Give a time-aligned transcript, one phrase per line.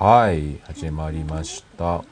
[0.00, 2.02] はい、始まりました。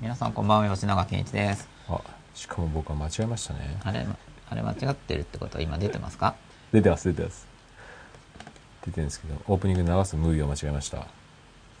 [0.00, 2.00] 皆さんこんばんは吉永健一ですあ、
[2.34, 3.78] しかも僕は間違えましたね。
[3.84, 4.06] あれ
[4.48, 6.34] あれ間違ってるってことは今出てますか？
[6.72, 7.46] 出てます、出てます。
[8.86, 11.00] 出てるんですけど、オープニング流すムービーを間違えました。
[11.02, 11.06] あ、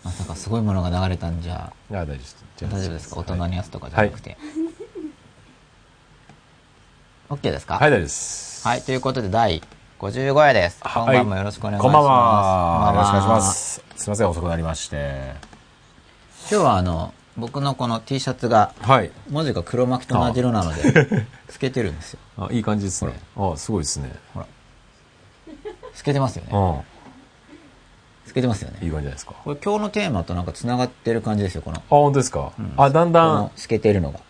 [0.04, 2.36] まさかすごいものが流れたんじゃ大丈夫です。
[2.60, 3.16] 大丈夫ですか？
[3.20, 4.36] 大人のはいやつとかじゃなくて、
[7.30, 7.78] OK ですか？
[7.78, 8.68] はい、大丈夫です。
[8.68, 9.62] はい、ということで第
[10.00, 10.80] 55夜です。
[10.82, 11.82] はい今晩もよろしくお願いします。
[11.82, 12.86] こんばんは。
[12.86, 13.52] こんばんよろしくお願いしま。
[13.52, 13.84] す。
[13.96, 15.34] すいません、遅くなりまして。
[16.50, 19.10] 今日はあの、僕のこの T シャツが、はい。
[19.28, 22.20] 文字が黒巻きと同じ色なので、透けてるんですよ。
[22.48, 23.12] あ、いい感じですね。
[23.36, 24.10] あ、すごいですね。
[24.32, 24.46] ほら。
[25.92, 26.48] 透けてますよね。
[26.50, 26.56] う
[28.26, 28.74] 透けてますよん。
[28.76, 28.90] いいね。
[28.90, 29.34] 感じじゃないですか。
[29.38, 31.82] あ、これ今日のテーマとなんか繋がってる感じですよ、この。
[31.90, 32.52] 本当ですか。
[32.78, 34.20] あ、だんこだんの、透けてるのが。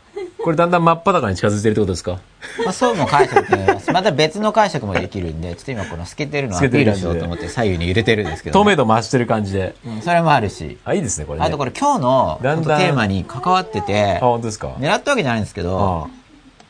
[0.42, 2.20] これだんだん真っ裸に近づいてるってことですか？
[2.64, 3.92] まあ、そうも解釈できます。
[3.92, 9.74] また別の解釈もできるんで、ちょっと今この透けてるのをアピールしようと思って左右に入れてるんですけど、透明度増してる感じで。
[9.84, 10.78] うんそれもあるし。
[10.84, 11.46] あ、いいですね、これね。
[11.46, 14.68] あとこれ今日のだんだんテーマに関わっててあ、、本当ですか？
[14.78, 16.08] 狙ったわけじゃないんですけど、あ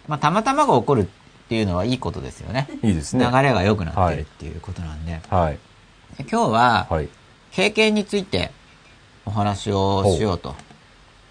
[0.08, 1.06] まあ、たまたまが起こるっ
[1.48, 2.68] ていうのはいいことですよね。
[2.82, 3.24] いいですね。
[3.24, 5.20] 流れが良くなってるっていうことなんで。
[5.30, 5.58] はい。
[6.18, 7.08] で今日は、はい。
[7.52, 8.50] 経験について
[9.26, 10.54] お話をしようと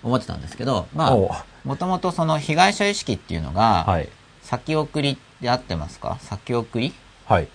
[0.03, 4.09] 思ってたんですけど、まあ、もともとその被害者意識っていうのが、はい。
[4.41, 6.17] 先送りで合ってますか？
[6.21, 6.93] 先送り？
[7.25, 7.47] はい。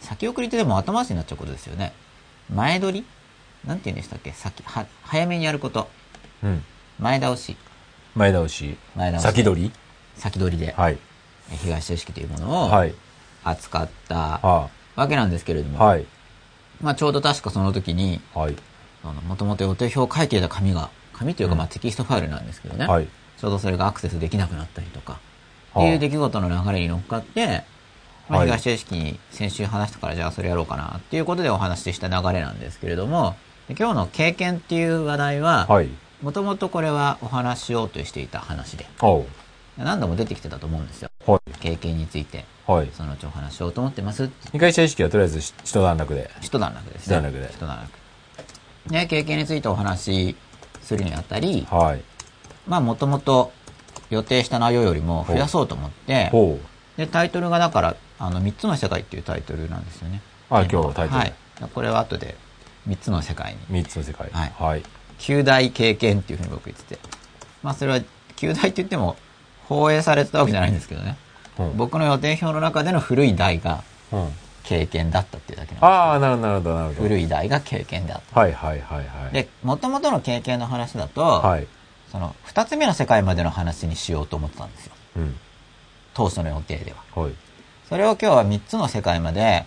[0.00, 1.92] 先送りってでも後回しになっちゃうことですよね。
[2.52, 3.06] 前取り？
[3.66, 4.32] なんて言うんでしたっけ？
[4.32, 5.88] 先、は、早めにやること。
[6.42, 6.62] うん。
[6.98, 7.56] 前倒し。
[8.14, 8.76] 前倒し。
[8.94, 9.24] 前倒し。
[9.24, 9.72] 先取り？
[10.16, 10.98] 先取りで、はい。
[11.52, 12.94] え被害者意識というものをはい。
[13.44, 15.86] 扱ったはわけなんですけれども、あ。
[15.86, 16.06] はい。
[16.80, 18.56] まあちょうど確かその時に、はい。
[19.26, 23.08] もともと予定表を書いていた紙が、紙というかうんまあテキストファイルなんですけどね、はい。
[23.38, 25.18] ちょうどそれがアクセスできなくなったりとか、は
[25.74, 27.64] あっていう出来事の流れに乗っかって、
[28.28, 33.36] まあ、はい被害者意識に先週話したからじゃあそれやろうかなっていうことでお話しした流れなんですけれども、
[33.68, 35.88] で今日の経験っていう話題は、はい。
[36.22, 38.86] もともとこれはお話ししようとしていた話で。
[39.76, 41.10] 何度も出てきてたと思うんですよ。
[41.26, 41.50] はい。
[41.60, 42.88] 経験について、はい。
[42.92, 46.30] そのうちお話ししようと思ってますって被害者意識はとりあえずし一段落で。
[46.40, 48.94] 一段落です一段落で一段落。
[48.94, 50.36] ね、経験についてお話し
[50.84, 52.02] するにあたり、はい。
[52.66, 53.52] まあもともと
[54.10, 56.98] 予定した内容よりも増やそうと思って、ほう。
[56.98, 60.22] で、タイトルがだから、あの、三つの世界っていうタイトルなんですよね。
[60.48, 61.34] は今日タイトルはい。
[61.74, 62.36] これは後で
[62.86, 63.58] 三つの世界に。
[63.68, 64.30] 三つの世界。
[64.30, 64.82] はいはい。
[65.18, 67.00] 旧大経験っていうふうに僕言ってて。
[67.62, 68.00] まあそれは、
[68.36, 69.16] 旧大って言っても、
[69.68, 71.16] 放映されてたわけじゃないんですけどね。
[71.58, 71.76] うん。
[71.76, 74.32] 僕の予定表の中での古い代がうん。
[74.64, 77.02] 経験だったっていうだけなんでああ、なるほど、なるほど、なるほど。
[77.02, 79.28] 古い代が経験であっはい、はい、はい、はた。
[79.30, 79.32] い。
[79.32, 81.66] で、元々の経験の話だと、はい。
[82.10, 84.92] その、二つ目の世界までの話にしようと思ってたんですよ。
[85.16, 85.36] うん。
[86.14, 87.22] 当初の予定では。
[87.22, 87.32] はい。
[87.88, 89.66] それを今日は三つの世界まで、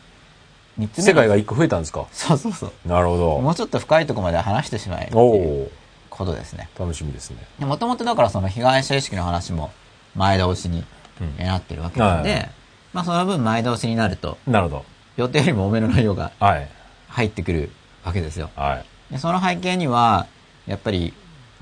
[0.78, 2.06] 三つ目の世界が一個増えたんですか？
[2.12, 2.72] そうそうそう。
[2.88, 3.40] なるほど。
[3.40, 5.72] もうちょっと深いところまで話してしまえおお
[6.10, 6.70] ことですね。
[6.80, 7.38] 楽しみですね。
[7.60, 9.72] もともとだからその被害者意識の話も
[10.16, 10.84] 前倒しに
[11.22, 12.52] うんなってるわけなんで、はい
[12.94, 14.84] まあその分前倒しになるとなるほ
[15.18, 16.46] 予定よりも多めの内容がど。
[16.46, 16.70] はい。
[17.10, 17.72] 入ってくる
[18.04, 18.50] わけですよ。
[18.56, 18.76] は
[19.10, 19.14] い。
[19.14, 20.28] でその背景には、
[20.68, 21.14] やっぱり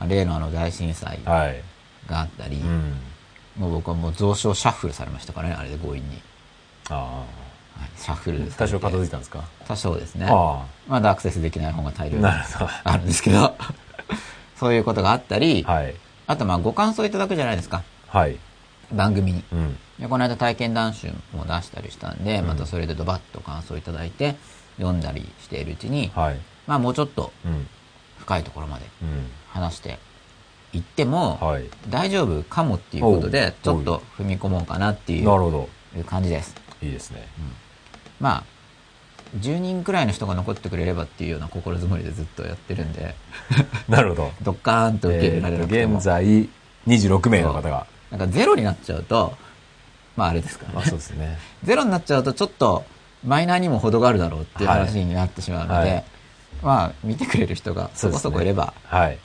[0.07, 1.61] 例のあの大震災はい。
[2.07, 2.93] があったり、うん。
[3.57, 6.21] もう僕はもう増床シャッフルされましたからね、あれで強引に。
[6.89, 8.39] あはい、シャッフルあ。
[8.41, 9.43] されて多少片付いたんですか？
[9.67, 10.27] 多少ですね。
[10.29, 12.17] あまだアクセスできない方が大量あ。
[12.17, 12.69] になるほど。
[12.83, 13.55] あるんですけど、
[14.59, 15.95] そういうことがあったり、はい。
[16.27, 17.83] あとまあご感想いただくじゃないですか。
[18.09, 18.37] はい。
[18.93, 19.43] 番組に。
[19.51, 19.77] うん。
[19.99, 24.35] でこの間体験談集も出したりしたんで、またそれでドバッと感想いただいて、
[24.77, 26.39] 読んだりしているうちに、はい。
[26.67, 27.67] まあもうちょっとうん。
[28.19, 29.29] 深いところまでうん。
[29.49, 29.99] 話して
[30.73, 31.65] いっても、はい。
[31.89, 35.23] 大丈夫かもっていうことで、ちょっと踏み込もうかなってい。
[35.23, 36.55] う感じです。
[36.81, 37.27] いいですね。
[38.19, 38.43] まあ、
[39.39, 43.15] 10人くらいの人が残ってくれればっていうような心づもりでずっとやってるんで、
[43.89, 44.31] なるほど。
[44.43, 46.49] ドッカーンと受け入れられえー現在、
[46.87, 47.87] 26名の方が。
[48.11, 49.33] なんかゼロになっちゃうと、
[50.15, 50.85] まああれですからねまあ。
[50.85, 51.37] そうですね。
[51.63, 52.85] ゼロになっちゃうとちょっと
[53.25, 56.03] マイナーにも程があるだろうっていう話になってしまうので、はい
[56.63, 59.19] まあ見てくれる人がそこそこいれば、はい。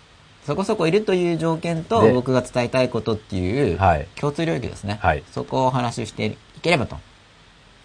[0.47, 4.99] そこそこいるという条件とで僕が伝えたいことっていうはい共通領域ですね。
[5.01, 6.97] はいそこをお話ししていければと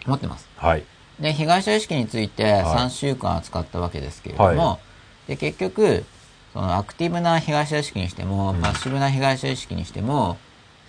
[0.06, 0.48] 思ってます。
[0.58, 0.84] はい。
[1.20, 4.80] で、被害者意識についてはい3週間扱ったわけですけれども、は
[5.28, 6.06] で結局、
[6.54, 10.38] そのアクティブな被害者意識にしても、パッシブな被害者意識にしても、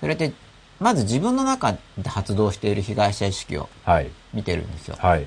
[0.01, 0.33] それって、
[0.79, 4.11] まず自分の中で発動している被害者意識をはい。
[4.35, 4.97] 見てるんですよ。
[4.99, 5.27] はい。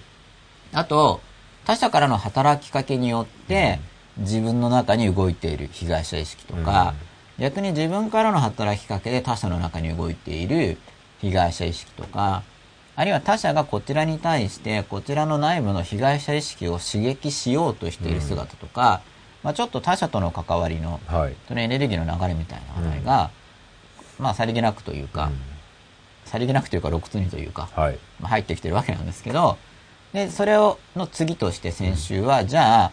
[0.74, 1.22] あと、
[1.66, 3.80] 他者からの働きかけによって、
[4.18, 6.94] 自分の中に動いている被害者意識とか、
[7.40, 10.78] 逆に自分からの働きかけで他者の中に動いている
[11.20, 12.44] 被害者意識とか、
[12.96, 19.02] あるいは他者がこちらに対してこちらの内部の被害者意識を刺激しようとしている姿とか、
[19.42, 21.36] まあ、ちょっと他者との関わりのはい。
[21.48, 23.32] そのエネルギーの流れみたいな話題が、
[24.20, 25.32] まあさりげなくというか、
[26.26, 27.98] さりげなくというか露骨にというか、はい。
[28.20, 29.58] まあ入ってきてるわけなんですけど
[30.14, 32.92] でそれをの次として先週は、じゃあ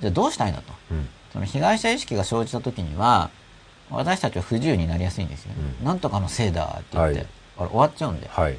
[0.00, 1.08] じゃあどうしたいんだとうん。
[1.32, 3.30] その被害者意識が生じた時には
[3.90, 7.26] 私たちは不自由になりやすいんですよね、うんなんとかのせいだって言って、はい
[7.58, 8.56] あれ終わっちゃうんで、はい。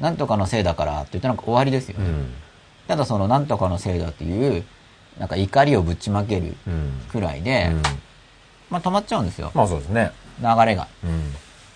[0.00, 2.32] なんとかのせいだからって言ってなんか終わりですよね、うん。
[2.88, 4.64] ただそのなんとかのせいだっていう
[5.18, 7.02] なんか怒りをぶちまけるうん。
[7.10, 7.82] くらいで、うん
[8.70, 10.12] まあ止まっちゃうんですよまあそうですね。
[10.42, 10.88] 流れが。
[11.04, 11.32] うん。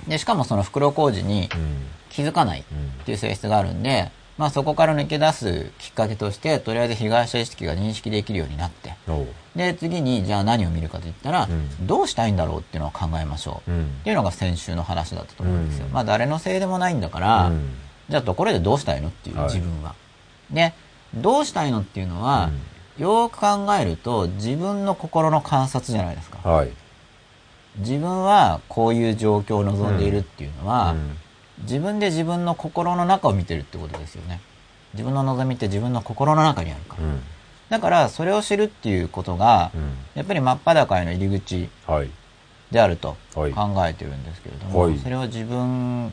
[0.08, 1.86] でしかもその袋小路にうん。
[2.08, 2.64] 気づかないっ
[3.04, 8.94] ていう性質があるんで、まあそこから抜け出すきっかけとしてとりあえず被害者意識が認識できるようになって。
[9.54, 11.86] で次にじゃあ何を見るかといったら、うん。
[11.86, 13.84] どうしたいんだろうっていうのを考えましょう、うん。
[13.84, 15.92] っていうのが先週の話だったと思うんですよ、うん。
[15.92, 17.74] まあ誰のせいでもないんだから、うん。
[18.08, 19.46] じゃあところでどうしたいのっていうはい。
[19.48, 19.94] 自分は、
[20.50, 20.72] で
[21.14, 22.50] どうしたいのっていうのは、
[22.96, 26.48] よーく考えると自分の心の観察じゃないですか。
[26.48, 26.70] はい。
[27.78, 31.16] 自分はこういう状況を望んでいるっていうのは、うん
[31.62, 34.40] 自分で自分の心の中を見てるってことですよね
[34.92, 37.20] 自分の望みって自分の心の中にあるから、うん。
[37.68, 39.94] だからそれを知るっていうことが、うん。
[40.14, 42.10] やっぱり真っ裸への入り口はい。
[42.70, 46.12] であるとはい考えてるんですけれども、はいそれを自分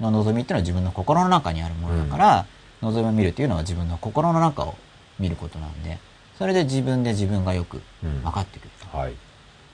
[0.00, 2.46] の望みっていうのは自分の心の中にあるものだから、
[2.82, 4.76] 望みを見るっていうのは自分の心の中を
[5.18, 5.98] 見ることなんで
[6.38, 9.14] それで自分で自分がよくうん分かってくると、はい。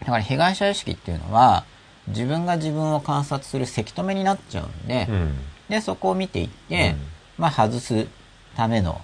[0.04, 1.64] だから被害者意識っていうのは
[2.08, 5.34] 自分が自分を観察するせき止めになっちゃうんで、うん。
[5.68, 7.06] でそこを見ていって、うん
[7.38, 8.06] まあ外す
[8.54, 9.00] ための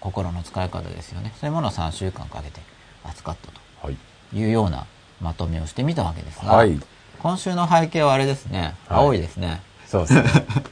[0.00, 2.60] 心の使い方ですよねそういうものを3週間かけて
[3.04, 3.96] 扱ったはい。
[4.30, 4.86] というような
[5.20, 6.80] まとめをしてみたわけですが、はい。
[7.18, 10.24] 今週の背景はあれですね、はい青いですねそうですね。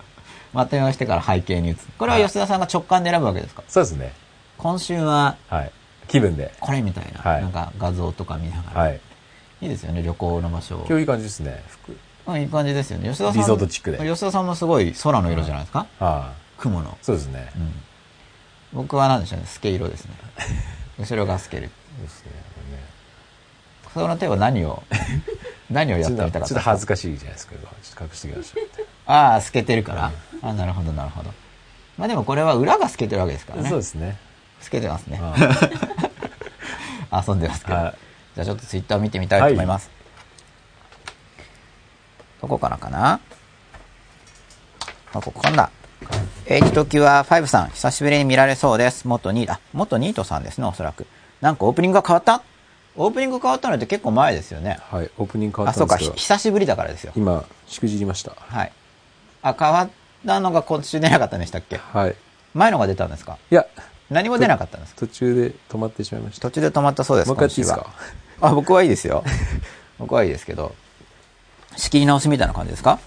[0.54, 4.12] まとめをしてから背景に移るこれは吉田さんが直感で選ぶわけですか、そうですね。
[4.58, 5.72] 今週ははい。
[6.08, 6.52] 気分で。
[6.60, 9.00] これみたいな、はいなんか画像とか見ながら、はい。
[9.62, 11.62] い、いですよね旅行の場所今日いい感じですね。
[11.68, 11.92] 服。
[12.26, 16.32] うんいい感じですよね吉田さんリゾートチックで吉田さんもすごい空の色じゃないですか、ああ。
[16.58, 17.50] 雲のそうですね。
[17.56, 17.72] うん
[18.72, 20.12] 僕は何でしょうね、スケ色ですね。
[20.98, 21.62] 後ろがスケル。
[21.96, 22.30] そうですね。
[23.92, 24.82] その手は何を、
[25.68, 27.54] 何をやってみたかったちょっと恥ずかしいじゃないですか。
[27.54, 27.58] ちょ
[27.94, 28.82] っと隠してきました。
[29.12, 30.12] ああ、透けてるから。
[30.42, 31.32] あなるほど、なるほど。
[31.98, 33.68] まあでもこれは裏が透けてるわけですからね。
[33.68, 34.16] そうですね。
[34.60, 35.20] 透けてますね。
[37.10, 37.92] あ遊んでますけど。
[38.34, 39.90] はいじゃあちょっとツイッターを見てみたいと思います。
[42.40, 43.20] どこからかな？
[45.12, 45.70] あ、ここかな。
[46.46, 49.06] H と Q は5さん、久しぶりに見られそうです。
[49.06, 51.06] 元ニート、あ、元ニートさんですね、おそらく。
[51.40, 52.42] なんかオープニングが変わった？
[52.96, 54.78] オープニング変わったのって結構前ですよね。
[54.80, 55.10] はい。
[55.18, 57.12] オープニング変わあ、そうか、ったんですけど、ひ久しぶりだからですよ。
[57.16, 58.32] 今、しくじりました。
[58.36, 58.72] はい。
[59.42, 59.90] あ、変わっ
[60.26, 61.76] たのが今週出なかったんでしたっけ？
[61.76, 62.16] はい。
[62.54, 63.38] 前のが出たんですか？
[63.50, 63.66] いや、
[64.10, 65.00] 何も出なかったんですか？
[65.00, 66.42] 途中で止まってしまいました。
[66.42, 67.28] 途中で止まったそうです。
[67.28, 67.86] もう一回いいですか？
[68.40, 69.24] あ、僕はいいですよ。
[69.98, 70.74] 僕はいいですけど。
[71.76, 72.98] 仕切り直しみたいな感じですか、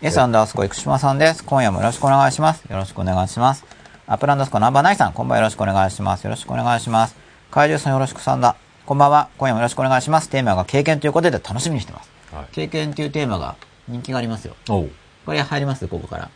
[0.00, 1.44] ?S アンダースコ生島さんです。
[1.44, 2.64] 今夜もよろしくお願いします。
[2.64, 3.64] よろしくお願いします。
[4.06, 6.24] アップランダースコナンバーナインさん、こんばんはよろしくお願いします。
[6.24, 7.16] よろしくお願いします。
[7.50, 8.56] 怪獣さんよろしくさんだ。
[8.86, 9.28] こんばんは。
[9.36, 10.30] 今夜もよろしくお願いします。
[10.30, 12.10] テーマが経験ということで楽しみにしてます。
[12.32, 12.46] はい。
[12.52, 13.56] 経験というテーマが
[13.86, 14.56] 人気がありますよ。
[14.66, 14.88] こ
[15.28, 15.86] れ入ります？
[15.86, 16.30] ここから。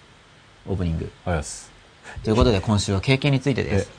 [0.66, 1.10] オープニング。
[1.24, 1.67] あります。
[2.24, 3.98] ということで今週は経験についてです。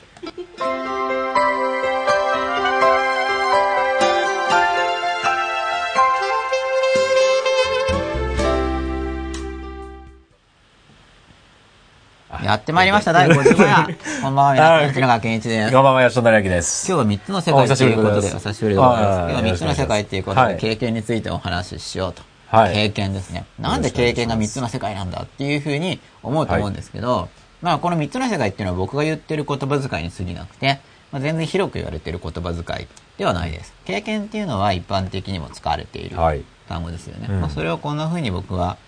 [12.50, 13.88] やってまいりました、第50話。
[14.22, 15.72] こんばんは、皆さん、内永健一です。
[15.72, 16.86] こんばんは、吉野成明です。
[16.90, 19.18] 今日は3つの世界ということで、おお久しぶりでございます。
[19.18, 22.22] 今日は3つの世界ということで、はい経験についてお話ししようと。
[22.48, 23.44] はい経験ですね。
[23.60, 27.28] なんで経験が3つの世界なんだっていうふうに思うと思うんですけど、
[27.62, 30.80] まあこの3つの世界っていうのは僕が言ってる言葉遣いに過ぎなくて、
[31.12, 32.88] まあ、全然広く言われてる言葉遣い
[33.18, 33.74] ではないです。
[33.84, 36.44] 経験っていうのは一般的にも使われているはい。
[36.68, 37.26] 単語ですよね。
[37.28, 38.78] うんまあ、それをこんな風に僕は、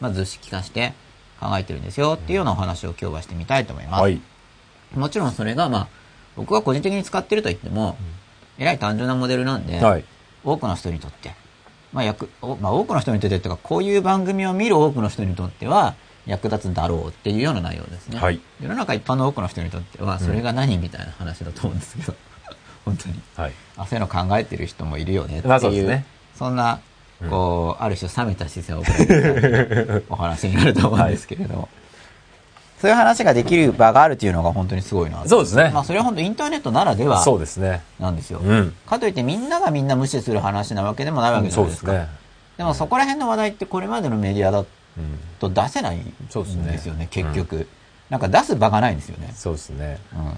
[0.00, 0.92] まあ、図式化して
[1.40, 4.02] 考えてるんですよっていうようなお話を今日はしてみたいと思います。
[4.02, 4.20] はい。
[4.94, 5.88] もちろんそれが、まあ、
[6.36, 7.96] 僕が個人的に使ってると言っても、
[8.58, 10.04] えらい単純なモデルなんで、はい。
[10.44, 11.34] 多くの人にとって、
[11.92, 15.94] まあ役おまあ、多くの人にとってっていうか、こういう番組を見る多くの人にとっては
[16.26, 18.18] 役立つだろうっていうような内容ですね。
[18.18, 22.14] はい世の中一般の多くの人にとっては、それが何みたいな話だと思うんですけど、
[22.84, 23.20] 本当に。
[23.36, 23.52] はい。
[23.76, 26.04] あ、そういうの考えてる人もいるよねっていう、まあそうね
[26.36, 26.80] そんな、
[27.28, 28.82] こう、ある種冷めた視線を
[30.08, 31.68] お話になると思うんですけれども。
[32.82, 35.24] そういう話ができる場があるっていうのが本当にすごいな。
[35.24, 37.80] そうですねまあそれは本当インターネットならではそうですね。
[38.00, 38.40] なんですよ。
[38.42, 38.74] うん。
[38.86, 41.86] かといってみんながみんな無視する話なわけでもないわけじゃないでか。
[41.86, 42.08] そうですすね。
[42.56, 44.66] でもそこら辺の話題ってこれまでのメディアだうん。
[45.38, 47.68] と出せないんですよね、結局。
[48.10, 49.32] なんか出す場がないんですよね。
[49.34, 49.98] そうですね。
[50.12, 50.36] うん。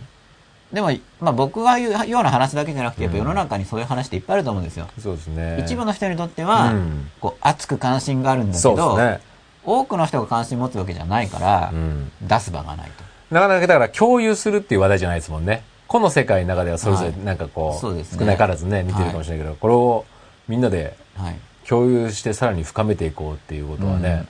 [0.73, 4.89] でも、まあ僕が言うような話だけじゃなくて、やっぱ世の中にそういう話っていっぱいあると思うんですよ。
[5.01, 5.59] そうですね。
[5.61, 9.21] 一部の人にとっては、うんこう、熱く関心があるんだけど、ね。
[9.65, 12.13] 多くの人が関心持つわけじゃないから、うん。
[12.23, 13.05] 出す場がないと。
[13.35, 15.65] なかなかだから共有するっていう話題じゃないですもんね。
[15.89, 20.05] この世界の中ではそれぞれはいなんかこう、そうですね少ないからずね、見てるかもしれないけど、これを
[20.49, 21.37] みんなではい。
[21.67, 24.27] 共有してさらに深めていこうっていうことはね、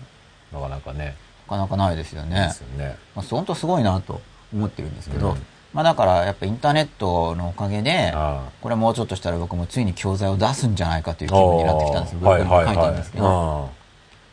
[0.54, 1.16] なかなかね、
[1.48, 2.58] なかなかないですよねです。
[2.60, 2.96] よね。
[3.14, 4.20] まあ、本当すごいなと
[4.54, 12.18] 思ってるんですけど、うんまあだからやっぱインターネットのおかげで、あこれもうちょっとしたら僕もついに教材を出すんじゃないかというあ気分になってきたんですよ。
[12.20, 13.24] ブログにも書いてあるんですけど。
[13.24, 13.68] は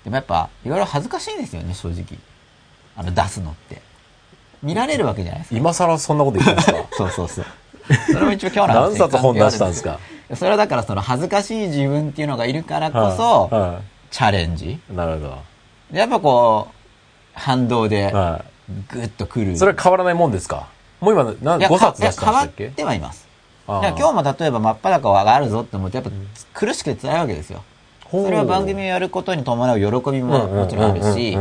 [0.03, 2.05] でもやっぱいろいろ恥ずかしいんですよね、正直。
[2.95, 3.81] あの出すのって。
[4.61, 5.55] 見られるわけじゃないですか。
[5.55, 6.93] い今更そんなこと言ってるんですか？
[6.95, 7.45] そうそうそう。
[8.13, 9.99] それも一応今日の話何冊本出したんですか？
[10.35, 14.73] それはだからその恥ずかしい自分っていうのがいるからこそ、はいはチャレンジ。
[14.73, 15.37] いなるほど。
[15.91, 16.73] でやっぱこう、
[17.33, 18.45] 反動では
[18.89, 19.51] グッとくる。
[19.51, 19.57] い。
[19.57, 20.67] それは変わらないもんですか？
[20.99, 23.27] もう今、ないや5冊出したん変わってはいます。
[23.67, 26.11] 今日も例えば真っ裸があるぞって思って、やっぱ
[26.53, 27.63] 苦しくて辛いわけですよ。
[28.09, 31.37] それは番組をやることに伴う喜びももちろんあるし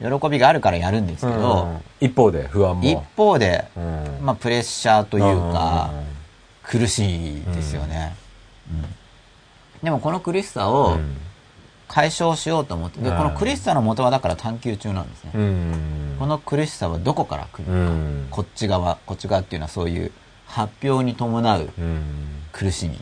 [0.00, 2.82] 喜びがあるからやるんですけうどん、一方で不安も。
[2.82, 5.90] 一方で、うんまあプレッシャーというか
[6.62, 8.16] 苦しいですよね。
[8.70, 8.84] うん
[9.82, 11.16] でもこの苦しさをうん
[11.88, 15.32] 解消しようと思って、で、うんこの苦しさの元はだから探求中なんですね。
[15.34, 16.16] うん。
[16.18, 17.92] この苦しさはどこから来るうのか。
[17.92, 18.26] ん。
[18.30, 20.10] こっち側、こっち側っていうのはそういう
[20.46, 22.02] 発表に伴ううん。
[22.52, 23.00] 苦しみ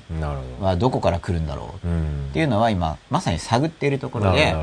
[0.62, 1.86] はどこから来るんだろう。
[1.86, 4.54] っていうのは今まさに探っているところで。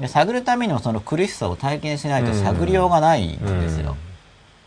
[0.00, 3.96] で探るためにもその苦しさを体験しないと探りようがないんですよ、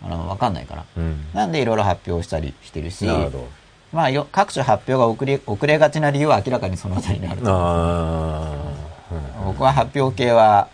[0.01, 1.25] あの分かんないからうん。
[1.34, 3.48] なんでいろいろ発表したりしてるしなるほど。
[3.92, 8.87] まあよ各種発表が遅れ遅れがちな理由は明らかにそのあたりにあるとああ。
[9.46, 10.68] 僕は発表系は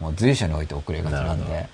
[0.00, 1.68] もう随所において遅れがちなんで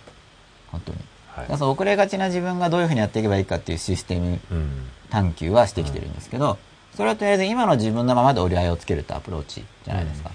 [0.70, 0.98] 本当に。
[1.28, 1.44] はい。
[1.44, 4.88] だからその遅れがちな自分がどういうふうにやっていけばいいかっていうシステムうん。
[5.10, 6.56] 探求はしてきてるんですけど、
[6.94, 10.30] それはとりあえず今の自分のままで折り合いをつけるとアプローチじゃないですか。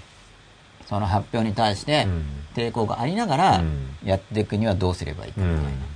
[0.86, 2.24] その発表に対してうん。
[2.54, 5.70] 抵抗がありながらうんやっていくにはどうすればいいかうんみたいな。
[5.70, 5.86] だか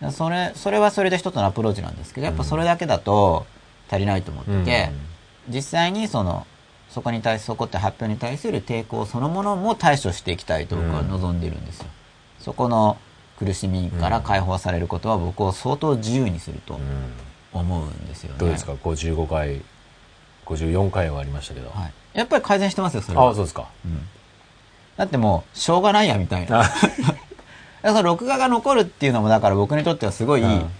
[0.00, 3.46] らそれ、それはそれで一つのアプローチなんですけど、やっぱそれだけだと
[3.88, 4.90] 足りないと思ってて、
[5.48, 6.46] 実際にその、
[6.92, 11.86] そこに対す、そこって発表に対する抵抗そのものも対処していきたいと僕は望んでいるんですよ。
[12.38, 12.98] そこの
[13.38, 17.12] 苦しみから解放されることは僕を相当自由にするとうん
[17.52, 18.38] 思うんですよね。
[18.38, 19.62] どうですか？55回
[20.46, 21.92] 54回はありましたけど、はい。
[22.18, 23.24] やっぱり改善してますよ、それは。
[23.24, 24.06] ああそうですかうん
[24.96, 26.64] だってもう、しょうがないや、みたいな。
[27.82, 30.70] その録画が残るっていうのも、だから僕にとってはすごいうん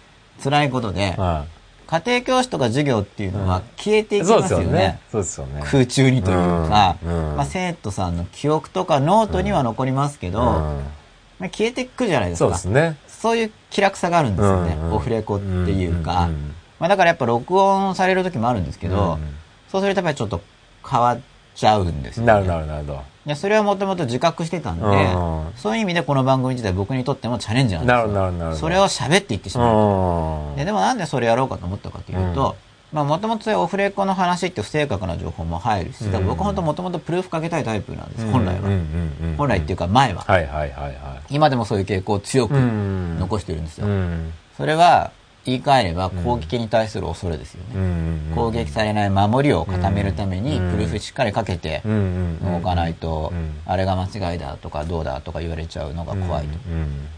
[0.43, 1.47] 辛いことで、は
[1.87, 5.01] 家庭教師とか授業っていうのは消えていいきそうですよねますよね。
[5.11, 5.63] そうですよね。
[5.65, 6.37] 空中にという
[6.69, 7.31] か、うん。
[7.31, 7.37] うん。
[7.37, 10.47] まあ、生徒さんの記憶とかノートには残りますけど、うん。
[10.47, 12.57] まあ、消えていくじゃないですそうか。
[12.57, 12.97] ですね。
[13.09, 14.75] そういう気楽さがあるんですよね。
[14.75, 14.95] うんうん。
[14.95, 16.25] オフレコっていうか。
[16.25, 19.35] うんうんまあ、だからやっぱ録音される時もあるんですけど、うん
[19.71, 20.43] そうするとやっぱりちょっと
[20.87, 21.21] 変わっ
[21.55, 22.33] ちゃうんですよ、ね。
[22.33, 22.97] なるなるなるほい
[23.31, 27.99] や、それはもともと自覚してたんで、うんそういう意味でこの番組自体僕にとってもチャレンジなんですよ。
[27.99, 29.75] なるなるなるそれを喋っていってしまう。
[29.75, 32.57] どででもなんでそれやろうかと思ったかというと、
[32.93, 38.61] まあもともとオフレコの話って不正確な情報も入るし、うん僕本当もともとプルーフかけたいタイプなんです、うん本来は。
[38.61, 40.25] うんうんうん本来っていうか前は。
[40.27, 40.95] はいはいはいはい
[41.31, 43.87] 今でもそういう傾向を強くうん残してるんですよ。
[43.87, 45.11] うんそれは
[45.45, 47.75] 言い換えれば攻撃に対する恐れですよね。
[47.75, 53.61] うん攻撃されない守りを固めるためにうんプルーフしっかりかけて動かないとうん。
[53.67, 56.59] あれが間違いだとかどうだとか言われちゃうのが怖いと。
[56.71, 57.09] うん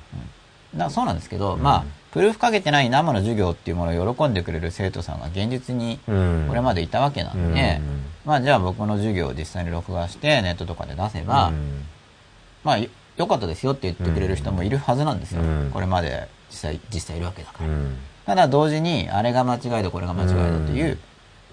[0.76, 6.44] だそうなんですけど、まあプルーフかけてない生の授業っていうものを喜んでくれる生徒さんが現実にうん。
[6.48, 11.84] これまでいたわけなんで、うんまあじゃあ僕の授業を実際に録画してネットとかで出せば、うん。
[12.64, 15.42] まあよ良かったですよって言ってくれる人もいるはずなんですよ。
[15.42, 15.70] うん。
[15.72, 17.68] これまで実際、実際いるわけだから。
[18.26, 20.98] うんただ同時にあれが間違いだこれが間違いだという、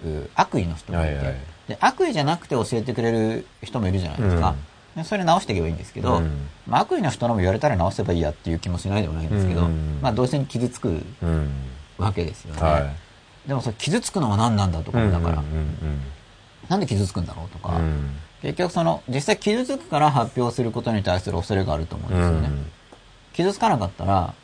[0.06, 1.36] う悪意の人もいて、はいはい。
[1.68, 4.54] で悪意じゃなくて教えてくれる人もいるじゃないですか、
[4.96, 6.48] でそれ直していけばいいんですけど、うん。
[6.66, 9.98] まあ、悪意の人のも言われたら直せばいいやっていう気もしないでもないんですけど、うん。
[10.02, 11.50] まあどうして傷つくうん
[11.98, 12.90] わけですよね、は
[13.46, 16.02] でもそれ傷つくのは何なんだといかもだから、うんうん
[16.68, 18.16] なんで傷つくんだろうとか、うん。
[18.40, 22.66] 結局その実際傷つくから発表することに対する恐れがあると思うんうですよね、ん。
[23.34, 24.34] 傷つかなかったら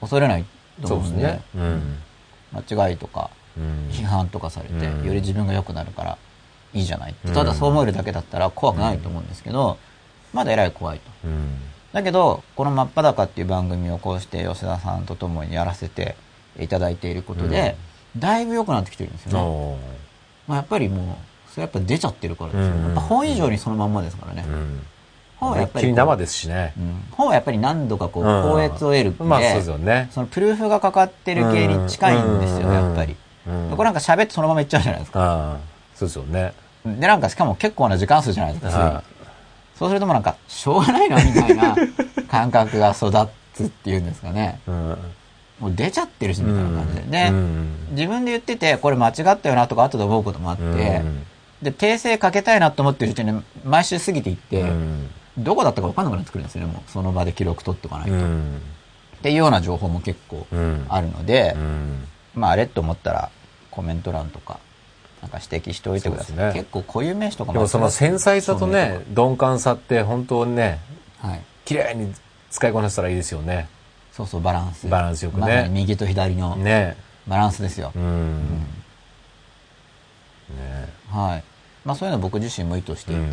[0.00, 0.44] 恐れない
[0.80, 1.42] とそうです思うんでね。
[1.54, 1.98] うん。
[2.52, 3.88] 間違いとかうん。
[3.90, 5.06] 批判とかされて、うん。
[5.06, 6.18] より自分が良くなるから
[6.72, 7.34] いいじゃないってうん。
[7.34, 9.78] ただそう思えるだけだったら怖くないと思うんですけど、
[10.32, 11.10] まだえらい怖いと。
[11.24, 11.58] うん。
[11.92, 16.16] だけど、この真っ裸っていう番組をこうして吉田さんと共にやらせて
[16.58, 17.76] いただいていることで、
[18.16, 19.78] だいぶ良くなってきてるんですよね。
[20.46, 22.74] まあ、やっぱりもう、それやっぱ出ちゃってるからですよ。
[22.74, 22.82] うん。
[22.84, 24.44] やっぱ本以上にそのまんまですからね。
[25.42, 26.80] うん本はやっぱり生ですしねう。
[26.80, 30.08] ん本はやっぱり何度かこう、うん高越を得るんで、まあそうですよね。
[30.12, 33.16] そのプルーフがかかってる系に近いんですよ、うんやっぱり。
[33.46, 35.56] うんこれなんか喋ってそのままいっちゃうじゃないですか。
[35.94, 36.52] そうですよね。
[36.84, 39.02] で、なんかしかも結構な時間数じゃないですか、
[39.78, 41.76] そうするともうなんか、しょうがないな、みたいな
[42.28, 43.10] 感覚が育
[43.54, 44.60] つっていうんですかね。
[44.66, 47.02] もう出ちゃってるし、みたいな感じで。
[47.02, 50.68] で、うん自分で言ってて、これ間違ったよなとか後で思うこともあって、う
[51.04, 51.26] ん
[51.62, 56.90] で、訂正かけたいなと思ってるうちに毎週過ぎていって、うんどこだったか分かんなくなってくるんですよね、もう。
[56.90, 58.14] その場で記録取っておかないと。
[58.14, 58.60] っうん。
[59.22, 63.30] ていうような情報も結構うんあるのでう、んまあ、あれと思ったら、
[63.70, 64.58] コメント欄とか、
[65.22, 66.36] なんか指摘しておいてください。
[66.36, 70.80] ね結構固有名詞とかでもその繊細さとね証、鈍感さって本当にね、
[71.20, 71.40] はい。
[71.64, 72.12] 綺麗に
[72.50, 73.68] 使いこなせたらいいですよね。
[74.12, 74.88] そうそう、バランス。
[74.88, 76.96] バランスよくね右と左のね。
[77.26, 77.92] バランスですよ。
[77.94, 78.66] うん。
[80.50, 81.44] ねはい。
[81.84, 83.32] まあそういうの僕自身も意図していて、うん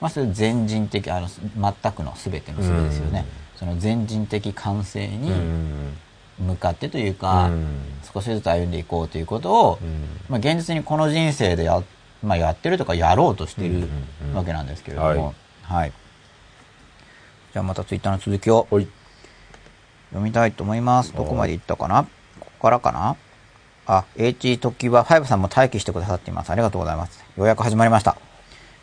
[0.00, 3.24] まあそれ全人的、あの、全くの全ての全てですよね。
[3.56, 5.96] その全人的感性うにん。
[6.38, 7.66] 向かってというか、うん
[8.14, 11.82] 少しずつ歩んでいこうということを、うんまあ現実にこの人生でや、
[12.22, 13.88] まあやってるとかやろうとしている
[14.34, 15.92] わけなんですけれども、ははい。
[17.52, 18.66] じゃあまたツイッターの続きを。
[20.10, 21.12] 読みたいと思います。
[21.12, 22.04] どこまで行ったかな？
[22.04, 23.16] ここからかな？
[23.86, 26.50] あ、H 時は5さんも待機してくださっています。
[26.50, 27.18] ありがとうございます。
[27.36, 28.16] ようやく始まりました。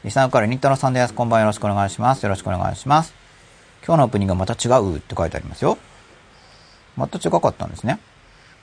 [0.06, 1.16] リスナーからニッタロさんです。
[1.16, 2.22] こんばんはよろしくお願いします。
[2.22, 3.16] よろしくお願いします。
[3.84, 5.80] 今日のオープニングがまた違うって書いてありますよ。
[6.96, 8.00] また違かったんですね。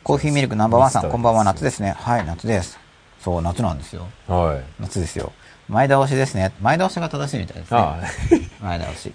[0.04, 1.96] コーヒーミルクナンバーワンさん、こんばんは夏ですね。
[1.98, 2.78] はい、夏です。
[3.18, 4.06] そう、夏なんですよ。
[4.28, 4.62] はい。
[4.80, 5.32] 夏ですよ。
[5.68, 6.52] 前倒しですね。
[6.60, 7.80] 前倒しが正しいみたいですね。
[7.80, 7.98] あ
[8.62, 9.12] 前倒し。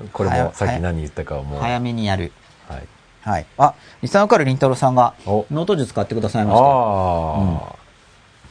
[0.00, 1.60] あ、これもさっき何言ったかはもう。
[1.60, 2.32] 早めにやる。
[2.70, 2.88] はい。
[3.20, 3.46] はい。
[3.58, 6.64] あ、リスナーからりんたろーさんがおノート術買ってくださいました。
[6.64, 7.79] あただ、つ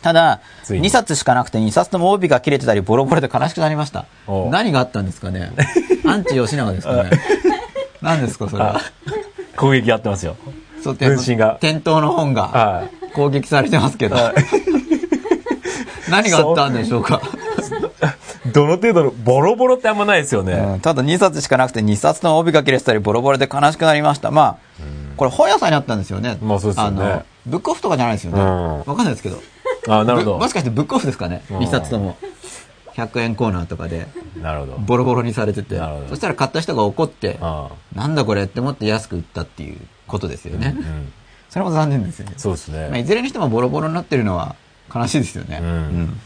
[0.02, 4.06] いに2冊しかなくて2冊とも帯が切れてたりボロボロで悲しくなりました。
[4.28, 5.52] お何があったんですかね？
[6.06, 7.12] アンチ吉永ですかね？
[8.02, 8.64] 何ですかそれ？
[8.64, 8.82] はあ。。
[9.58, 10.36] 攻撃やってますよ。
[10.84, 13.12] そう分身が店頭の本がはい。
[13.14, 14.16] 攻撃されてますけど。
[16.10, 17.22] 何があったんでしょうか？
[18.54, 20.54] どの程度の、ボロボロってあんまないですよね。
[20.54, 24.32] うんただ2冊しかなくて2冊とも帯が切れてたりボロボロで悲しくなりました。
[24.32, 24.56] まあ、
[25.18, 26.38] これ本屋さんにあったんですよね。
[26.42, 28.42] まあそうですよねの、ブックオフとかじゃないですよね。
[28.42, 29.42] うんわかんないですけど。
[29.88, 30.48] あなるほどぶも。
[30.48, 32.18] しかしてブックオフですかね、うん2冊とも。
[32.96, 34.08] 100円コーナーとかで、
[34.42, 34.74] なるほど。
[34.78, 35.80] ボロボロにされてて。
[36.10, 40.76] そしたら買った人が怒って、あなんだこれって思って安く売ったっていうことですよね。
[40.76, 40.80] あ。
[40.80, 41.14] うん。
[41.50, 42.34] それも残念ですよね。
[42.38, 43.04] そうですまあ、いね。
[43.04, 44.56] ずれにしてもボロボロになってるのは
[44.94, 45.60] 悲しいですよね。
[45.62, 46.20] うん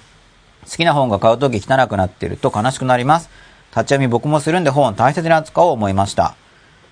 [0.66, 3.30] 好きな本が買うとき汚くなってると悲しくなります。
[3.72, 6.36] 立ち読み僕もするんで本を大切に扱おう思いました。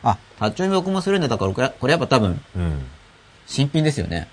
[0.04, 2.86] あ、立ち読み僕もするんで、だからこれこれやっぱ多分、うん。
[3.45, 4.28] 新品ですよね。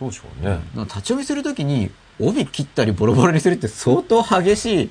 [0.00, 0.58] そうでしょうね。
[0.74, 4.90] 立ち読みするときに帯切ったりボロボロにするって相当激しい。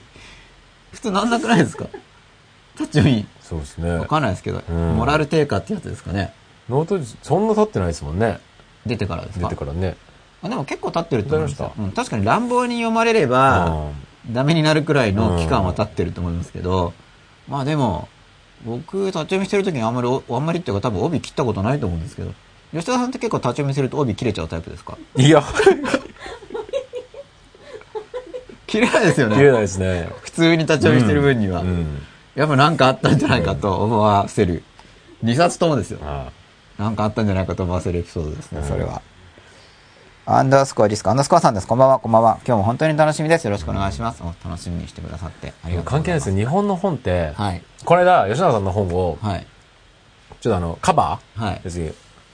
[0.92, 1.86] 普通なんなくないですか？
[2.80, 3.28] 立ち読み。
[3.42, 4.06] そうですねわ。
[4.06, 6.34] かんないですけど、うんモラル低下ってやつですかね。
[6.70, 8.40] ノート、そんな経ってないですもんね。
[8.86, 9.98] 出てからです出かてからね。
[10.42, 13.90] あでも結構経ってると思いますうん、確かに乱暴に読まれれば、
[14.32, 16.94] ダメになるくらいの期間はうん経ってると思いますけど、
[17.48, 18.08] まあでも、
[18.66, 22.32] 僕、立ち読みしてる時にあんまりお、あんまりっていうか多分帯切ったことないと思うんですけど、
[22.72, 24.98] 吉田さんって結構立ち読みすると帯切れちゃうタイプですか？
[25.16, 25.44] いや、
[28.68, 29.52] 切れないですよ切れね。
[29.52, 30.10] ないですね。
[30.22, 31.62] 普通に立ち読みしてる分には。
[31.62, 32.02] うん。
[32.36, 34.64] やっぱなんかあったんじゃないかと思わせる。
[35.24, 36.00] 2冊ともですよ。
[36.04, 36.32] あ
[36.78, 39.02] なんかあったんじゃないかと思わせるエピソードですね、うんそれは。
[40.26, 41.68] アンダースコアディスク、アンダースコアさんです。
[41.68, 42.40] こんばんは、こんばんは。
[42.46, 43.46] 今日も本当に楽しみです。
[43.46, 44.22] よろしくお願いします。
[44.22, 45.48] お楽しみにしてくださって。
[45.48, 45.86] ありがとうございます。
[45.90, 46.36] 関係ないですよ。
[46.36, 47.64] 日本の本って、はい。
[47.84, 49.48] この間、吉永さんの本を、はい。
[50.40, 51.44] ちょっとあの、カバー？
[51.44, 51.62] はい。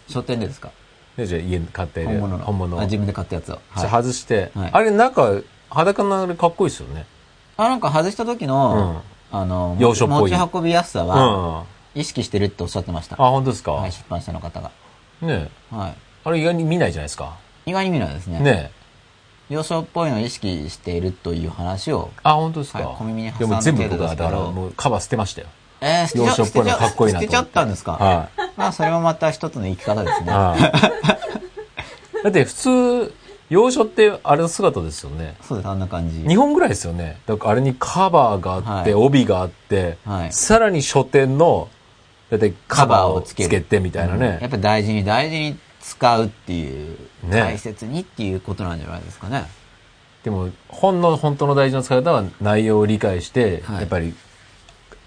[0.07, 0.71] 書店でですか？
[1.17, 2.45] ね、じゃあ家に買って本物の。
[2.45, 3.59] 本物あ、自分で買ったやつを。
[3.69, 3.89] はい。
[3.89, 7.05] 外して、はいあれなんか裸のあれかっこいいですよね。
[7.57, 11.07] あ、なんか外した時の、あの、洋書っぽい持ち運びやすさうん。
[11.07, 11.63] は、あ、
[11.95, 13.15] 意識してるっておっしゃってました。
[13.15, 14.71] 本当ですか、はい、出版社の方が。
[15.21, 15.95] ねはい。
[16.25, 17.37] あれ意外に見ないじゃないですか？
[17.65, 18.39] 意外に見ないですね。
[18.39, 18.71] ね
[19.49, 25.47] 洋書っぽいのを意識しているという話を、あ、本当ですか、はい小耳に挟んだでも全部僕は、だからもうカバー捨てましたよ。
[25.85, 27.91] えー、洋書っぽいのかっこいいなと思って捨てちゃったんですか？
[27.93, 30.31] はまあ、それもまた一つの生き方ですね。
[30.31, 30.61] はい
[32.23, 33.13] だって普通、
[33.51, 35.35] 洋書ってあれの姿ですよね。
[35.43, 36.17] そうです、あんな感じ。
[36.17, 37.19] 2本ぐらいですよね。
[37.27, 41.69] だからあれにカバーがあって、はい帯があって、はいさらに書店の、
[42.31, 44.39] だってカバーをつけるてみたいなね。
[44.41, 49.45] やっぱり大事に大事に使うっていう、ね大切にっていうことなんじゃないですかね。
[50.23, 54.15] でも、本の本当の大事な使い方は内容を理解して、はいやっぱり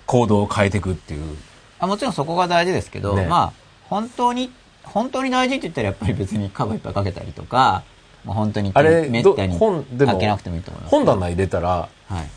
[0.08, 1.36] 行動を変えていくっていう。
[1.78, 3.52] あもちろんそこが大事ですけど、ねまあ、
[3.88, 4.50] 本当に、
[4.82, 7.84] 本当に大事って言ったらやっぱり別にカバーいっぱいかけたりとか、
[8.24, 10.90] まあ、本当にあれ、どめったに本、でもかけなくてもいいと思い、ます。
[10.90, 11.88] 本棚入れたら、は
[12.22, 12.28] い。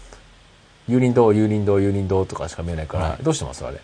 [0.87, 3.65] 有林堂、有林堂、有林堂とかしか見えないから、はいどうしてます？
[3.65, 3.79] あれ。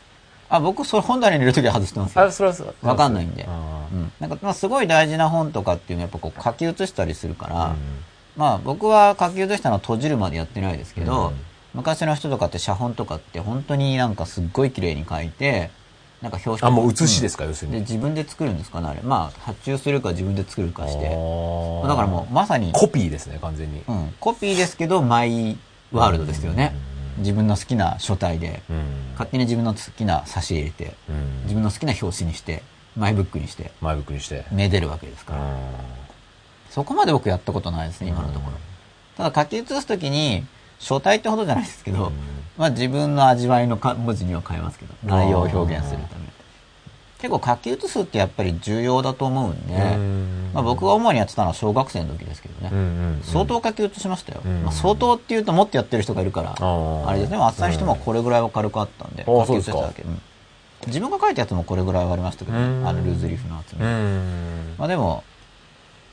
[0.50, 2.26] あ、僕、それ本棚に入れるときは外してますよ。
[2.26, 2.76] あ、それはそう。
[2.82, 3.46] わかんないんで。
[3.48, 4.12] あうん。
[4.20, 7.76] なんか、まあ、すごい大事な本とかっていうのはやっぱこう書き写したりするから、ー
[8.36, 11.36] まあ僕は書き写したのは閉じるまでやってないですけど、うん
[11.74, 15.70] 昔の人とかって写本とかって本当になんかすっごい綺麗に書いて、
[16.22, 17.82] なんか表紙あ、もう写しですか、要するで、に。
[17.82, 19.02] 自分で作るんですかね、あれ。
[19.02, 21.04] まあ、発注するか自分で作るかして。
[21.04, 23.84] だからもう、まさに、コピーですね、完全に。
[23.88, 25.58] うん、コピーですけど、マイ
[25.92, 26.76] ワールドですよね。
[27.18, 28.78] 自分の好きな書体で、うん。
[29.12, 32.64] 勝手に自分の好きな挿絵入れて、うん自分の好きな表紙にして、
[32.96, 34.46] マイブックにして、前向きにして。
[34.52, 35.42] めでるわけですから。
[35.42, 35.48] うん
[36.70, 38.58] そこまで僕やったことないですね、今のところ。
[39.18, 40.46] ただ書き写すときに、
[40.80, 42.12] 書体ってほどじゃないですけど、
[42.58, 46.28] まあ自分の味わいのか文字には変えますけど、内容を表現するために。
[47.20, 52.70] 結構書き写すってやっぱり重要だと思うんで、うんまあ僕が主にやってたのは小学生の時ですけどね。
[52.72, 54.42] うんうん相当書き写しましたよ。
[54.42, 57.38] んまあ、相当っていうともっとやってる人がいるから、ーあれですね。
[57.38, 60.04] あっさりしてもこれぐらいは軽くあったんで、書き写しただけ。
[60.04, 60.22] うん
[60.86, 63.84] 自分が書いたやつもこれぐらいはありましたけど、うんあのルーズリーフのやつも。
[63.84, 64.76] うん。
[64.78, 65.24] まあでも、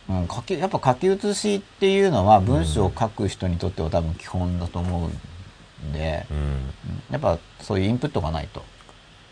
[0.08, 6.36] うん、書き、やっぱ書き写しっていうのは文章を書く人にとっては多分基本だと思うんで、うん。
[6.36, 6.54] うん
[7.10, 8.62] やっぱそういうインプットがないと、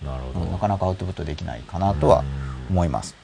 [0.05, 0.47] なるほど。
[0.47, 2.25] うんなかなかアウトプットできないかなとは
[2.71, 3.17] 思います。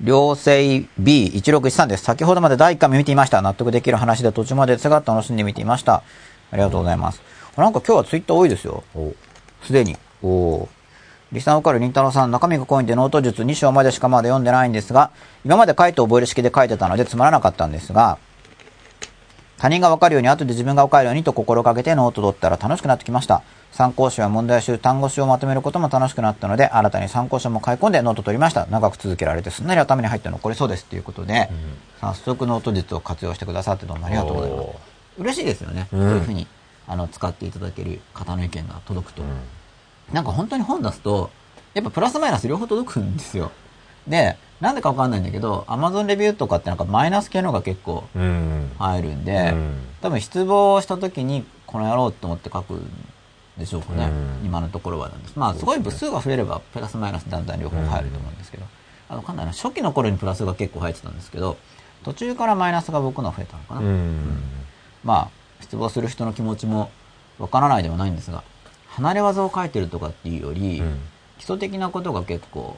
[0.00, 2.04] 両性 B1613 です。
[2.04, 3.40] 先ほどまで第1回目見ていました。
[3.40, 6.02] 納得できる話で途中まで姿楽しんで見ていました。
[6.50, 7.22] ありがとうございます。
[7.56, 8.82] なんか今日はツイッター多いですよ。
[8.94, 9.12] お
[9.62, 9.96] すでに。
[10.22, 10.68] おお。
[11.32, 15.10] リスナーわかるりんたろーさん、中身が濃いんでノート術2章までしかまだ読んでないんですが、
[15.46, 18.18] 今まで書いて覚える式で書いてたのでつまらなかったんですが、
[19.56, 23.42] 他人がわかるように後で自分がわかるようにと心がけてノート取ったら楽しくなってきました。
[23.70, 28.66] 参考書や問題集、単語集をまとめることも楽しくなったので、新たに参考書も買い込んでノート取りました。
[28.66, 31.48] 長く続けられてすんなり頭に入って残りそうですということで、
[32.00, 34.68] 早速ノート術を活用してくださってどうもありがとうございます。
[35.16, 35.88] 嬉しいですよね。
[35.92, 36.46] うんこういうふうに
[36.86, 39.22] あの使っていただける方の意見が届くと。
[40.12, 41.30] なんか本当に本出すと、
[41.74, 43.50] やっぱプラスマイナス両方届くんですよ。
[44.06, 48.70] で、なんでかわかんないんだけど、Amazon レビューとかってなんかマイナス系のが結構うん。
[48.78, 52.90] 入るんで、うん多分失望した時にこの野郎と思って書くん
[53.56, 54.06] でしょうかね。
[54.06, 54.08] う
[54.42, 55.38] ん今のところはなんです。
[55.38, 58.64] まあすごい部数が増えればプラスマイナスだんだん両方入ると思うんですけど、
[59.08, 61.56] あのわかんないな、初期の頃にプラスが結構入ってたんですけど、
[62.04, 63.80] 途中からマイナスが僕のは増えたのかな。
[63.80, 64.42] うん。
[65.04, 65.28] まあ、
[65.60, 66.90] 失望する人の気持ちも
[67.38, 68.42] わからないではないんですが、
[68.92, 70.98] 離れ技を書いてるとかっていうより、うん
[71.38, 72.76] 基礎的なことが結構、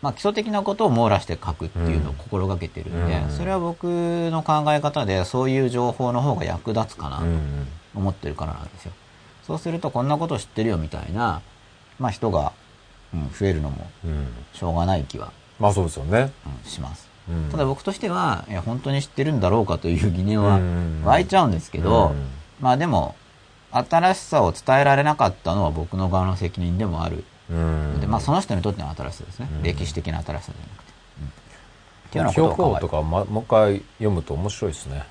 [0.00, 7.66] まあ基礎的なことを網羅して書くっていうのを心がけてるんで、うんそれは僕の考え方でそういう情報の方が役立つかなとうん。
[7.94, 8.92] 思ってるからなんですよ。
[9.46, 11.42] そうするとこんなこと知ってるよみたいな、
[11.98, 12.52] まあ人が、
[13.12, 14.28] うん、増えるのもうん。
[14.54, 16.32] しょうがない気は、まあそうですよね。
[16.64, 17.06] うんします。
[17.28, 22.28] うんただ僕としては、いや本当に知ってるんだろうかという疑念はうん湧いちゃうんですけど、うん
[22.60, 23.14] まあでも、
[23.70, 27.24] 新しさを伝えられなかったのは僕の側の責任でもある。
[27.50, 28.00] うん。
[28.00, 29.48] で、まあその人にとっての新しさですね。
[29.56, 30.92] うん歴史的な新しさじゃなくて。
[31.20, 35.04] うんっていうような記憶法ことを考えとかまもう一回読むと面白いですね。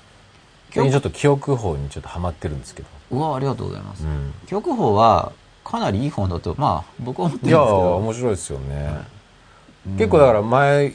[0.72, 2.88] ちょっと記憶法にちょっとハマってるんですけど。
[3.10, 4.04] うわ、ありがとうございます。
[4.04, 4.34] うん。
[4.46, 5.32] 記憶法は、
[5.64, 7.96] かなりいい本だと、まあ僕は思ってるんですけど。
[7.96, 8.90] 面白いですよね。
[9.96, 10.94] 結構だから前、だ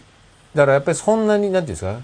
[0.63, 1.99] からやっぱりそんなに、なんていうんですか、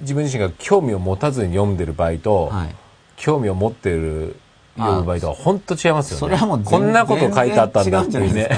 [0.00, 2.74] 自分自身が興味を持たずに読んでる場合と、はい。
[3.16, 4.36] 興味を持ってる
[4.76, 6.20] 読む場合とは本当違いますよね。
[6.20, 8.50] それはもう全こんなこと書いてあったんだっていうねで。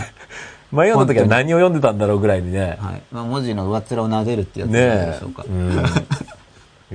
[0.73, 2.79] 前読んだ時は何を読んでたんだろうぐらいにね。
[2.81, 3.03] はい。
[3.13, 5.45] まあ文字の上っ面を撫でるってやつねなんでしょうか。
[5.49, 5.71] うん。
[5.73, 5.75] い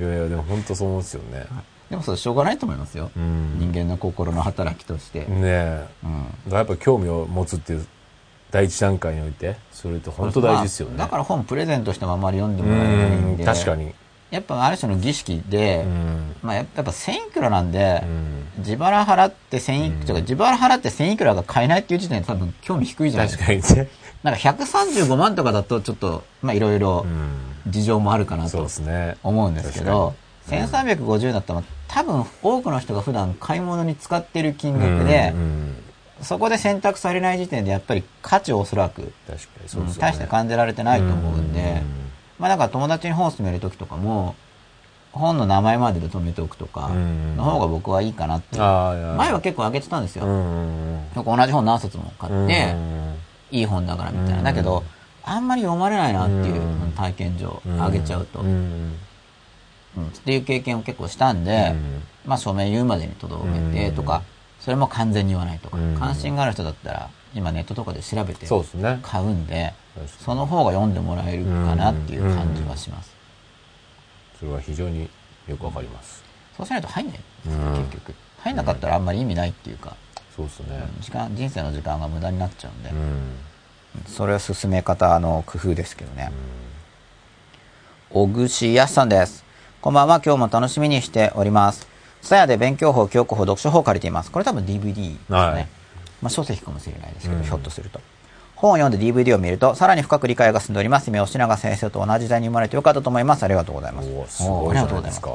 [0.02, 1.46] やいや、でも本当そう思うんですよね。
[1.88, 3.10] でもそれしょうがないと思いますよ。
[3.16, 3.56] うん。
[3.58, 5.20] 人間の心の働きとして。
[5.20, 5.86] ねえ。
[6.04, 6.52] うん。
[6.52, 7.86] やっぱ興味を持つっていう
[8.50, 10.96] 第一段階において、それって本当大事ですよね。
[10.98, 13.44] まあだから本プレゼントしてもあまり読んでうもらえないんん、で。
[13.44, 13.76] 確か。
[13.76, 13.94] に。
[14.30, 16.36] やっぱある種の儀式で、うん。
[16.42, 18.46] まあやっぱやっぱ1000いくらなんで、うん。
[18.58, 23.44] 自腹払って1000いくら、自腹払って1000いくらが買えないっていう時点で多分興味低いじゃないですか。
[23.46, 23.90] 確かにね。
[24.22, 27.50] なんか135万とかだとちょっと、まあいろいろうん。
[27.66, 28.66] 事情もあるかなと。
[29.22, 30.14] 思うんですけど、
[30.48, 35.76] 1350だったら多分多くの人が普段買い物に使ってる金額でう、ん。
[36.22, 40.10] そこで選択されない時点でやっぱり価値をおそらく、確かにそうですよね。
[40.10, 41.82] 大して感じられてないと思うんで、
[42.40, 44.34] まあだから友達に本勧めるときとかも、
[45.12, 50.24] 本の名前までで止めておくとかうん、の方が僕はいいかなって前は結構あげてたんですよ。
[50.24, 51.04] うん。
[51.14, 53.14] よく同じ本何冊も買って、うん
[53.52, 54.38] いい本だからみたいな。
[54.38, 54.84] うんだけど、
[55.24, 58.92] あんまり読まれないなっていううん体験上、あげちゃうと、ううんん。
[58.92, 64.22] っていう経験を結構したんで、うんまあ署名言うまでに届けてとか、
[64.60, 65.96] それも完全に言わないとか、うん。
[65.98, 68.46] 関心がある人だったら、今ネットとかで調べて。
[69.02, 73.14] 買うんで、確かにその方が読んでもらえるかなっていう感じはします。
[74.38, 75.08] それは非常に
[75.46, 76.24] よくわかります。
[76.56, 78.14] そうしないと入んないんです結局。
[78.38, 79.96] 入んなかったらあんまり意味ないっていうか、
[80.34, 80.88] そうですね。
[81.00, 83.32] 時間、人生の時間が無駄になっちゃうんで、うん。
[84.06, 86.32] それは進め方の工夫ですけどね。
[88.10, 89.44] 小串康さんです。
[89.80, 91.86] こんばんは、今日も楽しみにしております。
[92.22, 94.30] さやで勉強法、教科法、読書法を借りています。
[94.30, 95.36] これ多分 DVD ですね。
[95.36, 95.79] はい
[96.22, 98.00] まあ書籍かもしれないですけど、うんひょっとすると。
[98.56, 101.10] 本を読んで DVD を見ると、さらに深く理解が進んでおります。
[101.10, 103.42] 目吉永先生と同じ時代に生まれてよかったと思います。
[103.42, 104.08] ありがとうございます。
[104.36, 105.30] すごいじゃないですか。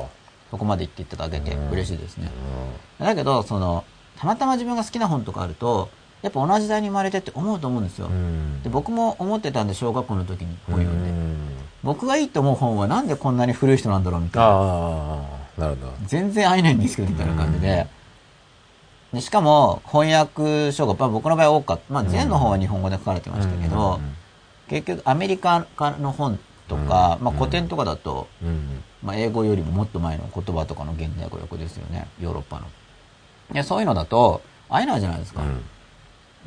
[0.51, 2.29] そこまで言っていただけてうん嬉しいですね。
[2.99, 3.83] だけど、その、
[4.19, 5.89] たまたま自分が好きな本とかあると、
[6.21, 8.07] やっぱ同じ時代に生まれてって思うと思うんですよ。
[8.07, 8.61] うん。
[8.63, 11.09] で僕も思ってたんで、小学校の時に本読んで。
[11.09, 11.35] うん
[11.83, 14.49] 僕がいいと思う本はなんでこんなに古い人なんだろうみたいな。
[14.49, 15.93] なるほど。
[16.07, 17.85] 全然合えないんですけど、みたいな感じで。
[19.15, 21.93] でしかも、翻訳書が、まあ、僕の場合多かった。
[21.93, 23.99] まあ、全の本は日本語で書かれてましたけど、
[24.67, 25.65] 結局、アメリカ
[25.99, 28.83] の本とか、うんまあ、古典とかだと、うん。
[29.01, 32.07] まあ、英語よりももっと前の言葉とかの現代語訳ですよね。
[32.19, 32.67] ヨーロッパの。
[33.53, 35.43] いや、そういうのだと、会えないじゃないですか。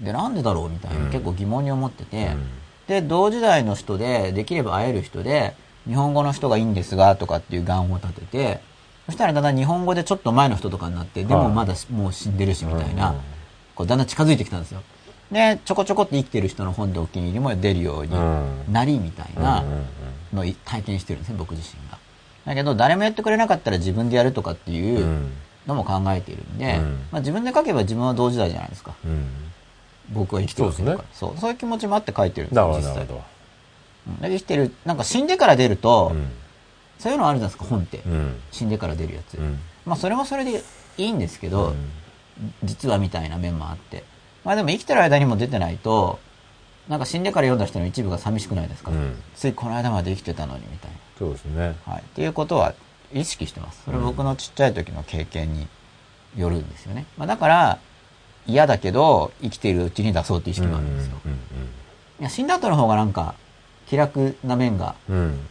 [0.01, 2.49] で、なんでだろうみたいな、うん結構疑問に思ってて、うん
[2.89, 5.55] で、同時代の人で、できれば会える人で、
[5.87, 8.61] 日本語の人がいいんですが、とかっていう願を立てて、
[9.09, 13.17] そしたらだんだん日本語でちょっと前の人とかになって、でもまだもう死んでるし、みたいな、うん。
[13.75, 14.83] こうだんだん近づいてきたんですよ。
[15.33, 18.65] で、ちょこちょこって生きてる人の本でお気に入りも出るようにうん。
[18.71, 19.65] なり、みたいな
[20.35, 21.97] のを体験してるんですね、僕自身が。
[22.45, 25.33] だけど、誰もやってくれなかったら自分でやるとかっていううん。
[25.67, 26.99] のも考えているんで、うん。
[27.11, 28.93] まあ自分で書けば自分は同時代じゃないですか。
[29.07, 29.27] うん。
[30.11, 30.99] 僕は生きてるから。
[31.15, 33.07] そう,、そういう気持ちもあって書いてるんですよ、実際。
[34.21, 36.31] 生きてる、なんか死んでから出ると、うん
[36.99, 37.99] そういうのあるじゃないですか、本って。
[38.07, 39.35] うん死んでから出るやつ。
[39.35, 40.63] うんまあそれもそれで
[40.99, 41.75] いいんですけど、
[42.65, 44.05] 実はみたいな面もあって。
[44.45, 46.19] まあでも生きてる間にも出てないと、
[46.89, 51.75] なんか死んでから読んだ人の一部が寂しくないですか、うんついこの間まで生きてたのにみたいそうですね。
[51.87, 51.93] な。
[51.93, 52.03] はい。
[52.03, 52.75] っていうことは
[53.13, 53.83] 意識してます。
[53.85, 55.67] それは僕のちっちゃい時の経験に
[56.37, 57.07] よるんですよね。
[57.17, 57.79] まあだから、
[58.47, 61.17] 嫌だけど、生きているうちに出そうっていう意識もあるんですよ。
[62.21, 63.35] いや、死んだ後の方がなんか、
[63.89, 65.49] 気楽な面が、うんうん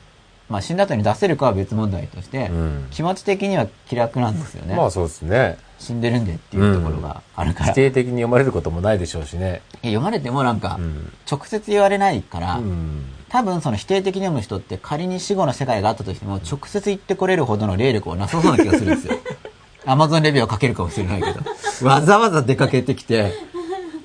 [0.49, 4.75] まあ死んだ後に出せるかは別問題として、うん気持ち的には気楽なんですよね。
[4.75, 5.57] まあそうですね。
[5.79, 7.73] 死んでるんでっていうところがあるから。
[7.73, 9.61] 否定的に読まれることもないでしょうしね。
[9.83, 19.15] いや読まれてもなんかうん、直接言われないから、うん多分その否定的に読む人って仮に死後の世界があったとしても直接言ってこれるほどの霊力はなさそうな気がするんですよ。
[19.85, 21.87] アマゾンレビューを書けるかもしれないけど。
[21.87, 23.33] わざわざ出かけてきて、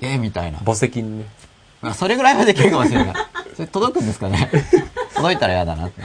[0.01, 0.59] えー、みたいな。
[0.59, 1.25] 墓石にね。
[1.81, 3.13] まあそれぐらいはできるかもしれない。
[3.55, 4.49] それ届くんですかね？
[5.15, 6.01] 届いたら嫌だなって。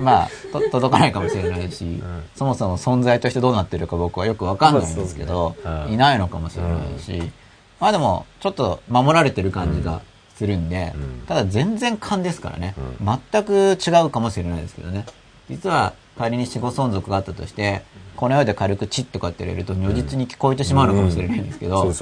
[0.00, 2.02] まあ、と届かないかもしれないし、
[2.34, 5.70] そもそも存在としてどうなってるか僕はよくわかんないんですけど、ね。
[5.86, 5.92] うん。
[5.92, 7.30] いないのかもしれないし、
[7.78, 10.00] まあでも、ちょっと守られてる感じが
[10.36, 11.26] するんで、うん。
[11.26, 15.04] ただ全然勘ですからね、う全く違うかもしれないですけどね。
[15.50, 17.82] 実は仮に死後存続があったとして、
[18.16, 21.92] この世で軽くチッとかって入れると如実に聞こえてしまうのかもしれないんですけど、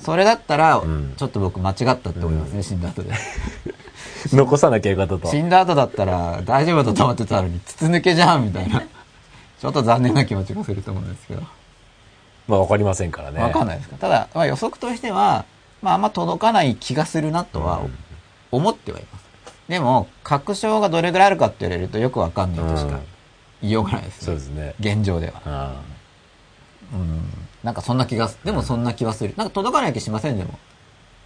[0.00, 3.12] それだったらん、ちょっと僕間違ったって思いますね、死んだ後で。
[4.34, 5.28] 残さなきゃよかったと。
[5.28, 8.82] 死んだ後だったら大丈夫だと思ってたのに、筒抜けじゃんみたいな。
[9.60, 11.42] ちょっと残念な気持ちがすると思うんですけど。
[12.48, 13.40] まあわかりませんからね。
[13.40, 13.96] わかんないですか。
[13.96, 15.44] ただ、まあ、予測としては、
[15.82, 17.98] まああんま届かない気がするなとはうん
[18.50, 19.24] 思ってはいます。
[19.68, 23.00] でも、確証がどれぐらいあるかって言われるとよくわかんないとしか
[23.60, 24.26] 言いようがないですね。
[24.26, 24.74] そうですね。
[24.78, 25.42] 現状では。
[25.44, 25.80] あ
[26.92, 27.20] うん。
[27.64, 29.34] なんかそんな気がす、でもそんな気はする。
[29.36, 30.58] なんか届かない気しませんでも。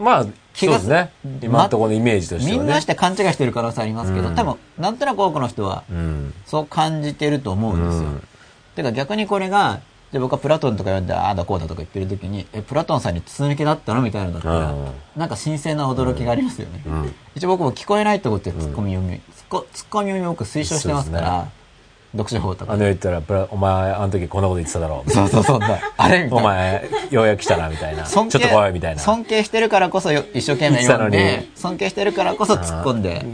[0.00, 0.26] あまあ、
[0.60, 1.40] 気がそうですね。
[1.42, 2.58] 今のところのイメージとしてはね。
[2.58, 6.34] みんなして勘違いしてる可能性ありますけど、うん多分、なんとなく多くの人はうん。
[6.44, 8.08] そう感じてると思うんですよ。
[8.08, 8.22] うん
[8.76, 9.80] てか逆にこれが、
[10.12, 16.82] じゃあ僕はプラトンとか読んで、ああだこうだとか言ってる時に、え、プラトンさんに筒抜けだったのみたいなのだったら、うんなんか新鮮な驚きがありますよね。
[16.86, 17.14] うん。
[17.34, 21.48] 一応僕も聞こえないってことでツッコミ読み、ツッコミ読みを僕推奨してますから、
[22.12, 22.72] 読書法とか。
[22.72, 25.04] あの言ったら、お前、あの時こんなこと言ってただろ。
[25.08, 25.80] そうそうそうだ。
[25.96, 26.36] あれみたいな。
[26.36, 28.04] お前、ようやく来たな、みたいな。
[28.04, 29.00] ちょっと怖い、みたいな。
[29.00, 33.24] 尊敬してるからこそよ一生懸命読んで、尊敬してるからこそ突っ込んで、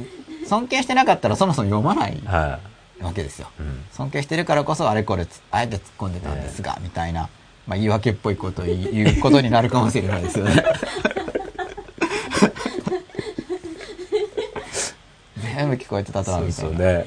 [0.46, 2.58] 尊敬してなかったらそもそも読まないは
[3.00, 3.48] わけですよ。
[3.58, 3.62] い。
[3.62, 3.84] うん。
[3.92, 7.28] 尊敬してるからこそあれこれつあえて突っ込んでたんですが、みたいな、
[7.66, 10.62] まあ、言い訳っぽいことを言うことになるかもしれないですよね。
[15.56, 17.02] 全部聞こえてたとはそうでみたいな。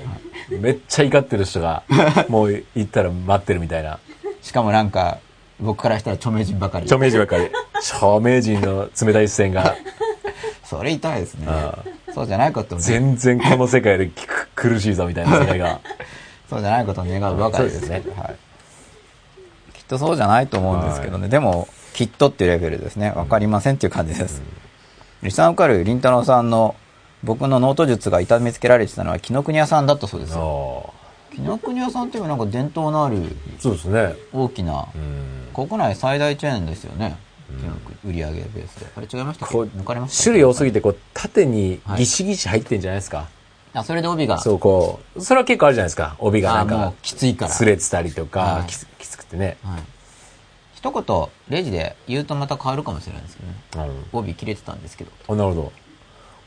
[0.48, 0.62] すよね。
[0.62, 1.84] めっちゃ怒ってる人が、
[2.30, 4.00] もう行ったら待ってるみたいな。
[4.42, 5.20] しかもなんか、
[5.60, 6.86] 僕からしたら著名人ばかり。
[6.86, 7.50] 著名人ばっかり。
[7.76, 9.76] 著名人の冷たい視線が、
[10.66, 11.78] それ痛いですねあ。
[12.14, 15.80] そうじゃないことを、全然この世界でく苦しいぞ、みたいな世界が。
[16.50, 18.36] そうじゃないことを願うばかりですねはい。
[19.74, 21.28] きっとそうじゃないと思うんですけどね。
[21.28, 23.12] でも、きっとっていうレベルですね。
[23.12, 24.42] わかりませんっていう感じです。
[25.22, 26.76] リサンカル、りんたろーさんの
[27.24, 30.36] 僕のノート術が痛めつけられてたのは紀ノ国屋さんだったそうですよ。
[30.36, 30.94] そ
[31.36, 33.18] 紀紀ノ国屋さんっていうなんか伝統のある
[33.60, 34.16] そうですね。
[34.34, 35.68] 大きな、うん。
[35.68, 37.18] 国内最大チェーンですよね。
[37.50, 38.88] 紀ノ国売上ベースで。
[38.96, 43.28] あれ違いましたこう抜かれました種類多すぎて、こう、縦にギシギシ入ってんじゃないですか。
[43.74, 44.40] あ、それで帯が。
[44.40, 46.16] そう、こう、それは結構あるじゃないですか。
[46.20, 47.52] 帯がなんかきついから。
[47.52, 49.58] 擦れてたりとか、はいきつきつくてね。
[49.64, 49.82] はい。
[50.74, 53.44] 一言、レジで言うとまた変わるかもしれないですけ
[53.78, 53.90] どね。
[54.14, 55.74] うん帯切れてたんですけど、あなるほど。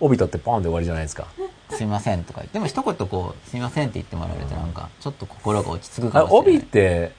[0.05, 1.27] 帯取ってポンで終わりじゃないですか。
[1.71, 6.63] すいませんとか言って、でも一言こう、すいませんって言ってもらえるとなんか、ちょっと心が落ち着くかあ帯っもしれない。
[7.09, 7.13] て、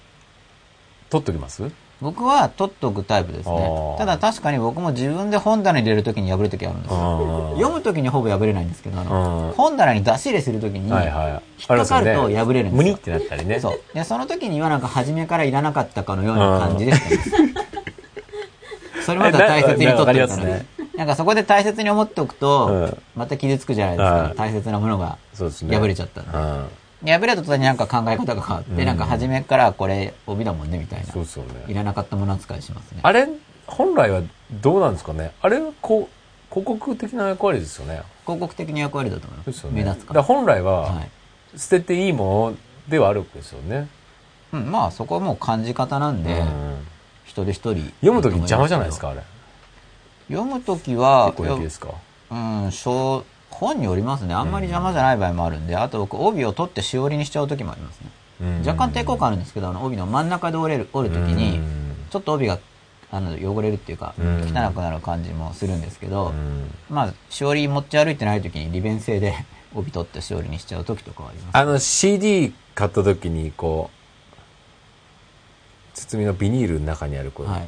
[1.09, 1.63] 取っときます？
[2.01, 3.95] 僕は取っとくタイプですね。
[3.97, 7.51] ただ確かに僕も自分で本棚に入れるときに破るときあるんですよ。
[7.55, 11.29] 読むときにほぼ破れないんですけど、あうんの、本棚に出し入れするときに、はいはい。
[11.29, 13.59] 引っかかると破れるんですよ無にってなったりね。
[13.61, 13.79] そう。
[13.93, 17.31] で、その時にはなんか初めからいらなかったかのような感じでしてます。
[19.05, 20.82] それまでは大切に取ってたのえなわかりにます。
[20.97, 24.15] なんかそこで大切に思っておくと、うんまた傷つくじゃないですか。
[24.15, 25.17] はい大切なものが。
[25.35, 26.37] 破れちゃったんで。
[26.37, 26.67] うん。
[27.05, 31.05] 破れた途端になんか考え方が変わって、うんなんか初めからこれ帯だもんねみたいな。
[31.05, 31.65] そうですよね。
[31.67, 32.99] いらなかったもの扱いしますね。
[33.01, 33.27] あれ、
[33.67, 38.01] 本来はどうなんですかねあれはこう、広告的な役割ですよね。
[38.25, 39.51] 広告的な役割だと思います。
[39.53, 39.83] すよね。
[39.83, 40.13] 目立つか。
[40.13, 40.81] だからら本来は。
[40.81, 41.09] はい
[41.57, 42.57] 捨てていいもの
[42.89, 43.87] ではあるわけですよね。
[44.51, 46.87] うん、まあそこはもう感じ方なんで、うん
[47.25, 47.93] 一人一人。
[48.01, 49.21] 読むとき邪魔じゃないですか、あれ。
[50.35, 51.89] 読むときは、結構平気ですか？
[52.31, 52.35] う
[52.67, 54.33] ん、小本によりますね。
[54.33, 58.09] あんまり邪魔じゃない場合もあるんで、あと僕帯を取ってしおりにしちゃう時もありますね。
[58.41, 61.59] うん若干抵抗感あるんですけど、あの帯の真ん中で折れる、折る時に、
[62.09, 62.59] ちょっと帯が
[63.11, 69.33] あの汚れるっていうか、うん汚くなる感じもするんですけど、うんまあ、しおり持ち歩いてない時に利便性で
[69.75, 71.57] 帯取ってしおりにしちゃう時とかはあります。
[71.57, 73.97] あの CD 買った時にこう
[75.97, 77.67] 包みのビニールの中にあるこう、はい。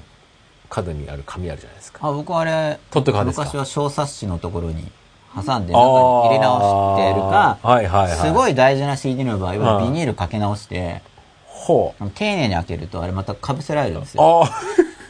[0.76, 3.44] 角にある紙あるじゃないですかあ僕はあれ、取っとく派ですか？
[3.46, 4.92] 昔は小冊子のところに
[5.34, 11.02] 挟んで中に入れ直してるか、はいはいはいすごい大事な CD の場合はうんビニールかけ直して、
[11.46, 14.44] ほうあの丁寧に開けるとあれまた被せられるんですよ。
[14.44, 14.50] あ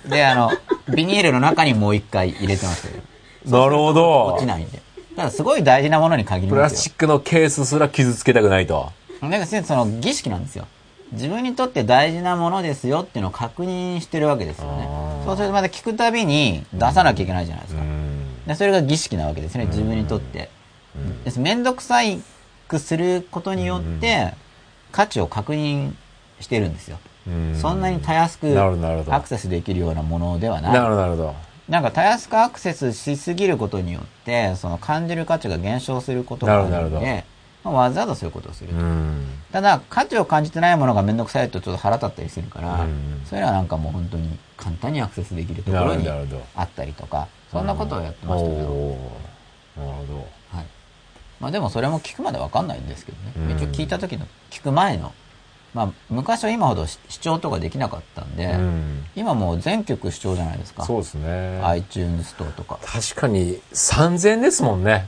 [0.08, 0.52] で、あの、
[0.96, 3.02] ビニールの中にもう一回入れてましたよ。
[3.48, 4.78] あなるほど落ちないんで。
[4.78, 4.84] だ
[5.18, 6.78] からすごい大事なものに限りプラますよ。
[6.78, 10.68] スチックのケースすら傷つけたくないとだからその儀式なんですよ。
[11.16, 14.88] 自分にとって大事なものですよっていうのを確認してるわけですよね。
[15.26, 17.82] そうするとまた聞くたびに出さなきゃいけないじゃないですか。
[17.82, 18.46] ん。
[18.46, 20.50] でそれが儀式なわけですね、自分にとって。
[21.24, 22.22] ですめんどくさい
[22.68, 24.34] くすることによって、
[24.92, 25.94] 価値を確認
[26.40, 26.98] してるんですよ。
[27.28, 27.56] うん。
[27.56, 28.48] そんなにたやすく
[29.10, 30.74] アクセスできるようなものではない。
[30.74, 31.36] なるほどなるほど。
[31.70, 37.26] なんかたやすくアクセスしすぎることによって、その感じる価値が減少することがあるなるほどなので、
[37.66, 38.76] まあ、わざわざそういうことをすると。
[38.76, 50.66] うんただ、価値を感じてないものがめんどくさいとちょっと腹立ったりするから、うんそれはなんかもう本当に簡単にアクセスできるところにあったりとか、そんなことをやってましたけど、なるほどはい。
[51.40, 53.34] まあでもそれも聞くまでわかんないんですけどね。
[53.50, 55.14] うん一応聞いた時の、聞く前の、
[55.74, 60.84] まあ昔は今ほど視視聴とかできなかったんで、うん今もう全曲視聴じゃないですか。
[60.86, 62.78] そうですね iTunes ストアとか。
[62.86, 65.08] 確かに3000円ですもんね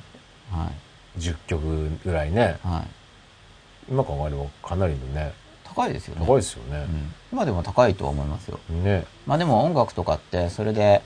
[0.49, 0.86] はい。
[1.17, 2.57] 10曲ぐらいね。
[2.63, 3.91] はい。
[3.91, 5.33] 今考えればかなりのね。
[5.63, 6.25] 高いですよね。
[6.25, 6.85] 高いですよね。
[6.89, 7.13] うん。
[7.31, 8.59] 今でも高いとは思いますよ。
[8.69, 9.05] ね。
[9.25, 11.01] まあでも音楽とかって、それで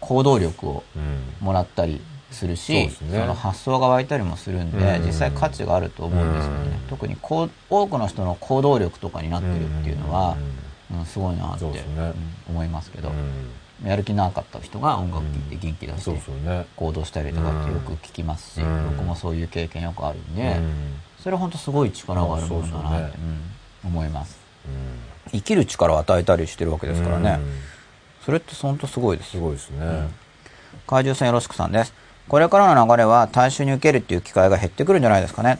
[0.00, 1.22] 行動力をうん。
[1.40, 3.26] もらったりするし、そうですね。
[3.26, 5.06] の発想が湧いたりもするんで、うん。
[5.06, 6.78] 実際価値があると思うんですよね。
[6.82, 6.88] うん。
[6.88, 10.36] 特にこう多くの人の行動力とかになってるっていうのは、
[10.92, 11.04] うん。
[11.04, 11.84] すごいなって、ね。
[11.96, 12.14] うん
[12.48, 13.50] 思いますけど、うん
[13.84, 23.18] やる気なかった人が音楽聴いて元気出しそうてですよね行動したりとかってよく聞きますし、うん僕もそういう経験よくあるんで、うんそれ本当すごい力があるものだなって、
[23.84, 24.38] 思います。
[24.66, 24.72] うん
[25.32, 27.38] 生きる力を与えたりしてるわけですからね。
[27.40, 27.52] うん
[28.24, 29.38] それって本当すごいですす。
[29.38, 30.08] ごいですね
[30.86, 31.94] 怪獣さんよろしくさんです。
[32.28, 35.58] これからの流れは大衆に受けるっていう機会が減ってくるんじゃないですかね。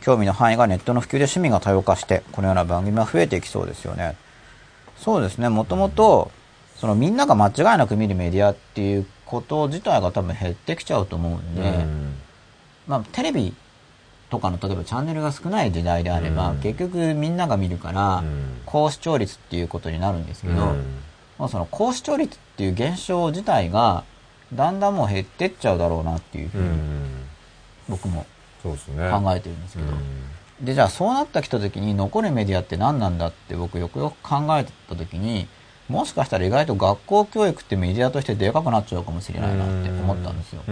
[0.00, 4.16] 興味の範囲がネットの普及で趣味が多様化して、このような番組は増えていきそうですよね。
[4.96, 5.48] そうですね。
[5.48, 6.30] もともと、
[6.78, 12.14] そのみんなが間違いなく見るメディアっていうこと自体が多分減ってきちゃうと思うんで、うん。
[12.86, 13.54] まあテレビ
[14.30, 16.58] とかの例えばチャンネルが少ない時代であれば、うん。
[16.58, 18.60] 結局みんなが見るから、うん。
[18.64, 20.58] 高視聴率っていうことになるんですけど、うん。
[21.38, 24.04] まあ、その高視聴率っていう現象自体が
[24.52, 27.26] だんだんもう減ってっちゃうだろうなっていうふうにうん。
[27.88, 28.24] 僕も
[28.62, 28.76] 考
[29.34, 30.64] えてるんですけど、うん。
[30.64, 35.48] でじゃあそうなってきた時に残るメディアって何なんだって僕よくよく考えてた時に
[35.88, 40.62] もしかしたら意外と学校教育ってメディアとしてでかくなっちゃうかもしれないなって思ったんですよ。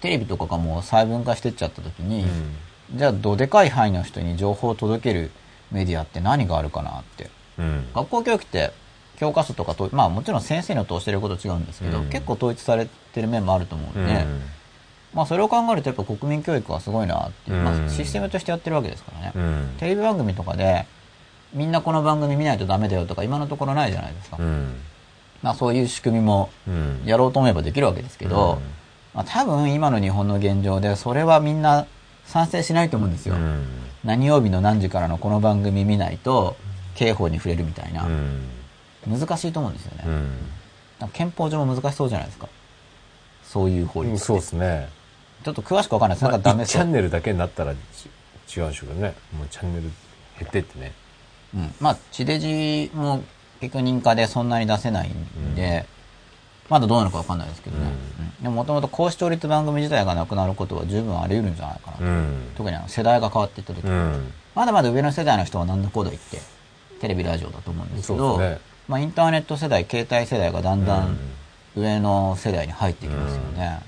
[0.00, 2.54] テレビとかがもう細分化してっちゃった時に、うん
[2.94, 5.30] じゃあどでかい範囲の人に情報を届ける
[5.70, 7.30] メディアって何があるかなって。
[7.58, 8.72] うん学校教育って
[9.18, 14.24] 教科書とかと、まあもちろん先生の通してること違うんですけど、うん結構統一されてる面もあると思うんで、
[15.12, 19.32] まあそれを考えるとやっぱ国民教育はすごいなっていう、まうんあシステムとしてやってるわけですからね。
[19.34, 19.74] うん。
[19.78, 20.86] テレビ番組とかで、
[21.52, 24.36] みんなこの番組見ないとダメだよとか今のところないじゃないですか。
[24.38, 24.76] うん。
[25.42, 27.02] まあそういう仕組みもうん。
[27.04, 28.62] やろうと思えばできるわけですけど、うん
[29.14, 31.86] まあ多分今の日本の現状でそれはみんな
[32.26, 33.34] 賛成しないと思うんですよ。
[33.34, 33.64] うん。
[34.04, 36.56] 何曜日の何時からのこの番組見ないと
[36.94, 38.42] 刑法に触れるみたいな、うん。
[39.06, 40.04] 難しいと思うんですよね。
[41.12, 42.48] 憲法上も難しそうじゃないですか。
[43.42, 44.16] そういう法律。
[44.18, 44.88] そうですね。
[45.44, 46.24] ちょっと詳しくわかんないです。
[46.24, 46.82] まあ、なんかダメ1チそう。
[46.82, 49.14] ャンネルだけになったらち違うんでしょうけどね。
[49.36, 49.82] もうチャンネル
[50.38, 50.92] 減ってってね。
[51.54, 51.74] うん。
[51.80, 53.22] まあ、地デジも
[53.60, 55.86] 結局認可でそんなに出せないんで、
[56.68, 57.86] まだどうなのかわかんないですけどね。
[58.20, 62.04] うんでももともと高視聴率番組自体がなくなることは十分あり得るんじゃないかなと。
[62.04, 62.52] うん。
[62.56, 64.32] 特にあの世代が変わっていった時、うん。
[64.54, 66.40] まだまだ上の世代の人は何だこうだ言って、
[67.00, 71.18] テレビラジオだと思うんですけど、ねまあインターネット世代、携帯世代がだんだん
[71.74, 73.80] 上の世代に入ってきますよね。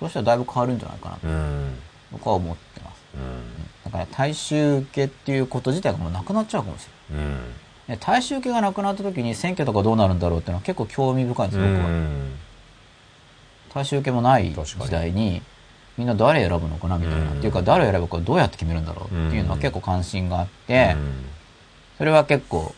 [0.00, 1.78] そうしたらだいぶ変わるんじゃないかなとうん。
[2.10, 3.04] 僕は思ってます。
[3.14, 3.64] うん。
[3.84, 6.93] だから大衆受けっていうこと自体がもうなくなっちゃうかもしれない。
[7.10, 7.38] うん。
[7.88, 11.88] で大衆受けがなくなった時に選挙とかどうなるんだろうっていうのは結構興味深いんですよ、僕は。
[13.74, 15.42] 大衆受けもない時代に、
[15.98, 17.32] みんな誰選ぶのかなみたいな。
[17.32, 20.96] うんっていうか誰を選ぶかどうやって決めるんだろうっていうのは結構関心があって、
[21.98, 22.74] それは結構、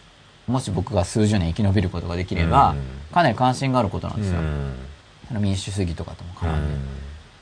[0.47, 4.41] もし僕が数十年生き延びることができれば、うんかなり関心があることなんですよ。
[4.41, 5.43] うん。
[5.43, 6.75] 民主主義とかともう絡んで。
[6.75, 6.81] ん。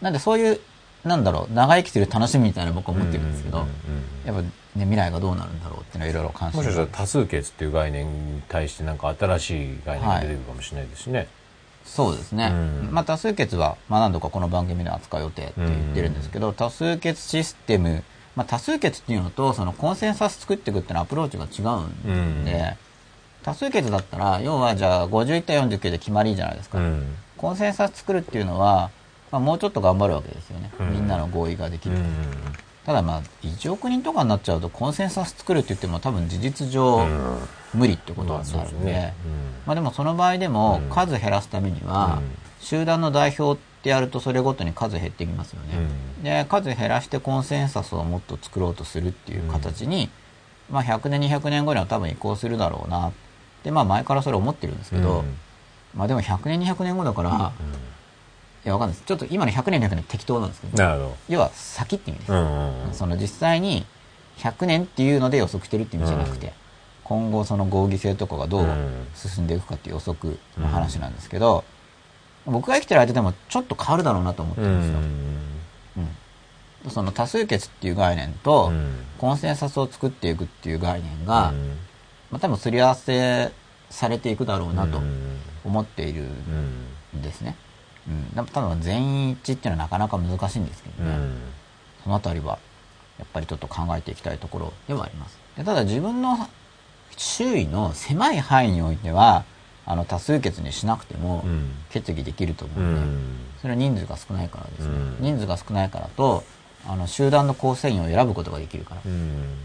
[0.03, 0.61] なんでそういう、
[1.03, 3.67] なんだろう、長生きする楽しみみたいなの僕は思ってるんですけど、うん
[4.25, 11.29] やっぱね、未来がどうなるんだろうっていうのはいろいろ関心がもしかしたら多数決っていう概念に対してなんか新しい概念が出てくるかもしれないですしね。
[11.85, 12.47] そうですね。
[12.47, 18.03] うんまあ多数決は、まあ何度かこの番組で扱う予定って言ってるんですけど、多数決システム、
[18.35, 22.77] まあ多数決っていうのと、そのコンセンサス作っていくっていうのはアプローチが違うんで、うん
[23.45, 26.79] 多数決だったら、要はじゃあ51対49で決まりじゃないですか。
[26.79, 27.15] うん。
[27.37, 28.91] コンセンサス作るっていうのは、
[29.31, 30.71] まあ、もうちょっと頑張るわけですよね。
[30.81, 31.97] うんみんなの合意ができる。
[32.85, 32.87] うん。
[32.87, 37.07] ただまあ、1億人とかになっちゃうと、コンセンサス作るって言っても多分事実上
[37.73, 39.13] 無理ってことになるんで。
[39.67, 45.75] まあでもその場合でもうん数減らすためには、うん集団の代表ってやるとそれごとに数減ってきますよね。
[46.23, 50.09] で、数減らしてコンセンサスをもっと作ろうとするっていう形に、
[50.71, 53.13] まあ100年200年後には多分移行するだろうな。
[53.65, 55.37] で、まあ前からそれ思ってるんですけど、うん
[55.95, 57.53] まあでも100年200年後だから、
[58.65, 59.07] いやわかんないです。
[59.07, 62.33] ちょっと今の100年200年適当なんですけど、なるほ要は先って意味です。
[62.33, 62.39] ど。
[62.41, 63.85] うんうんその実際に
[64.39, 66.53] 100年っていうので予測してるって意味じゃなくて、うん
[67.05, 71.63] 今後その合議制とかがどううん進んでいくかっていう予測の話なんですけど、
[72.47, 74.99] 僕が生きてる間でもちょっと変わるだろうなと思ってうるんですよ。
[75.01, 75.03] ん。
[76.85, 81.69] うんその多数決っていう概念と、うんコンセンサスを作っていくっていう概念が、うん
[82.31, 83.53] まあ、多分すり合わせ
[83.89, 86.25] されていくだろうなとうん思っているう
[87.17, 87.57] んんですね。
[88.09, 91.11] うん、だ多分全員一致っていうのはなかなか難しいんですけどね。
[91.11, 91.39] うん
[92.03, 92.59] そのあたりは、
[93.19, 95.39] やっぱりちょっと考えていきたいところではあります。
[95.57, 96.37] でただ自分の
[97.17, 99.45] 周囲の狭い範囲においては、
[99.87, 104.89] あの多数決にしなくてもうん決議できると思ううんで、んそれは人数が少ないからですね。
[104.89, 106.45] うん人数が少ないからと、
[106.87, 109.01] あの集団の構成員を選ぶことができるから。
[109.07, 109.59] うん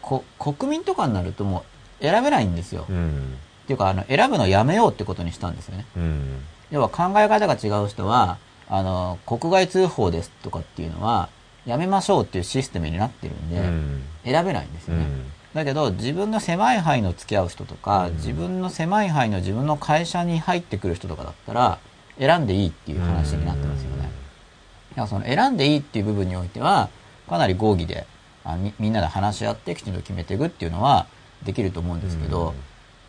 [0.00, 1.64] こ国民とかになるとも
[2.00, 2.82] う選べないんですよ。
[2.82, 5.86] っうんていうか、あの、選ぶのやめようってことにしたんですよね。
[5.96, 8.38] うん要は考え方が違う人は、
[8.68, 11.28] あの、国外通報ですとかっていうのは、
[11.64, 14.02] やめましょうっていうシステムになってるんで、うん。
[14.24, 15.06] 選べないんですよね。
[15.54, 21.78] だけど、自分の狭い範囲の付き合う人とか、自分の狭い範囲の自分の会社に入ってくる人とかだったら、
[22.18, 24.02] 選んでいいっていう話になってますよね。
[24.02, 26.88] だからその選んでいいっていう部分においては、
[27.28, 28.06] かなり合議で
[28.44, 31.06] あみみんなで話し合ってきちんと決めていくっていうのは
[31.44, 32.54] できると思うんですけど、うん。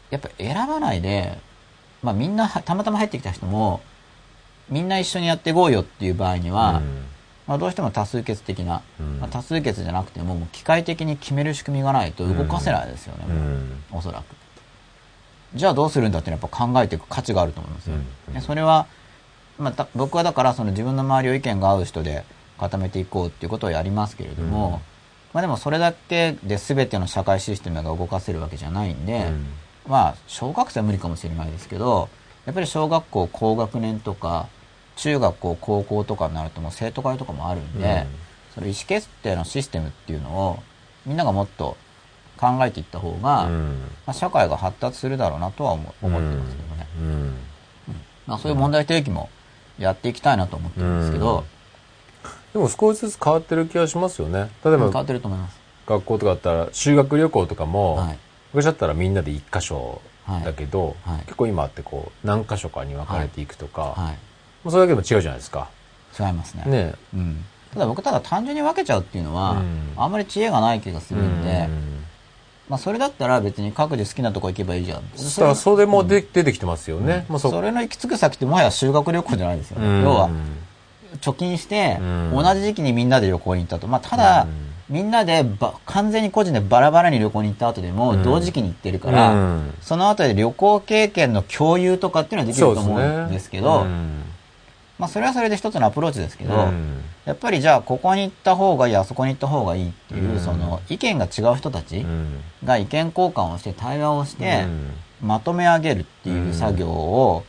[0.09, 1.37] やっぱ選ばないで、
[2.03, 3.81] まあみんなはたまたま入ってきた人も、
[4.69, 6.81] みんな一緒にやっていこうよっていう場合には、
[7.47, 9.19] まあどうしても多数決的な、うん。
[9.19, 13.83] まあ多数決じゃなくても、もう機械的に決める仕組みがないと動かせないですよね、うん。
[13.91, 14.25] おそらく。
[15.55, 17.95] じゃあどうするんだってやっぱ考えていく価値があると思いますよ。
[18.27, 18.33] うん。
[18.33, 18.85] でそれは、
[19.57, 22.25] まあた、僕はだからその自分の周りを意見が合う人で
[22.59, 24.71] 固めていこうっていうことをやりますけれども、うん。
[25.33, 29.47] まあでもそれだけで全ての社会システムが動かせるわけじゃないんで、うん
[29.87, 32.09] まあ小学生は無理かもしれないですけど、
[32.45, 34.47] やっぱり小学校高学年とか、
[34.95, 38.27] 中学校高校とかになるともう生徒会とかもあるんで、うん
[38.57, 40.59] その意思決定のシステムっていうのを
[41.05, 41.77] みんながもっと
[42.37, 46.87] 考えていった方が、うんまあ、社会が発達するだろうなとは思思ってますけどね。
[46.99, 47.33] うん
[48.25, 49.29] まあ、そういう問題提起も
[49.77, 51.45] やっていきたいなと思ってるんですけど、
[52.53, 54.49] でも少しずつ変わってる気がしますよね。
[54.65, 55.59] 例えば変わってると思います。
[55.85, 58.17] 学校とかだったら修学旅行とかも、はい。
[58.57, 60.01] 昔だったらみんなで一箇所
[60.43, 63.97] だけど、はいはい結構今ってこう何箇所かに分かれていくとか、はい。
[64.63, 65.69] もうそれだけでも違うじゃないですか。
[66.19, 66.63] 違いますね。
[66.65, 67.45] ねうん。
[67.71, 72.03] ただ僕ただ単純に分けちゃうっていうのは、うんあんまり知恵がない気がするんで、うん
[72.67, 75.03] まあそれだったら別に各自好きなとこ行けばいいじゃん。
[75.15, 77.27] そしたらそれもで出てきてますよね。
[77.29, 79.87] もうそそれの行き着く先ってもはや修学旅行じゃないですよね。
[79.87, 80.29] うん要は、
[81.21, 83.87] 貯金して、うん同じ時期にみんなで旅行に行ったと。
[83.87, 88.23] まあ、ただ、うんみんなでば、完全に個人でバラバラに旅行に行った後でも、うん。
[88.23, 89.73] 同時期に行ってるから、うん。
[89.81, 94.23] その後で旅行経験の共有とかっていうのはできると思うんですけど、うん。
[94.97, 97.01] まあ、それはそれで一つのアプローチですけど、うん。
[97.25, 100.39] やっぱりじゃあ、ここに行った方がいい、あそこに行った方がいいっていう、うん。
[100.39, 102.41] その、意見が違う人たちうん。
[102.63, 104.93] が意見交換をして、対話をして、うん。
[105.21, 107.43] まとめ上げるっていう作業を、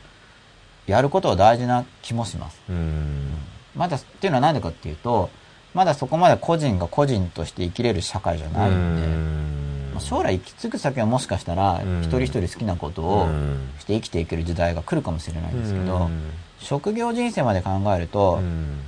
[0.88, 2.60] やることは大事な気もします。
[2.68, 3.34] うん。
[3.76, 5.30] まだ、っていうのはなんでかっていうと、
[5.74, 12.00] まだそこまで個人が個人として生きれる社会じゃないんで、まあ将来行き着く先はもしかしたら、うん。
[12.00, 13.70] 一人一人好きなことをうん。
[13.78, 16.30] して生きていける時代が来るかもしれないんですけど、うん。
[16.60, 18.80] 職業人生まで考えると、うん。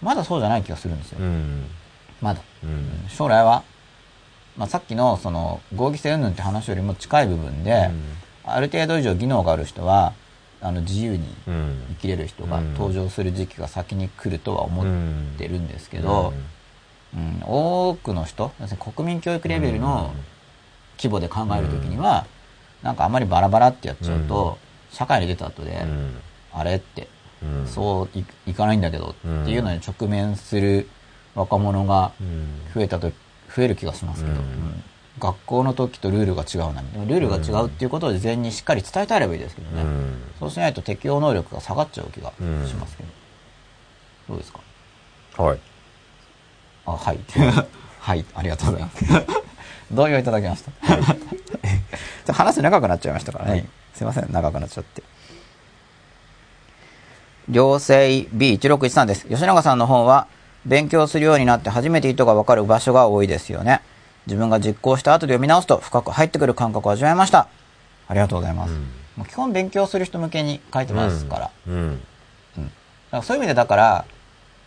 [0.00, 1.18] まだそうじゃない気がするんですよ。
[1.20, 1.66] うん。
[2.20, 2.40] まだ。
[2.62, 3.08] うん。
[3.08, 3.62] 将来は、
[4.56, 7.90] まあ、さっきのその合議制云々って話よりも近い部分で、
[8.44, 10.14] ある程度以上技能がある人は、
[10.60, 11.84] あの自由にうん。
[11.90, 12.74] 生きれる人がうん。
[12.74, 14.86] 登場する時期が先に来るとは思っ
[15.38, 16.32] てるんですけど、
[17.14, 18.52] うん、多くの人、
[18.94, 20.12] 国民教育レベルの
[20.98, 22.26] 規模で考えるときには、
[22.82, 24.58] なんかあんまりバラバラってやっちゃうと、
[24.90, 26.16] 社会に出た後で、うん。
[26.52, 27.08] あれって、
[27.42, 27.66] うん。
[27.66, 30.88] そういいかないんだけどうんっていうのに直面する
[31.34, 32.48] 若者がうん。
[32.74, 33.10] 増えたと、
[33.54, 34.40] 増える気がしますけど、うん。
[34.40, 34.82] うん
[35.18, 37.06] 学校の時とルールが違うなみたいな。
[37.06, 39.82] ルールが違うっていうことを事前にしっかり伝えてあればいいですけどね。
[39.82, 42.32] うんそうしないと適応能力が下がっちゃう気が
[42.66, 43.08] しますけど。
[44.28, 44.60] どうですか？
[45.42, 45.58] はい
[46.86, 47.18] あ、はい。
[48.00, 49.04] はい、ありがとうございます。
[49.92, 50.70] 同意をいただきました。
[50.70, 51.00] ちょっ
[52.26, 53.68] と話長くなっちゃいましたからね。
[53.94, 55.02] すいません、長くなっちゃって。
[57.48, 59.26] 両性 B1613 です。
[59.26, 60.26] 吉永さんの本は、
[60.66, 63.80] 勉強するようになって初めて意図がわかる場所が多いですよね。
[64.28, 67.48] 自分が実行した後で読み直すと深く入ってくる感覚を味わいました。
[68.06, 68.72] ありがとうございます。
[68.72, 71.50] うんもう基本勉強する人向けに書いてますから。
[71.66, 72.00] うん
[72.56, 72.70] だか
[73.16, 74.04] らそういう意味でだから、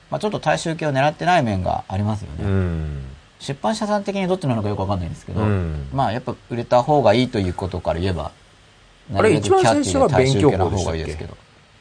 [0.10, 2.44] まあ、ちょっと大衆系を狙ってない面がありますよね。
[2.44, 3.04] うん
[3.40, 8.32] 出版社さん的にどっちなのかよくわかんないんですけど、うんまあやっぱ売れた方がいいということから言えば、
[9.16, 10.98] あれ一番最初は勉強法でしたっけ？
[10.98, 11.38] がいいですけど。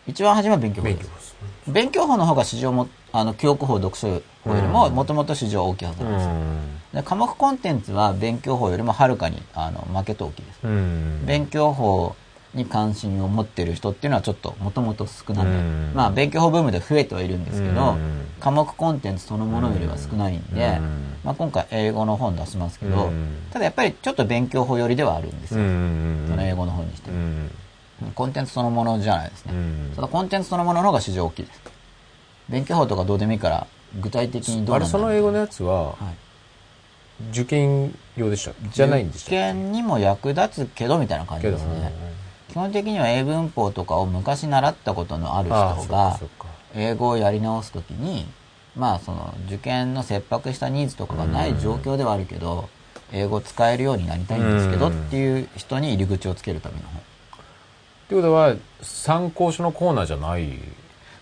[0.07, 1.37] 一番初めは勉強法です。
[1.67, 4.09] 勉強法の方が市場も、あの、記憶法、読書
[4.43, 6.33] 法よりも、もともと市場は大きいはずうなんですよ。
[6.33, 10.59] んで科目コンテンツは勉強法よりもはるかに、あの、負けと大きいです。
[10.65, 11.25] うん。
[11.25, 12.17] 勉強法
[12.53, 15.93] に関心を持ってる人っていうのはちょっともともと少ない、うん。
[15.95, 18.27] まあ勉強法ブームで増えてはいるんですけど、うん。
[18.41, 21.15] 科目コンテンツそのものよりは少ないんで、うん。
[21.23, 23.37] まあ、今回英語の本出しますけど、うん。
[23.53, 26.27] ただやっぱりちょっと勉強法寄りではあるんですうよ、ん。
[26.29, 27.11] その英語の本にして
[28.15, 29.93] コンテンツそのものじゃないですね、うん。
[29.95, 31.61] ただコンテンツそのものの方が市場大きいです。
[32.49, 33.67] 勉強法とかどうでもいいから
[34.01, 36.30] 具体的にどうなんだあれその英語のやつははい
[37.31, 41.93] 受験用でしたじゃないんでした受験にも役立つけどみたいな感じですね、
[42.49, 46.19] 基本的には英文法とかを昔習ったことのある人が
[46.75, 48.27] 英語をやり直すときに
[48.77, 52.69] まあその受験の切迫したニーズとかがない状況ではあるけど、
[53.13, 57.03] 英語使えるようになりたいんですけどっていう人に入り口をつけるための本っ
[58.09, 60.49] てことは参考書のコーナーじゃない？
[60.49, 60.55] で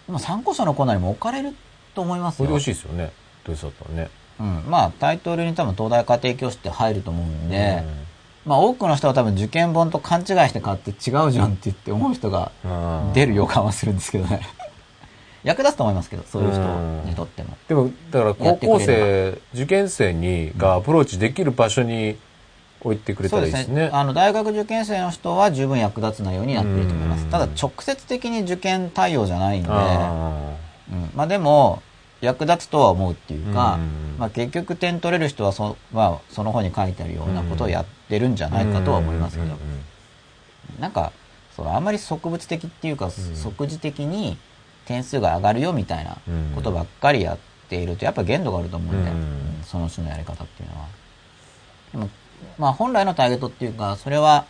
[0.08, 1.54] も参考書のコーナーにも置かれる
[1.94, 2.44] と思いますよ。
[2.44, 3.12] これで美味しいですよね。
[3.44, 4.10] どうせだったらね
[4.40, 7.82] うん、まあタイトルに多分東大家庭教師って入ると思うんで、
[8.44, 12.68] まあ多くの人は多分受験本と勘違いして買って違うじゃんって言って思う人がう
[13.10, 13.12] ん。
[13.12, 14.40] 出る予感はするんですけどね。
[15.44, 16.60] 役立つと思いますけどそういう人
[17.08, 17.56] にとっても。
[17.68, 22.16] でもだからや高校生受験生にがアプローチできる場所に
[22.80, 23.82] 置いてくれたらいいですすね。
[23.82, 27.24] ねあの大学受験生の人は十分役立つ内容になっていると思います。
[27.24, 27.30] うん。
[27.30, 30.32] ただ直接的に受験対応じゃないんで、あ
[30.90, 31.82] うん、まあでも
[32.20, 39.56] 役立つとは思うっていうか、うんまあ、結局点取れる人はそ,、まあ、その本に書いてあるようなことをやってるんじゃーないかとは思いますけど、
[40.80, 41.12] なんか
[41.54, 44.36] そうあんまり植物的っていうか、即時的に
[44.86, 46.16] 点数が上がるよみたいな
[46.54, 47.38] ことばっかりやっ
[47.68, 49.10] ているとやっぱ限度があると思うんで、
[49.64, 50.86] その種のやり方っていうのは。
[51.92, 52.10] でも
[52.58, 54.46] まあ本来のターゲットっていうかそれは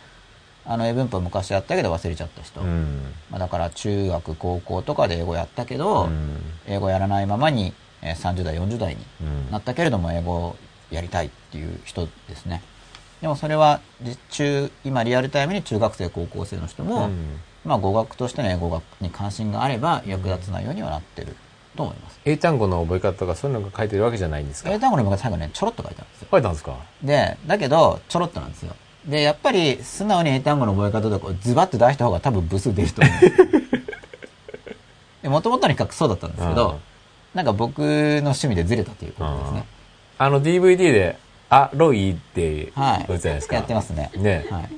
[0.71, 3.01] あの英文法昔やったけど忘れちゃった人、うん。
[3.31, 6.37] まあ、だから中学高校とかで英語やったけど、うん。
[6.67, 9.51] 英語やらないままにえー30代40代にうん。
[9.51, 10.55] なったけれども英語を
[10.91, 12.61] やりたいっていう人ですね。
[13.19, 17.39] でもそれは実中今リアルタイムに中学生高校生の人も、うん。
[17.65, 21.35] まあ語学としての英語学に関心があれば役立つ内容にはなってる
[21.75, 24.71] と思います、英単語の覚え方とかそういうのが書いてるわけじゃないんですか？
[24.71, 26.27] 英単語の文が最後ねちょろっと書いてあるんですよ。
[26.31, 26.77] 書いたんですか？
[27.03, 28.73] でだけどちょろっとなんですよ
[29.05, 33.11] でやっぱり素直に英単語の覚え方とかをズバッと出した方が多分部数出ると思
[35.23, 36.79] うもともとに比較そうだったんですけど
[37.33, 37.85] なんか僕の
[38.19, 39.65] 趣味でずれたということですね。
[40.17, 41.17] あの DVD で、
[41.49, 43.13] あ、ロイって言はい。
[43.13, 43.55] うじゃないですか？
[43.55, 44.11] やってますね。
[44.15, 44.69] ねはい。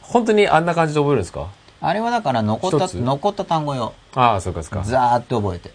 [0.00, 1.48] 本当にあんな感じで覚えるんですか？
[1.82, 3.92] あれはだから残った、残った単語よ。
[4.14, 4.82] ああ、そうかそうか。
[4.84, 5.72] ザーって覚えて。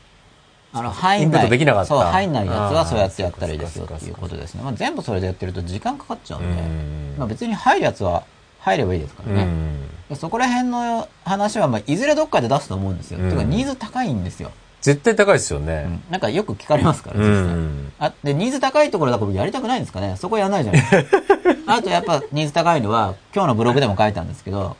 [0.75, 1.45] あの、入んインプッない。
[1.45, 4.61] トできなかったそう、入んないやつはそうやってやったらいいですよっていうことですね。
[4.63, 8.23] まあ、全部それでやってると時間かかっちゃうんで、うんまあ、別に入るやつは
[8.59, 9.47] 入ればいいですからね。
[10.15, 13.19] そこら辺の話は、まあ、いずれどっかで出すと思うんですよ。
[13.19, 14.51] うんてか、ニーズ高いんですよ。
[14.81, 15.85] 絶対高いですよね。
[15.87, 17.55] うんなんかよく聞かれますから、う実際。
[17.55, 17.91] ん。
[17.97, 21.17] あ、で、ニーズ高いところだから僕やりたくないんですかねそこやんないじゃないですか。
[21.73, 24.77] あとやっぱニーズ高いのは、今日のブログでも書いたんですけど、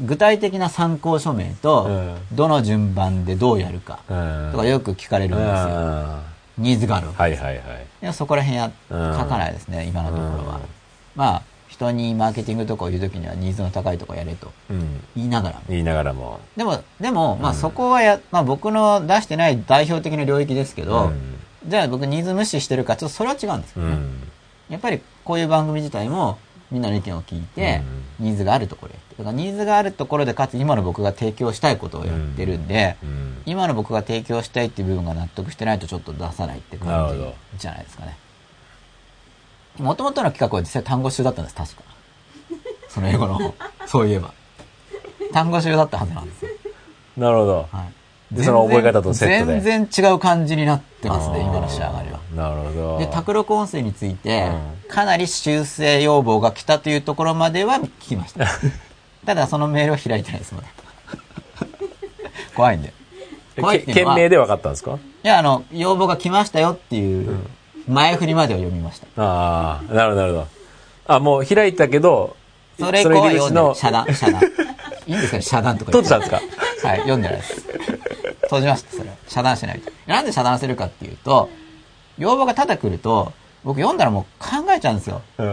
[0.00, 5.54] 具体的な参考書名と、うんどの順番でどうやるか、うんとかよく聞かれるんですよ。
[5.54, 6.22] あ
[6.58, 7.18] ニーズがあるわけ。
[7.18, 7.56] ーはいはいはい。
[8.02, 10.56] いやそこら辺や、うん書かないですね、今のところは。
[10.56, 10.60] うん
[11.14, 15.00] まあ、人にマーケティングとかを言うときにはニーズの高いとこやれとうん。
[15.14, 15.62] 言いながらも。
[15.68, 16.40] 言いながらも。
[16.56, 23.92] でも、でも、まあそこはや、まあ僕の出してない代表的な領域ですけど、うんじゃあ僕ニーズ無視してるか、ちょっとそれは違うんですよね。
[23.92, 24.20] うん。
[24.68, 26.38] やっぱりこういう番組自体も
[26.72, 27.82] みんなの意見を聞いて、
[28.18, 29.16] ニーズがあるところやって。
[29.16, 33.42] だからニーズがあるところでかつ今の僕が提供したいことをやってるんで、うん。
[33.44, 38.16] 今の僕が提供したいっていう部分が納得してないとちょっと出さないって感どじじゃないですかね。
[39.78, 41.82] もともとの企画は実際単語集だったんです、確か。
[42.88, 43.54] その英語の方。
[43.86, 44.32] そういえば。
[45.32, 46.50] 単語集だったはずなんですよ。
[47.18, 47.68] なるほど。
[47.70, 48.34] はい。
[48.34, 52.21] でその覚え方とセットで全然違う感じになってますね、今の仕上がりは。
[52.36, 52.98] なるほど。
[52.98, 54.50] で、卓録音声について
[54.86, 58.46] う、かなり修正要望が来たというところまでは聞きました。
[59.26, 60.66] ただ、そのメールを開いてないです、まだ。
[62.56, 62.92] 怖いんで。
[63.60, 64.98] 怖いっていうのは、いけ件名で分かったんですか？
[65.22, 67.38] や、あの、要望が来ましたよっていう、
[67.88, 69.06] 前振りまでを読みました。
[69.22, 70.46] ああ、なるほど、なるほど。
[71.06, 72.36] あ、もう開いたけど、
[72.78, 73.74] それ以降は読んで。
[73.74, 74.40] 遮断、遮断。
[75.06, 76.40] いいんですかね、遮断とか閉じたんですか？
[76.88, 77.60] はい、読んでないです。
[78.42, 79.16] 閉じました、それは。
[79.28, 79.82] 遮断しない。
[80.06, 81.48] なんで遮断するかっていうと、
[82.18, 83.32] 要望がただ来ると、
[83.64, 85.22] 僕読んだらもう考えちゃうんですよ。
[85.38, 85.46] うん。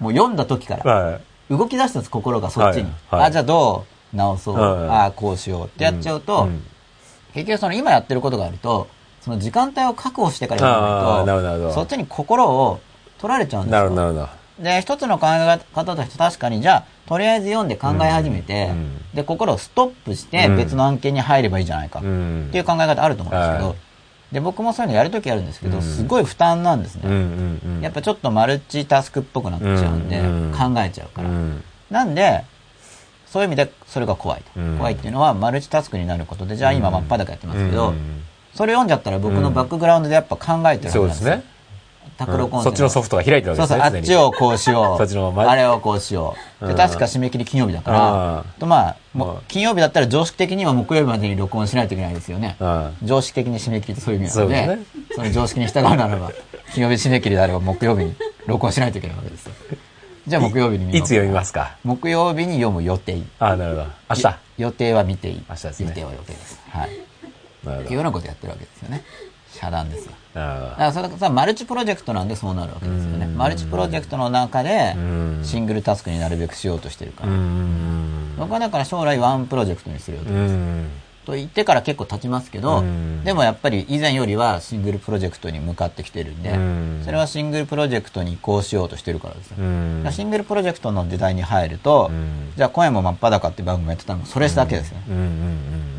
[0.00, 0.94] もう読んだ時から。
[0.94, 1.20] はい。
[1.50, 2.82] 動き出したんです、心がそっちに。
[2.82, 4.54] はいはいあ、じゃあどう直そう。
[4.56, 6.62] はいああ、こうしようってやっちゃうと、うん
[7.34, 8.88] 結局その今やってることがあると、
[9.20, 12.80] その時間帯を確保してからやらないと、そっちに心を
[13.18, 13.78] 取られちゃうんですよ。
[13.78, 14.20] なるほど、なるほ
[14.58, 14.64] ど。
[14.64, 23.76] で、一つの考え方として確かに、じゃあ、とりあえず読んで考え始めて、うんで、心をストップしてうん別の案件に入ればいいじゃないか、うんっていう考え方あると思うんですけど、はい
[24.32, 27.02] で、僕もそういうのやるときあるんですけど、うんすごい負担なんですね。
[27.04, 27.80] うんうんうん。
[27.80, 31.28] やっぱちょっとマルチタスクっぽくなっちゃうんで、うん考えちゃうから。
[31.28, 31.62] うん。
[31.90, 32.44] なんで、
[33.26, 34.60] そういう意味でそれが怖いと。
[34.60, 38.22] うん怖いっていうのはマルチタスクになることで、じゃあ今真っ裸やってますけど、うん
[38.54, 41.02] それ読んじゃったら僕のバックグラウンドでやっぱ考えてるはずなんですよ。
[41.02, 41.44] そうですね。
[42.18, 43.98] 卓録音声そっちのソフトが開いてるわけそうそう、ですね。
[43.98, 44.98] あっちをこうしよう。
[44.98, 46.66] そっちのまあれをこうしよう。
[46.66, 48.00] で、うん確か締め切り金曜日だかうら
[48.40, 48.96] ん、とまあ、
[49.46, 52.56] 金曜日だったら常識的には木曜日までに録音しないといけないですよね。
[52.58, 56.32] うん常識的に締め切りってそういう意味なので、そうでその常識に従うならば、
[56.74, 58.14] 金曜日締め切りであれば木曜日に
[58.46, 59.52] 録音しないといけないわけですよ。
[60.26, 61.76] じゃあ木曜日に見いつ読みますか？
[61.84, 63.22] 木曜日に読む予定。
[63.38, 63.86] ああ、なるほど。
[64.10, 64.36] 明日。
[64.58, 65.44] 予定は見ていい。
[65.48, 66.60] 明日ですね予定は予定です。
[66.70, 66.90] はい。
[67.64, 69.02] なるほっていうようなことやってるわけですよね。
[69.58, 70.12] 遮断ですよ。
[70.34, 73.26] だからそれさ、マルチプロジェクトなんでそうなるわけですよね。
[73.26, 77.32] うんマルチプロジェクトの中でうん、シングルタスクになるべくしようとしてるから。
[78.38, 80.30] 僕はだから将来ワンプロジェクトにするよと。
[80.30, 80.88] うん。
[81.28, 89.56] と言ってから結構経ちますけどうん、でもやっぱり以前よりはシングルプロジェクトに向かってきてるんでうん、それはシングルプロジェクトに移行しようとしてるからですよ。
[89.58, 95.04] うんだからシングルプロジェクトの時代に入るとうん、じゃあ今夜も真っ裸って番組やってたのもそれだけですよね。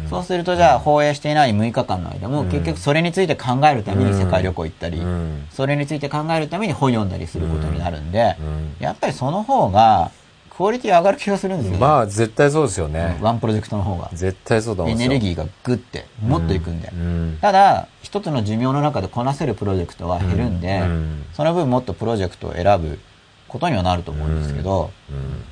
[0.09, 5.47] そうするとじゃあ放映していない6日間の間も結局それについて考えるために世界旅行行ったりうん。
[5.51, 8.75] それについて考えるために本読んだりすることになるんでうん。
[8.79, 10.11] やっぱりその方が
[10.59, 11.77] クオリティ上がる気がするんですよね。
[11.79, 13.17] まあ、絶対そうですよね。
[13.21, 14.09] ワンプロジェクトの方が。
[14.11, 16.89] 絶対そうだエネルギーがグッてもっといくんで。
[16.89, 17.37] うん。
[17.39, 21.25] ただ、一つの寿命の中でこなせるプロジェクトは減るんで、うん。
[21.31, 22.99] その分もっとプロジェクトを選ぶ
[23.47, 25.43] ことにはなると思うんですけど、うん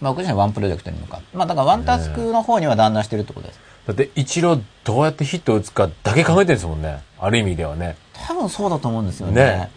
[0.00, 3.60] まあ僕自身はワンプロジェクトに向かって、まあだからワンタスクの方には断断してるってことです。
[3.86, 7.02] だって、一郎どうやってヒットを打つかだけ考えてるんですもんね。
[7.18, 7.96] ある意味ではね。
[8.26, 9.34] 多分そうだと思うんですよね。
[9.34, 9.70] ね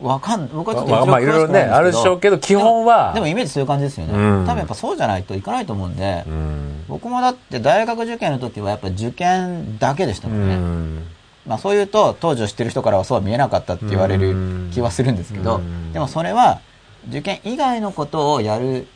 [0.00, 3.12] わかん、僕はちょっとまあまあ、いろいろね、あるでしょうけど、基本は。
[3.14, 4.12] でもイメージそういう感じですよね。
[4.12, 6.84] うん多分やっぱそうじゃないといかないと思うんで、うん。
[6.88, 10.56] 僕もだって大学受験の時はやっぱ受験だけでしたうもんね。
[10.56, 11.06] ん。
[11.46, 14.34] まあそう言うと当時を知ってる人からはそうは見えなかったって言われる
[14.72, 16.60] 気はするんですけどうん、でもそれは
[17.08, 18.86] 受験以外のことをやる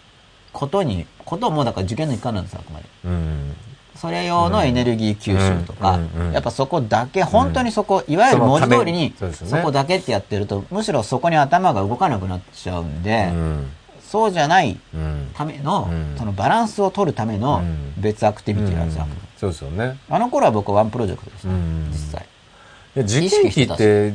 [0.59, 2.86] ことに、こともだから受験の一環なんですよ、あくまで。
[3.04, 3.54] うん。
[3.94, 5.98] それ用のエネルギー吸収とか
[6.32, 13.70] やっぱそこだけ、本当にそこ、いわゆる文字通りにそこだけってやってると、むしろそこに頭が動かなくなっちゃうんで、うん。
[14.02, 15.30] そうじゃないうん。
[15.34, 19.06] ためのうん、そのバランスを取るためのうん別アクティビティなんですよ。
[19.36, 19.98] そうですよね。
[20.11, 22.26] あの頃は僕はワンプロジェクトでしたうん、実際。
[23.04, 24.14] 時期って、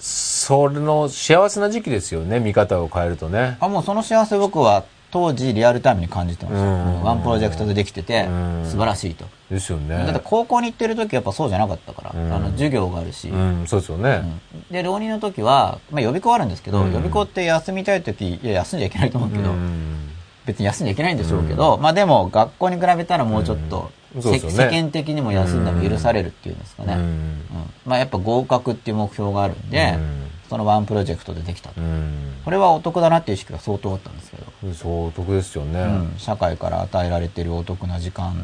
[0.00, 3.56] それの幸せな時期ですよね、見方を変えるとね。
[3.60, 4.84] あ、もうその幸せ僕は
[5.14, 6.62] 当時リアルタイムに感じてました。
[6.62, 7.02] うん。
[7.04, 9.26] ワンプロジェクトでできててうん、素晴らしいと。
[9.48, 9.96] ですよね。
[9.96, 12.32] だって高校に行ってる時やっぱそうじゃなかったから、うん。
[12.32, 14.22] あの授業があるし、うん、そうですよね。
[14.72, 16.92] で、浪人の時は、まあ予備校あるんですけど、うん。
[16.92, 20.10] 予備校って休みたい時、いや、休んじゃいけないと思うけど、うん。
[20.46, 26.96] 別に休んじゃいけないんでしょうけど、まあでも学校に比べたらもうちょっと、世間的にも休んでも許されるっていうんですかね。
[27.86, 31.80] まあやっぱ合格っていう目標があるんで、うんそのワンプロジェクトでできたと。
[31.80, 35.80] うんこれはお得だなっていう意識が相当あったんですけど、そう、お得ですよね。
[35.80, 38.36] うん社会から与えられてるお得な時間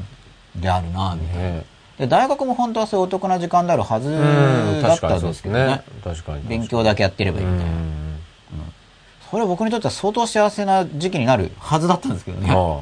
[0.57, 1.43] であるな、みたいな。
[1.51, 1.65] ね
[1.99, 5.83] で、大学も本当はそういうお得な時間であるはずうん、だったんでけどねね。。
[6.03, 6.43] 確かに。
[6.49, 7.73] 勉強だけやってればいいみたいな。
[7.73, 8.01] うん
[9.31, 12.49] それは僕にとっては相当幸せな時期になるはずだったんですけどね。
[12.51, 12.81] あ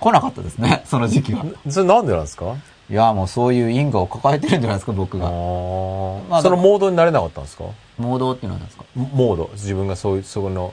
[0.00, 1.44] 来なかったですね、その時期は。
[1.44, 2.54] あそれなんでなんですか？
[2.88, 5.28] いや、もうそういう因果を抱えてるんじゃないですか、僕あが。
[5.30, 7.64] ーまあそのモードになれなかったんですか？
[8.00, 8.84] モードっていうのは何ですか？
[8.96, 9.50] モード。
[9.54, 10.72] 自分がそういう、そこの。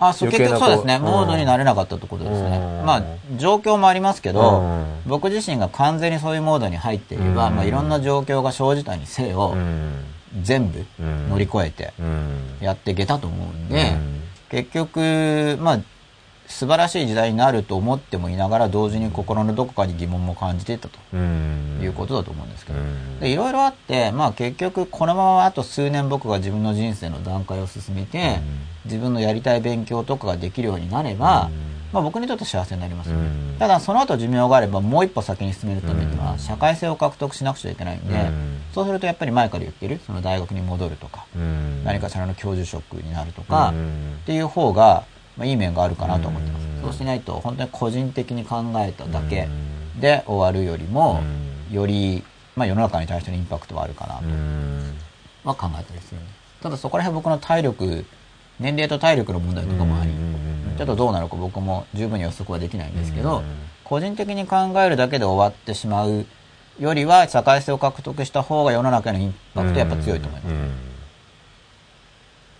[0.00, 0.98] あ、そう、結局そうですね。
[0.98, 2.82] モードになれなかったってことですねう。
[2.82, 3.02] んまあ、
[3.36, 9.94] 状況もありますけどうん、僕自身が完全にそういうモードに入っていれば、うんまあいろんな状況が生じたにせよう、ん。
[10.42, 12.56] 全部うん乗り越えてうん。
[12.60, 15.78] やっていけたと思うんでうん、結局、まあ、
[16.46, 20.98] 素晴らしい時代になると思ってもいながら、同時に心のどこかに疑問も感じていたと。
[21.12, 21.80] うん。
[21.82, 23.26] いうことだと思うんですけど。
[23.26, 28.40] いろいろあって、まあ結局このままあと数年僕が自分の人生の段階を進めて、
[28.84, 31.50] 自分のやりたい勉強とかができるようになれば、
[31.92, 33.22] まあ僕にとって幸せになりますよね、
[33.52, 33.56] うん。
[33.58, 36.18] ただその後寿命があればもう一歩先に進めるためにうん。
[36.18, 38.60] は社会性を獲得しなくちゃいけないんで、うん。
[38.74, 41.84] そうするとやっぱり前から言ってるその大学に戻るとか、うん。
[41.84, 44.18] 何かしらの教授職になるとか、うん。
[44.22, 45.04] っていう方が、
[45.36, 46.82] まあ、いい面があるかなと思ってます、うん。
[46.82, 49.48] そうしないと本当に個人的に考えただけ
[49.94, 50.00] うん。
[50.00, 51.22] で終わるよりも、
[51.70, 51.74] うん。
[51.74, 52.22] より、
[52.56, 54.24] まあ、世の中に対してのインパクトはあるかなと。
[54.24, 54.94] うん。
[55.44, 56.14] は考えたりす
[56.62, 58.04] ただそこら辺僕の体力
[58.58, 60.34] 年齢と体力の問題とかもあり、うん
[60.76, 63.44] ちょっとどうなるか僕も十分に予測はできないんですけど、うん。
[63.84, 66.26] 個人的に考えるだけで終わってしまう
[66.80, 70.93] よりは社会性を獲得した方が世の中へのインパクトはやっぱ強いと思います、うん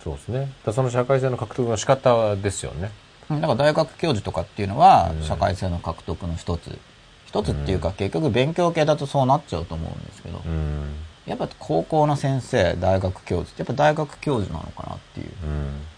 [0.05, 0.51] そうですね。
[0.63, 2.91] だその社会性の獲得の仕方ですよね。
[3.29, 6.77] うんだから大学教授とかっていうのはうん社会性の獲得の一つ
[7.25, 10.93] 一つっていうか結局勉強系だとそうなっちゃうと思うんですけど、うん。
[11.25, 15.27] やっぱ高校の先生大学教授ってやっぱ大学教授なのかなっていう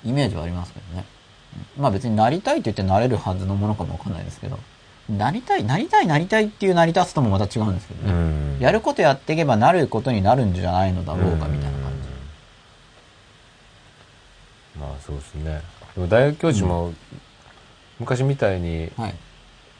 [0.05, 0.09] うん。
[0.09, 1.05] イメージはありますけどね。
[1.77, 4.59] うんまあ別になりたいって言ってなれるはずのものかもわかんないですけど、
[5.09, 8.13] なりたい、なりたい、なりたいっていう成り立つともまた違うんですけどうね。
[8.13, 8.59] ん。
[8.59, 11.86] やることやっていけばなることになるんじゃないのだろうかみたいな
[14.79, 15.61] まあそうですね。
[15.95, 16.93] でも大学教授も
[17.99, 19.01] 昔みたいにじ。
[19.01, 19.15] はい。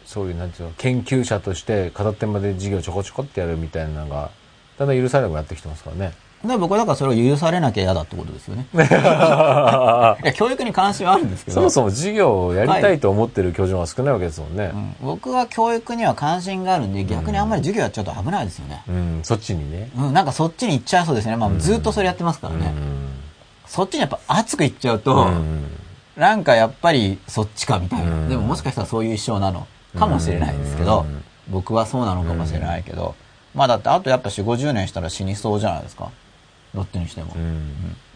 [0.06, 4.32] そういうなんていうの研究者として片手まで授業ちょこちょこってやるみたいなのが
[4.80, 6.14] だんだん許されなくなってきてますからね。
[6.46, 8.68] で僕はだからそれを許されなきゃ嫌だってことですよね。
[8.74, 11.56] いや、教育に関心はあるんですけど。
[11.56, 14.72] そもそも授業をやりたいと思ってる教授は少ないわけですもんね。
[14.74, 18.84] うん僕は教育には関心があるんで、逆にあんまり授業やっちゃうと危ないですよね。
[18.88, 19.90] うん、そっちにね。
[19.98, 21.36] うん、なんかそっちに行っちゃいそうですね。
[21.36, 22.74] まあずっとそれやってますからね。
[22.76, 23.07] う
[23.68, 25.66] そっちにやっぱ熱く行っちゃうと、ん。
[26.16, 28.12] なんかやっぱりそっちかみたいな。
[28.12, 33.16] うんでももしかしたらそういう一生なのかもしれないですけど、うん僕はそうなのかもしれないけど、
[33.56, 36.12] まあだってあとやっぱ4、50年したら死にそうじゃないですか。
[36.76, 37.34] どっちにしても。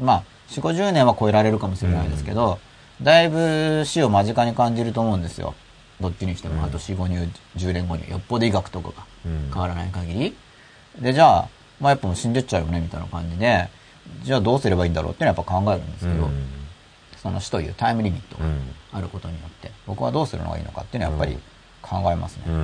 [0.01, 2.59] まあ、4、50年は超えられるかもしれないですけど、
[3.01, 5.55] だいぶ死を間近に感じると思うんですよ。
[6.01, 8.93] どっちにしても、あと4、5年、10年後に、よっぽど医学とかが
[9.25, 10.35] うん変わらない限り。
[10.99, 11.47] で、じゃあ、
[11.79, 13.69] まあやっぱもう死んでっちゃうよね、みたいな感じで、
[14.23, 16.29] じゃあどうすればいいんだろうっていうのはやっぱ考えるんですけど、
[17.21, 18.45] その死というタイムリミットが
[18.93, 21.39] あることによって、僕はどうするのがいいのかっていうのはやっぱり
[21.81, 22.43] 考えますね。
[22.47, 22.53] うん。
[22.53, 22.57] う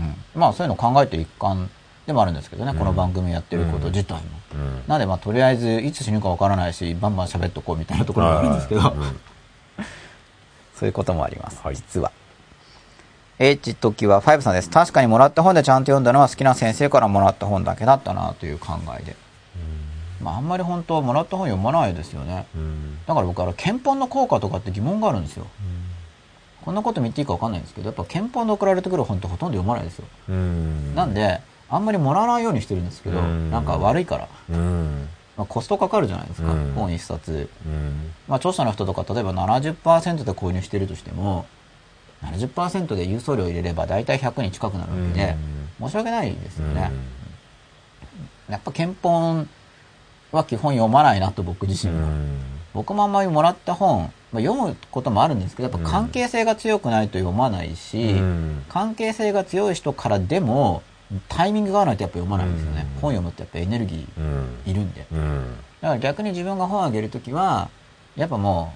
[0.00, 1.68] んまあそういうのを考えてる一環
[2.06, 4.20] でもあるんですけどね、この番組やってること自体も。
[4.54, 4.82] うん。
[4.88, 8.80] なんでまあとりあえずいつ死ぬかわからないし、バンバン喋っとこうみたいなところがあるんですけど、
[10.74, 12.10] そういうこともあります、はい実は。
[13.38, 14.70] H 時は5さんです。
[14.70, 19.16] 確かにもらった本でちゃんと読んだのは好きな先生からもらった本だけだったなという考えで。
[20.22, 22.46] まああんまり本当はもらった本読まないですよね。
[22.54, 22.98] うん。
[23.06, 25.46] だから僕あの憲法の効果とかって疑問があるんですよ。
[26.64, 30.04] こんなこと見ていいかわかんないんですけど、やっぱ憲法で送られてくる本ってほとんど読まないですよ。
[30.28, 30.94] うん。
[30.94, 34.28] なんで、あんまりもらわないようにしてるんですけど、うんなんか悪いから。
[34.50, 35.08] うん。
[35.36, 37.48] まあ、コストかかるじゃないですか、うん本一冊。
[37.66, 38.12] うん。
[38.28, 41.46] まあ、著者の人とか、例えば70%で購入してるとしても、
[42.22, 45.36] 70%で郵送料入れれば大体100に近くなるわけで、
[45.80, 46.92] 申し訳ないですよね。
[48.48, 49.44] やっぱ憲法
[50.32, 52.08] は基本読まないなと僕自身は。
[52.74, 58.14] 僕もあんまりもらった本、まあ、読むこともあるんですけど、やっぱ関係性が強くないと読まないし、
[58.68, 60.82] 関係性が強い人からでも
[61.28, 62.86] タイミングが合わないとやっぱ読まないんですよね。
[62.96, 65.06] うん本読むってやっぱエネルギうんーいるんで。
[65.12, 67.68] うんだから逆に自分が本をあげるときは、
[68.16, 68.72] やっぱも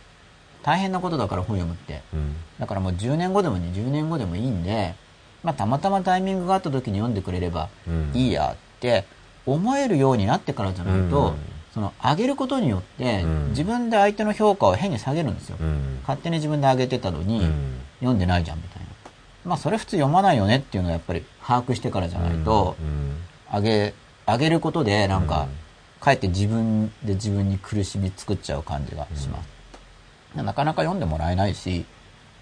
[0.63, 2.03] う、大変なことだから本読むって。
[2.13, 4.95] うんだからもう10年後でも20年後でもいいんで、
[5.43, 9.05] まあたまたまタイミングがあった時に読んでくれればうんいいやって
[9.47, 11.35] 思えるようになってからじゃないと、うん
[11.77, 15.59] その上げることによってうん自分で相手の評価を変に下げるんですよ。
[15.61, 18.89] うん勝手に自分で上げてたのに、うん読んでないじゃんみたいな。
[19.45, 23.17] まあそれ普通読まないよねっていうのはやっぱり把握してからじゃないと、うん
[23.53, 23.95] 上げ、
[24.27, 25.49] 上げることでなんか、
[26.01, 30.43] かえって自分で自分に苦しみ作っちゃう感じがします。
[30.43, 31.85] なかなか読んでもらえないし、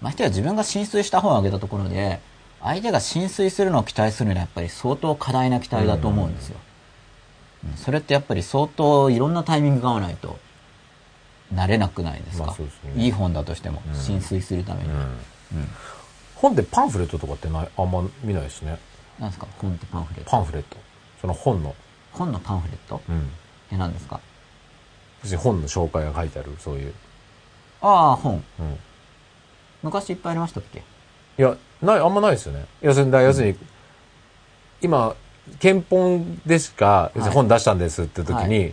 [0.01, 2.19] ましてや自分が浸水した本をあげたところで、
[2.61, 6.57] 相手が浸水するのを期待するのはやっぱり相当過大な期待だと思うんですよ。
[6.57, 6.74] うん
[7.75, 10.37] それってやっぱり相当いろんなタイミングが合わないと、
[11.53, 12.45] なれなくないですか？
[12.45, 12.69] まあすね。
[12.95, 13.95] いい本だとしても、うん。
[13.95, 14.89] 浸水するために。
[16.35, 18.77] 本でパンフレットとかってないあんま見ないですね。
[19.19, 19.47] なんですか？
[19.57, 20.29] 本ってパンフレット。
[20.31, 20.77] パンフレット。
[21.21, 21.75] その本の。
[22.11, 23.01] 本のパンフレット？
[23.09, 23.29] うん。
[23.71, 24.19] え、何ですか？
[25.23, 26.93] 別に本の紹介が書いてあるそういう。
[27.81, 28.43] ああ、本。
[28.59, 28.77] うん。
[29.83, 30.79] 昔いっぱいありましたっけ？
[31.37, 32.65] いや、ない、あんまないですよね。
[32.81, 33.57] 要するに、だ要するに、
[34.81, 35.15] 今、
[35.59, 38.71] 憲本でしか、本出したんですって時に、は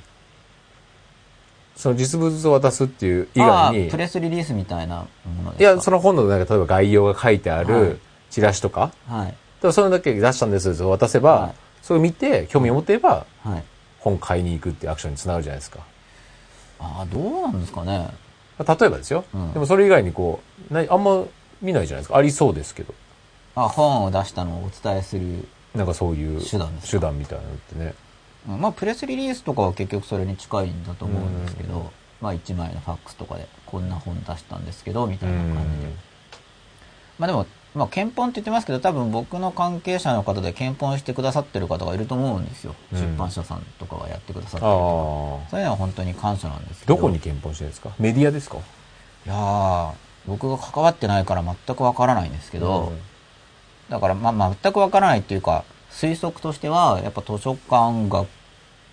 [1.77, 5.71] その実物を渡すっていう以あ外に、あプレスリリースみたいなものですか？
[5.73, 8.01] いや、その本のなんか、例えば概要が書いてあはいる
[8.31, 9.35] チラシとか、はい。
[9.61, 13.65] ただそれだけ出したんですって渡せば、はいそれを見て、興味を持てば、はい。
[13.99, 15.81] 本買いに行くっていうアクションにつながるじゃないですか。
[16.79, 18.09] ああ、どうなんですかね？
[18.59, 19.25] 例えばですよ。
[19.35, 21.25] うんでもそれ以外にこう、ないあんま
[21.61, 22.17] 見ないじゃないですか。
[22.17, 22.95] ありそうですけど。
[23.57, 25.49] あ本を出したのをお伝えする。
[25.75, 27.95] なんかそういう手段手段みたいなのってね。
[28.49, 35.93] うんまあ、プレスリリースとかは結局それに近いんだと思うんですけど、まあ、1枚のファックスとかで、こんな本出したんですけど、みたいな感じで。
[37.19, 42.75] まあでも、まあ、検本って言ってますけど、多分僕の関係者の方で検本してくださってる方がいると思うんですよ。
[42.93, 45.45] うん出版社さんとかがやってくださってあるとか。
[45.47, 45.51] あ。
[45.51, 46.97] そういうのは本当に感謝なんですけど。
[46.97, 47.91] どこに検本してるんですか？
[47.99, 48.59] メディアですか？
[48.59, 48.61] い
[49.29, 49.93] やー、
[50.27, 52.93] 僕が関わってないから全くわからないんですけど、
[53.89, 58.29] だからまあ全くわからないっていうか、推測としては、やっぱ図書館、学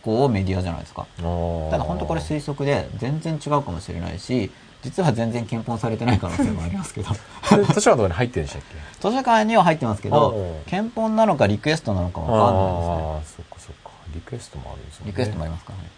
[0.02, 1.06] 校、メディアじゃないですか。
[1.20, 7.10] うん、ただ本当これ推測で全然違うかもしれないし、実は全然検本されてない可能性もありますけど。
[7.58, 8.62] れ 図書館とかに入ってるんでしたっ
[9.02, 9.10] け？
[9.10, 12.94] 図書館には入ってますけおどう、検本なのかリクエストなのかわかんないですね。
[12.94, 13.92] ああ、そっかそっか。
[14.14, 15.12] リクエストもあるんですよね。
[15.12, 15.90] リクエストもありますからね。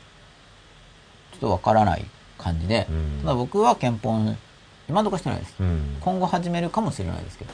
[1.32, 2.06] ちょっとわからない
[2.38, 4.38] 感じで、うんただ僕は検本、
[4.90, 5.56] 今のところしてないです。
[5.60, 5.98] うん。
[6.02, 7.54] 今後始めるかもしれないですけど。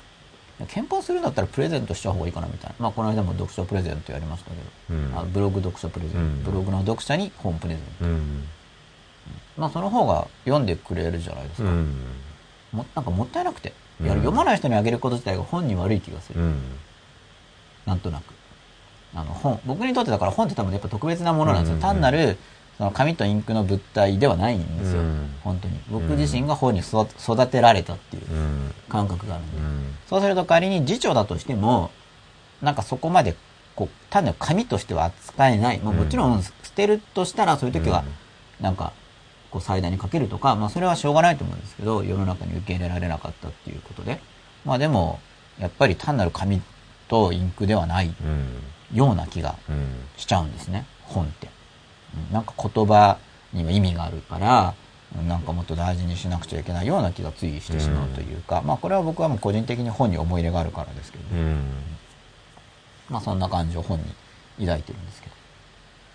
[0.66, 2.76] 検本するんだったらプレゼントしちゃう方がいいかなみたいな。
[2.80, 8.06] まあこの間も読書プレゼントやりましたけど、うんあブログ読書プレゼント、うんブログの読者に本プレゼント。
[8.06, 8.44] うん。
[9.58, 11.70] まあその方が読んでくれるじゃないですか。
[11.70, 11.96] うん。
[12.72, 13.74] もなんかもったいなくて。
[14.02, 16.40] いやうん読まない人にあげること自体が本に悪い気がする。
[16.40, 16.62] うん。
[17.86, 18.34] なんとなく。
[19.16, 21.76] あの本、僕にとってだから本って多分やっぱ特別なものなんですよ。
[21.76, 22.38] うん単なる、
[22.78, 25.02] その紙とインクの物体ではないんですよ。
[25.02, 25.80] うん本当に。
[25.90, 28.74] 僕自身が本に育育てられたっていううん。
[28.90, 29.58] 感覚があるんで。
[29.58, 29.96] うん。
[30.08, 31.90] そうすると仮に辞書だとしても、
[32.62, 33.36] なんかそこまで、
[33.76, 35.80] こう、単なる紙としては扱えない。
[35.80, 38.04] まあ、うんもちろん捨てるとしたらそういう時は
[38.60, 38.94] うん、なんか、
[39.50, 44.20] こう最大にかけるとか、まあそれはしょうがないと思うんですけど、世の中に受け入れられなかったっていうことで。
[44.66, 45.20] まあでも、
[45.60, 46.62] やっぱり単なる紙
[47.08, 48.98] とインクではないうん。
[48.98, 49.86] ような気がうん。
[50.18, 51.50] しちゃうんですね、本って。
[52.16, 53.18] うんなんか言葉
[53.54, 54.74] には意味があるから、
[55.28, 61.64] なんかもっと大事にしなくちゃいけないような気がついしてしまうというか、まあこれは僕はもう個人的に本に思い入れがあるからですけど、うん。
[63.10, 64.06] まあそんな感じを本に
[64.60, 65.36] 抱いてるんですけど。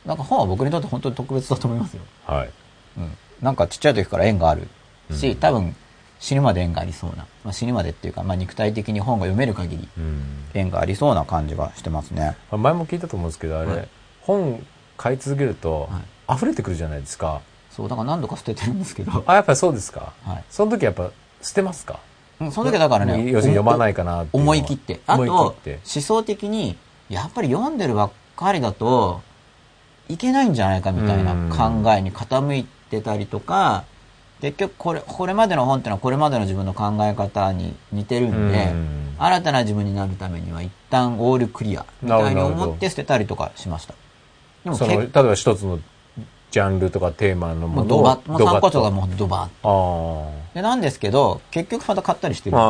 [0.05, 2.03] なんか本は僕にとって本当に特別だと思いますよ。
[2.27, 2.51] はい。
[2.99, 3.17] うん。
[3.41, 4.69] なんかちっちゃい時から縁がある
[5.11, 5.75] し、うん多分
[6.21, 10.45] 死ぬまで縁がありそうな、まあ死ぬまでっていうか、まあ肉体的に本が読める限りうん。
[10.55, 12.37] 縁がありそうな感じがしてますね。
[12.51, 13.89] 前も聞いたと思うんですけど、あれ、はい
[14.21, 14.65] 本
[15.03, 15.89] 買い続けると
[16.29, 17.41] は、溢れてくるじゃないですか。
[17.73, 20.13] そう、だから何度か捨ててるんですけど、 あ、やっぱりそうですか。
[20.25, 20.45] はい。
[20.49, 21.99] その時やっぱ捨てますか？
[22.41, 25.01] うんその時はだからね、要するに読まないかな思い切って。
[25.07, 26.77] あと、思想的に、
[27.09, 29.23] やっぱり読んでるばっかりだと、
[30.09, 33.85] いけないんじゃないかみたいな考えに傾いてたりとか、
[34.41, 43.95] 結局これ、これまでの本ってのはこれまでの自分の考え方に似てるんで、うん新たな自分になるためには一旦オールクリアみたいに思って捨てたりとかしました。
[44.65, 45.79] その、例え結ば一つの
[46.51, 48.93] ジャンルとかテーマのものをもうドバッ、もう参考書がう。
[48.93, 50.29] もうドバッ。
[50.29, 52.57] あで、なんですけど、結局また買ったりしてる。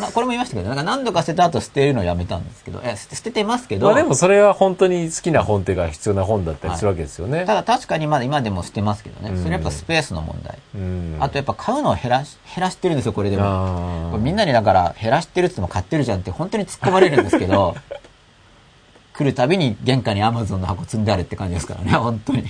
[0.00, 7.44] これも言いましたけど、なんか何度か捨てた後捨てるのをやめたんですけど、え捨て捨ててますけど、まあでもそれは本当に好きな本っていうか必要な本だったりするわけですよね。
[7.44, 10.58] ただ確かにまだ今でも捨てますけどね、うんそれやっぱスペースの問題。
[10.74, 14.18] うんあとやっぱ買うのを減らし、減らしてるんですよ、これでも。
[14.18, 17.76] みんなにだから減らしてるって言っても買ってるじゃんって本当に突っ込まれるんですけど、
[19.14, 22.44] 来るたびに玄関にアマゾンの箱積んであるって感じですからね、 本当に。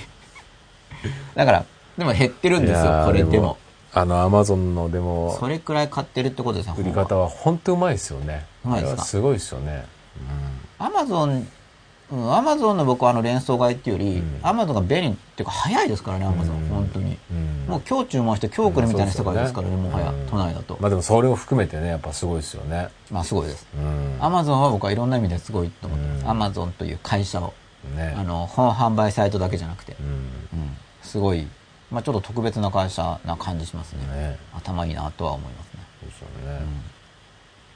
[1.34, 1.64] だから、
[1.98, 3.56] でも減ってるんですよ、これでも。
[3.94, 8.46] あの、アマゾンのでも、それくらい買ってるってことですよ、売り方は本当うまいですよね。
[8.64, 9.04] うまいですか？
[9.04, 9.84] すごいですよね。
[10.78, 11.48] アマゾン、うん、
[12.12, 17.16] アマゾンの僕はあの連想買いっていうよりうん、アマゾンが便利っていうか早いですからね、アマゾン、うん本当に。
[17.30, 20.76] うんもう今日注文して今日来るみたいな世界ですからね、うんもはやうん、都内だと。
[20.78, 22.88] まあでもそれを含めてね、やっぱすごいですよね。
[23.10, 23.66] まあすごいです。
[23.74, 24.16] うん。
[24.20, 26.22] アマゾンは僕はいろんな意味ですごいと思ってます。
[26.24, 27.54] うんアマゾンという会社を、
[27.96, 28.14] ね。
[28.16, 30.06] あの、本販売サイトだけじゃなくてう、ん。
[30.06, 31.46] うん、すごい、
[31.90, 34.00] まあちょっと特別な会社な感じしますね。
[34.14, 34.38] ね。
[34.52, 35.80] 頭いいなとは思いますね。
[36.00, 36.60] そうですよね。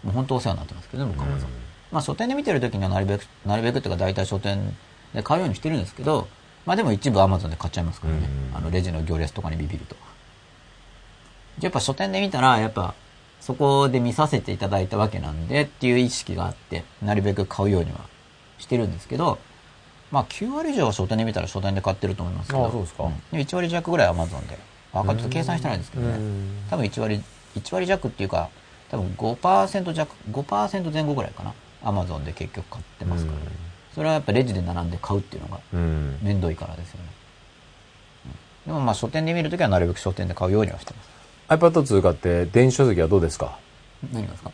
[0.05, 1.51] もう本当お世話になってますけどね、僕アマゾン。
[1.91, 4.77] うんまあ書店で見てる時にはなるべく、なるべくっていうか大体書店
[5.15, 6.29] で買うようにしてるんですけど、
[6.65, 8.21] まあでも一部アマゾンで買っちゃいますからね。
[8.51, 9.97] うんあのレジの行列とかにビビると。
[11.61, 12.95] やっぱ書店で見たら、やっぱ
[13.41, 18.01] そこで見させていただいたわけなんでっていう意識があって、なるべく買うようには
[18.59, 19.39] してるんですけど、
[20.11, 24.59] まあ9割以上は書店で見たら書店で買ってると思いますけど、あそうですかんで1割弱ぐらいアマゾンで。
[24.93, 26.15] あ、ちょっと計算してないんですけどね。
[26.15, 27.23] うん多分1割、
[27.55, 28.49] 1割弱っていうか、
[28.91, 31.55] 多分5%弱、5%前後ぐらいかな。
[31.87, 33.45] アマゾンで結局買ってますからね。
[33.95, 36.19] それはやっぱレジで並んで買うっていうのがうん。
[36.23, 37.05] 面倒いからですよね。
[38.27, 38.33] うん
[38.67, 41.09] でもまあ書店で見るときはなるべく書店で買うようにはしてます。
[41.49, 43.59] iPad 通買って電子書籍はどうですか？
[44.13, 44.51] 何がですか？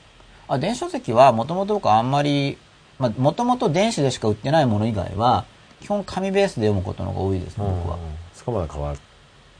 [0.49, 2.59] あ、電子書籍はもともと僕あんまり、
[2.99, 5.47] まあもともと電子でしか売ってないもの以外は、
[5.81, 7.97] 基本紙ベースで読むことの方が多いですね、僕は。
[8.35, 8.95] そこまで変わ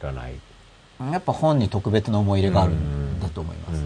[0.03, 0.35] らない。
[1.11, 3.83] やっぱ本に特別な思い入れがあるんだと思います。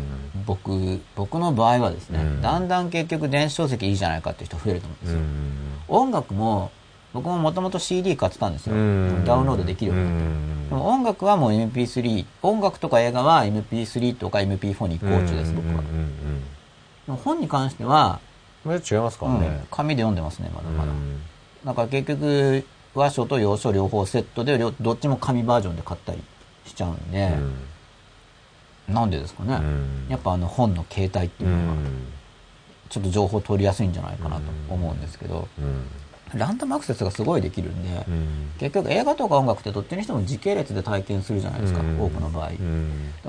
[0.47, 5.18] うん僕、僕の場合はですね、うんだんだん結局電子書籍いいじゃないかっていう人増えると思うんですよ。
[5.18, 6.03] うん。
[6.07, 6.70] 音楽も、
[7.12, 8.74] 僕ももともと CD 買ってたんですよ。
[8.74, 10.68] うんダウンロードできるようになって。
[10.70, 15.74] でも音楽はもう MP3、音楽とか映画は MP3 とか MP4 に移行中です、僕は。
[17.09, 18.20] うん本に関しては、
[18.64, 18.72] うん。
[18.72, 19.64] 違いますかうんね。
[19.70, 20.92] 紙で読んでますね、まだまだ。
[20.92, 21.20] うん
[21.64, 26.22] だから結局、和書と洋書両方セットで、両どっちも紙バージョンで買ったり
[26.64, 27.34] しちゃうんで、
[28.89, 29.55] なんでですかね。
[29.55, 31.72] うんやっぱあの本の形態っていうのが、
[32.89, 35.87] ちょっと情報取りやすいんじゃないかなと思うんですけど、うん
[36.34, 42.51] ランダムアクセスがすごいできるんで、うん結局映画とか音楽ってどっちにしても時系列で体験するじゃないですか、うん多くの場合。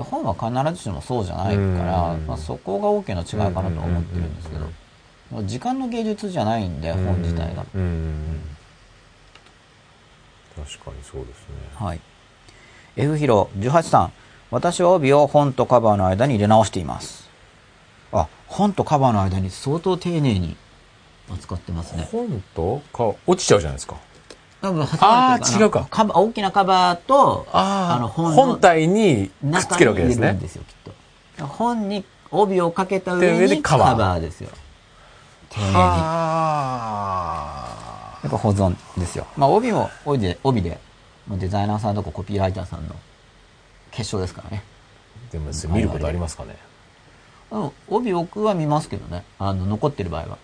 [0.02, 7.62] 本は必ずしもそうじゃないから、うんまあ、そこが大きな違いかなと思ってるんですけど、時間の芸術じゃないんで、本自体が。
[7.62, 7.74] 確
[10.84, 11.54] かにそうですね。
[11.74, 12.00] はい。
[12.96, 14.12] F ヒロ18さん。
[14.50, 17.28] 私は帯を本とカバーの間に入れ直しています。
[18.12, 20.56] あ、本とカバーの間に相当丁寧に
[21.30, 22.08] 扱ってますね。
[22.10, 23.96] 本とか落ちちゃうじゃないですか。
[24.62, 30.48] 多分挟あーまれてる違うかカバー大きなカバーと、あの本の本体にくっつけるわけですねで。
[30.48, 30.74] すよ、きっ
[31.38, 31.46] と。
[31.46, 34.48] 本に帯をかけたで上にカ上でカバーですよ。
[35.50, 35.72] 丁寧に。
[35.74, 37.64] やは
[38.26, 39.26] っぱ保存ですよ。
[39.36, 40.78] まあ帯も帯で、帯で、
[41.28, 42.94] デザイナーさんとかコピーライターさんの
[43.90, 44.62] 結晶ですからね。
[45.28, 45.32] あ。
[45.32, 46.56] でも見ることありますかね？
[47.50, 49.24] うん、帯僕は見ますけどね。
[49.38, 50.38] あの、残ってる場合は。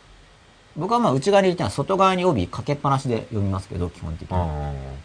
[0.76, 4.38] 僕はまあ内側に入れてない外側に帯かけっぱなしで読みますけど、基本的に。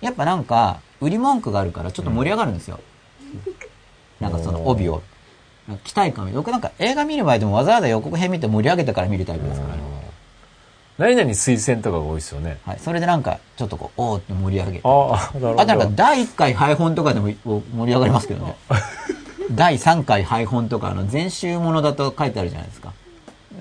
[0.01, 2.79] やっぱなんか、売り文句があるからちょっと盛り上がるんですよ。
[4.19, 5.03] なんかその帯を。
[5.83, 9.81] 期待感僕なんか映画見る前でもわざわざ予告編見て盛り上げてから見るタイプですからね。
[10.99, 12.59] 何々推薦とかが多いですよね。
[12.65, 12.79] はい。
[12.79, 14.81] それでなんか、ちょっとこう、おーって盛り上げて。
[14.83, 15.61] ああ、なるほど。
[15.61, 18.55] あとなんか第1回配本とかでも盛り上がりますけどね。
[19.51, 22.93] 第3回配本とか、あの、全集ものだと書いてあるじゃないですか。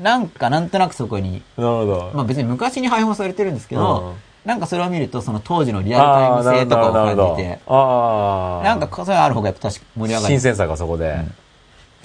[0.03, 2.11] なんかなんとなくそこに、なるほど。
[2.13, 8.65] まあ別に昔に配本されてるんですけど、うんなんかそれを見るとその当時のリアルタイム性とかを感じて、ああ。
[8.65, 10.33] なんかそれある方がやっぱ確か盛り上がる。
[10.33, 11.19] 新鮮さがそこで。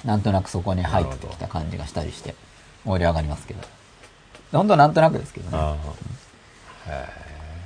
[0.04, 2.36] なんとなくそこに入ってきた感じがしたりして、
[2.84, 3.62] 盛り上がりますけど。
[4.58, 5.58] ほんとなんとなくですけどね。
[5.58, 5.78] あ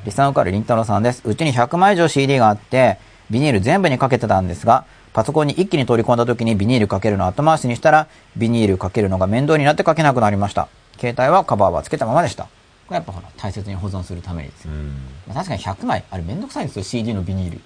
[0.06, 1.22] リサノカルリンタロウさんです。
[1.26, 2.98] うちに100枚以上 CD があって、
[3.30, 8.08] ビニール全部にかけてたんですが、パソコンに一気に取り込んだ時にビニールかけるのを後回しにしたら、
[8.38, 10.70] ビニールかけるのが面倒になってかけなくなりました。
[10.98, 12.44] 携帯はカバーはつけたままでした。
[12.44, 12.50] こ
[12.92, 14.72] れやっぱほら、大切に保存するためにですよ。
[14.72, 14.88] うん。
[15.28, 17.62] まあ確かに100枚、あれめんどくさいんですよ、CD のビニール。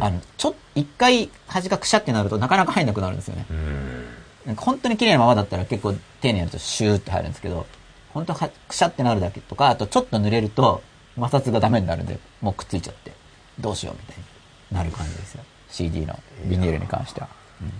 [0.00, 3.46] あの、ちょっ、一回端がくしゃってなるとなかなか入んなくなるんですよね。
[3.50, 4.04] うん。
[4.46, 7.66] なんか本当に綺麗なままだったら結構丁寧にやるとシューって入るんですけど、
[8.14, 10.82] 本当はくしゃってなるだけとか、あとちょっと濡れると
[11.14, 13.12] 摩擦がダメになるんで、もうくっついちゃって、
[13.58, 15.44] どうしようみたいになる感じですよ。
[15.70, 17.28] CD のビニールに関しては。
[17.62, 17.72] うん、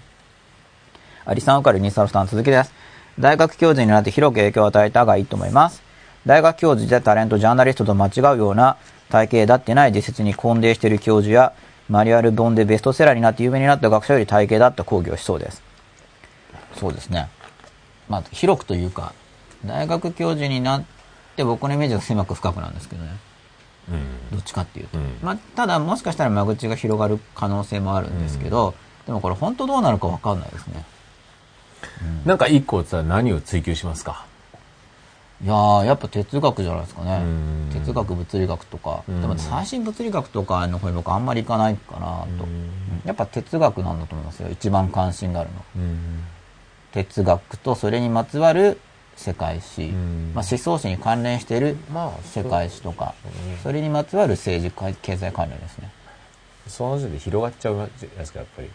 [1.26, 2.72] アリさんわかるニサロさん続きです。
[3.18, 5.83] 大学教授になって広く影響を与えたがいいと思います。
[6.24, 8.76] 大学教授でタレント、ジャーナリストと間違うような
[9.11, 11.53] 体型だってない自説に混迷している教授や、
[11.89, 15.62] マニュアル本でベストセラーになって有名になった学者より体型だった講義をしそうです。
[16.76, 17.28] そうですね。
[18.09, 19.12] まあ、広くというか、
[19.64, 20.84] 大学教授になっ
[21.36, 23.10] て僕のイメージが狭く深くなんですけどね。
[24.30, 24.98] どっちかっていうと。
[24.98, 28.74] うんまあ、ただ、もしかしたら間口が広がる可能性もあるんですけど、
[29.06, 30.84] でもこれ本当どうなるかわかんないですね。
[32.24, 34.24] なんか一個って言ったら何を追求しますか？
[35.42, 37.70] いやー、やっぱ哲学じゃないですかねうん。
[37.72, 39.02] 哲学、物理学とか。
[39.08, 42.46] うんでも最新物理学とかの方に僕あんまり行かないかなと。
[43.04, 44.48] やっぱ哲学なんだと思いますよ。
[44.52, 45.56] 一番関心があるの。
[45.74, 46.22] うん。
[46.92, 48.78] 哲学とそれにまつわる
[49.16, 50.32] 世界史、ん。
[50.34, 53.14] まあ、思想史に関連しているまあ世界史とか、
[53.62, 55.90] それにまつわる政治か経済関連ですね。
[56.66, 58.70] その時点で広がっちゃうじゃないですか、やっぱり。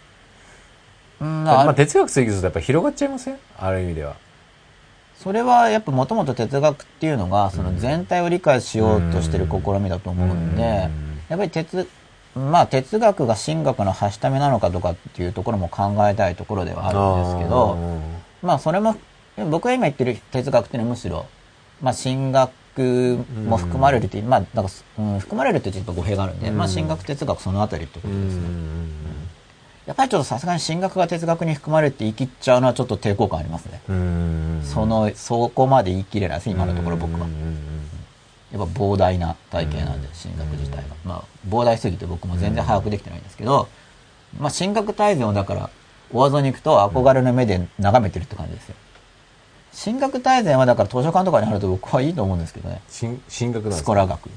[1.20, 3.38] うんまあ、あ哲学追求するとやっぱ広がっちゃいません？
[3.58, 4.16] ある意味では。
[5.18, 11.20] それはやっぱもともと哲学っていうのがその全体を理解しようとしてる試みだと思うんで、うん。
[11.28, 11.88] やっぱり哲、
[12.36, 17.78] まあ哲学が神学のはしためなのかとかっていうところも考えたいところではあるんですけど、
[18.44, 18.96] まあそれも、
[19.46, 21.26] 僕が今言ってる哲学っていうのはむしろ、
[21.82, 28.42] まあ神学も含まれるっていう、まあなんか、うん、含まれるってちょっと語弊があるんで、まあ神学哲学そのあたりってことですね。
[29.88, 33.82] やっぱりちょっとさすがに神学が哲学に含まれるって言い切っちゃうのはちょっと抵抗感ありますね。
[33.88, 34.62] うん。
[34.66, 37.58] その、そこまで言い切れないです、今のところ僕はうん。
[38.52, 40.84] やっぱ膨大な体系なんで、神学自体が。
[41.06, 43.70] まあ、膨大すぎて僕も全然把握できてないんですけど、
[44.38, 45.70] まあ、神学大全をだから、
[46.12, 48.76] お技に行くと憧れの目で眺めてるって感じですよ。
[49.84, 52.82] 神学大全はだから図書館とかにあると僕はいいと思うんですけどね。
[53.00, 54.32] 神神学なんですスかコラ学の。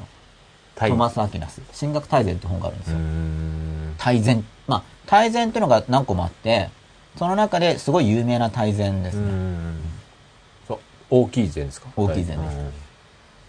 [0.74, 1.62] 対トマス・アキナス。
[1.78, 2.98] 神学大全って本があるんですうよ。
[2.98, 3.94] ん。
[3.96, 4.44] 大全。
[4.66, 6.68] まあ、大全っていうのが何個もあって、
[7.16, 9.30] その中ですごい有名な大全ですね。
[10.68, 10.78] そう。
[11.10, 11.88] 大きい禅ですか？
[11.96, 12.56] 大きい禅です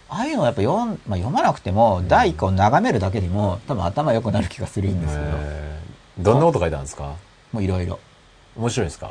[0.08, 5.24] ああいうのをやっぱ読ん、まあ、読まなくても、第一個を眺めるだけでも、多分頭良くなる気がするんですけ
[6.22, 7.14] ど、どんなこと書いてあるんですか？
[7.52, 7.98] もういろいろ。
[8.56, 9.10] 面白いですか？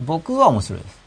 [0.00, 0.97] 僕は面白いです。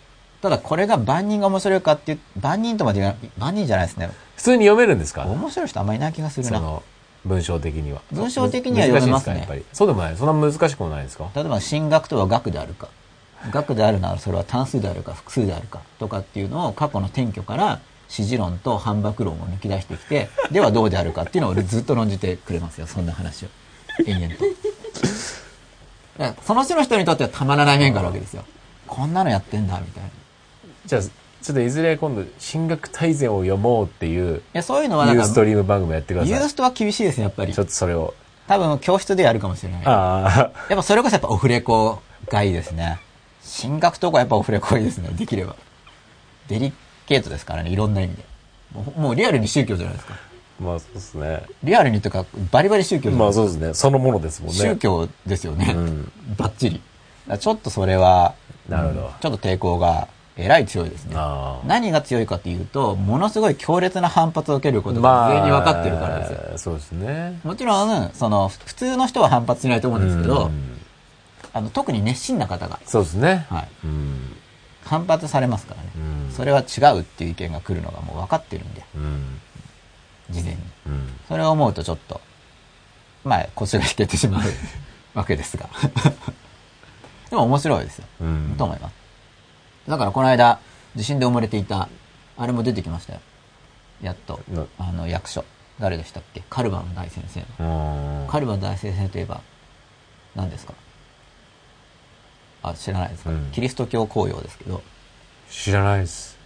[0.41, 4.09] ただこれが万人が面白いかっていう、万人とまで言わ万人じゃないですね。
[4.35, 5.25] 普通に読めるんですか？
[5.25, 6.57] 面白い人あんまりいない気がするな。
[6.57, 6.83] その
[7.23, 11.29] 文章的には文章的には読めますねすかやっぱりそうでもないそんな難しくもないですか？
[11.35, 12.89] 例えば進学とは学であるか、
[13.51, 17.79] 学であるならそれは単数であるか複数であるかとかっていうのを過去の転居から
[18.09, 23.49] 支持論と反駁論を抜き出してきて、 ではどうであるかっていうのを俺ずっと論じてくれますよ、そんな話を。
[24.07, 24.45] 延々と。
[26.45, 28.43] その人の人にとってはたまらない面があるわけですよ。
[28.87, 30.09] こんなのやってんだ、みたいな。
[30.85, 37.63] いじゃあちょっといずれ今度進学大全を読もうっていうや、そういうのはなんかユース、トリーム番組やってくださいユーストは厳しいですね、やっぱりちょ。
[37.63, 38.13] っとそれを
[38.47, 39.83] 多分教室でやるかもしれない。
[39.83, 42.99] やあっぱそれこそやっぱオフレコがいいですね。
[43.41, 45.55] 進学とかやっぱオフレコがいいですね、できれば。
[46.47, 46.73] デリ
[47.07, 48.23] ケートですからね、いろんな意味で。
[48.73, 50.13] もうもうリアルに宗教じゃないですか。
[50.13, 53.41] あまあそうですねリアルにというか、バリバリ宗教じゃないですか。
[53.41, 55.73] まあそうですねそのものですもんね宗教ですよね。
[55.75, 56.75] うんバッチリ。
[56.75, 56.83] だか
[57.27, 58.35] らちょっとそれは、
[58.69, 60.07] なるほどうんちょっと抵抗が
[60.37, 61.15] えらい強いですね。
[61.17, 66.57] ああ何が強いかというと、ものすごい強烈な反発を受けることが全員に分かってるからですよ。
[66.57, 70.77] そうですねもちろん、その、普通の人は反発しないと思うんですけど、うん
[71.53, 74.37] あの、特に熱心な方が、そうですねはい、うん
[74.83, 75.89] 反発されますからね。
[75.95, 79.39] うんそれは違うっていう意見が来るのがもう分かってるんで、うん
[80.29, 80.57] 事前に。
[80.87, 82.19] うんそれを思うとちょっと、
[83.23, 84.41] まあ、腰が引けてしまう
[85.13, 85.69] わけですが。
[87.29, 88.05] でも面白いですよ。
[88.21, 89.00] うんと思います。
[89.87, 90.59] だからこの間、
[90.95, 91.89] 地震で埋もれていた、
[92.37, 93.19] あれも出てきましたよ。
[94.01, 94.65] やっとな。
[94.79, 95.43] あの、役所。
[95.79, 96.43] 誰でしたっけ？
[96.49, 98.23] カルバン大先生の。
[98.23, 99.41] うんカルバン大先生といえば、
[100.35, 100.73] 何ですか？
[102.63, 104.83] あ、知らないですか、うんキリスト教公用ですけど、
[105.49, 106.37] 知らないです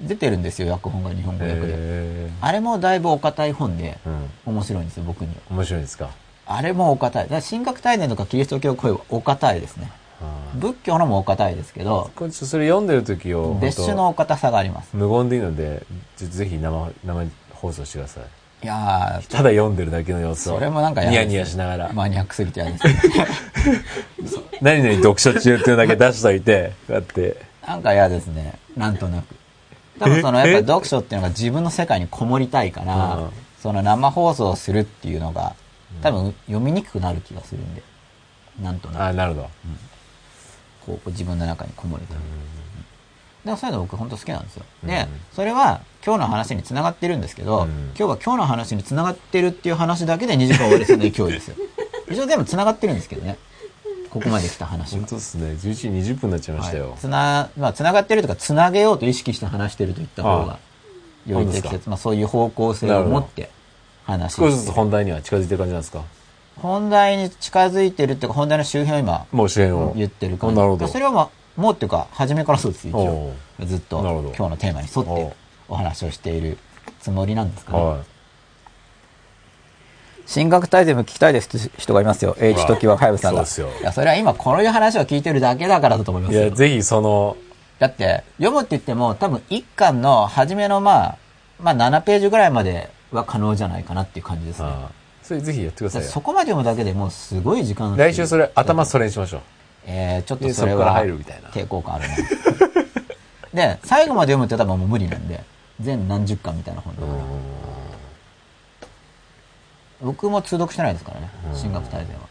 [0.00, 1.66] 出てるんですよ、訳本が日本語訳で。
[1.68, 4.10] へあれもだいぶお堅い本で、ー
[4.46, 5.40] うん面白いんですよ、僕には。
[5.50, 6.10] 面白いですか？
[6.46, 7.24] あれもお堅い。
[7.24, 9.90] だから神学大全とかキリスト教公用はお堅いですね。
[10.20, 14.96] あ仏教のもお堅いですけど、これそれ読んでる時を別種のお堅さがあります。
[14.96, 15.84] 無言でいいので
[16.16, 18.24] ぜひ生生放送してください
[18.62, 22.84] いやー、ただ読んでるだけの様子をそれもなんかニヤニヤしながら、マニアックすぎて嫌です。
[24.62, 27.36] 何々読書中っていうだけ出しといてこうやって
[27.66, 28.54] なんか嫌ですね。
[28.76, 29.34] なんとなく。
[29.98, 33.30] 多分そのやっぱり読書っていうのが自分の世界にこもりたいからうん、
[33.60, 35.54] その生放送をするっていうのが、
[36.02, 37.82] 多分読みにくくなる気がするんで。
[38.62, 39.02] なんとなく。
[39.02, 39.50] あなるほど
[40.86, 42.14] こう自分の中にこもれた。
[42.14, 42.22] だか
[43.44, 44.64] らそういうの僕本当好きなんですよ。
[44.82, 51.56] うんで、それは今日の話につながってるんですけど、うん今日は今日の話につながってるっていう話だけで2時間終わりそうな勢いですよ。
[52.10, 53.36] 一応全部つながってるんですけどね。
[54.10, 54.98] ここまで来た話が。
[54.98, 55.46] 本当ですね。
[55.52, 56.90] 11時20分になっちゃいましたよ。
[56.90, 60.58] はいつな、まあ、つながってるとか、つなげようと意識して話してると言った方が、
[61.26, 61.88] より適切。
[61.88, 63.50] まあ、そういう方向性を持って
[64.04, 66.02] 話して少しずつ本題には近づいてる感じなんですか？
[66.56, 69.92] 本題に近づいてるっていうか、本題の周辺を今、もう主演を。
[69.94, 70.56] 言ってる感じ。
[70.56, 70.88] なるほど。
[70.88, 73.64] それはまあ、もうっていうか、初めからそうです、一応お。
[73.64, 73.98] ずっと、
[74.36, 75.36] 今日のテーマに沿って
[75.68, 76.58] お話をしている
[77.00, 77.98] つもりなんですけど、は
[80.26, 82.36] 進学大全部聞きたいですって人がいますよ。
[82.40, 83.46] H ときは5さんが。
[83.46, 86.32] そうですよいや、それは今こういう話を聞いてるだけだからだと思いまい。
[86.32, 86.54] すよいや、。
[86.54, 87.36] ぜひその、
[87.78, 91.18] だって、読むって言っても、多分一巻の初めのまあ、
[91.60, 94.68] まあ7ページぐらいまでは可能じゃないかなっていう感じですね。
[94.68, 96.08] ああそれぜひやってくださいよ。
[96.08, 99.40] そこまで読むだけでもうすごい時間来週それ、頭それにしましょう。
[99.84, 102.16] えー、ちょっとでそれは入るみたいな抵抗感あるね。
[103.52, 105.42] で、最後まで読むって多分もう無理なんで、
[105.80, 107.18] 全何十巻みたいな本だから。
[110.00, 112.28] 僕も通読してないですからね、進学大全は。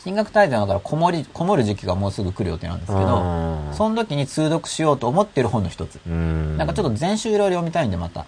[0.00, 6.00] 進学大全はだからこもり、こもる時期がもうすぐ来る予定なんですけど、うんその時に通読しようと思ってる本の一つ。
[6.04, 6.56] うん。
[6.56, 8.26] なんかちょっと全集いろいろ読みたいんでまた。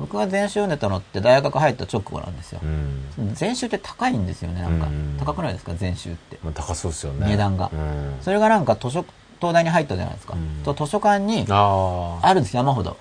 [0.00, 2.66] 僕が全集読んでたのって大学入った直後なんですよう。
[2.66, 3.34] ん。
[3.34, 5.16] 全集って高いんですよね、なんかうん。
[5.18, 6.38] 高くないですか、全集って。
[6.42, 7.26] まあ、高そうですよね。
[7.26, 8.16] 値段がうん。
[8.20, 9.04] それがなんか図書、
[9.40, 10.34] 東大に入ったじゃないですか。
[10.34, 12.96] うんと図書館にあるんです、山ほど。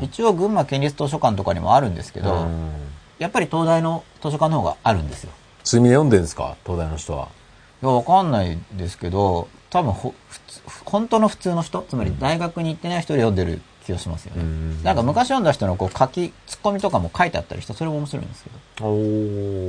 [0.00, 2.70] 一応群馬県立図書館とかにもあるんですけど、うん
[3.18, 5.30] やっぱり東大の図書館の方があるんですよ。
[5.62, 6.56] 積みで読んでるんですか？
[6.66, 7.28] 東大の人は。
[7.80, 10.12] いや、わかんないですけど、多分ほ、
[10.84, 14.42] 本当の普通の人、つまり大学に行ってない人で読んでる気がしますよね。
[14.42, 14.82] うん。
[14.82, 18.56] なんか昔読んだ人のこう書き、ツッコミとかも書いてあったりして、それも面白いんですけど、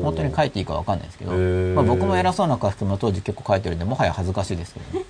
[0.03, 5.05] 本当に書いていいかわかんないですけど、まあ、僕も偉そうな書き込みを当時結構書いてるんで、もはや恥ずかしいですけどね。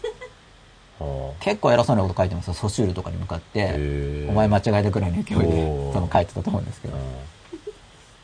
[1.42, 7.02] 結構偉そうなこと書いてますよ、ソシュールとかに向かって、お前間違えたくらいの勢いで書いてたと思うんですけど、うん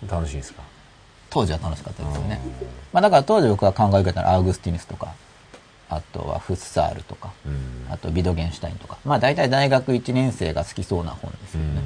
[0.08, 0.64] 楽しいですか？
[1.30, 2.40] 当時は楽しかったですよね。
[2.94, 5.14] まあだから当時僕が考え方のアウグスティヌスとか、
[5.90, 7.92] あとはフッサールとか、うん。
[7.92, 11.82] あとビドゲンシュタインとか、まあ大体大学1年生が好きそうな本ですよね。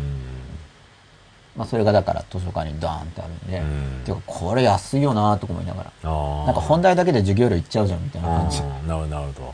[1.56, 4.02] まあそれがだから図書館にドーンってあるんで、うん。
[4.06, 6.12] てかこれ安いよなとか思いながら、
[6.46, 8.62] なんか本題だけで授業料いっちゃうじゃんみたいな感じ。
[8.62, 9.54] なるほどなるほど。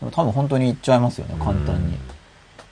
[0.00, 1.94] でも多分本当にいっちゃいますよね、簡単に。
[1.94, 2.00] うん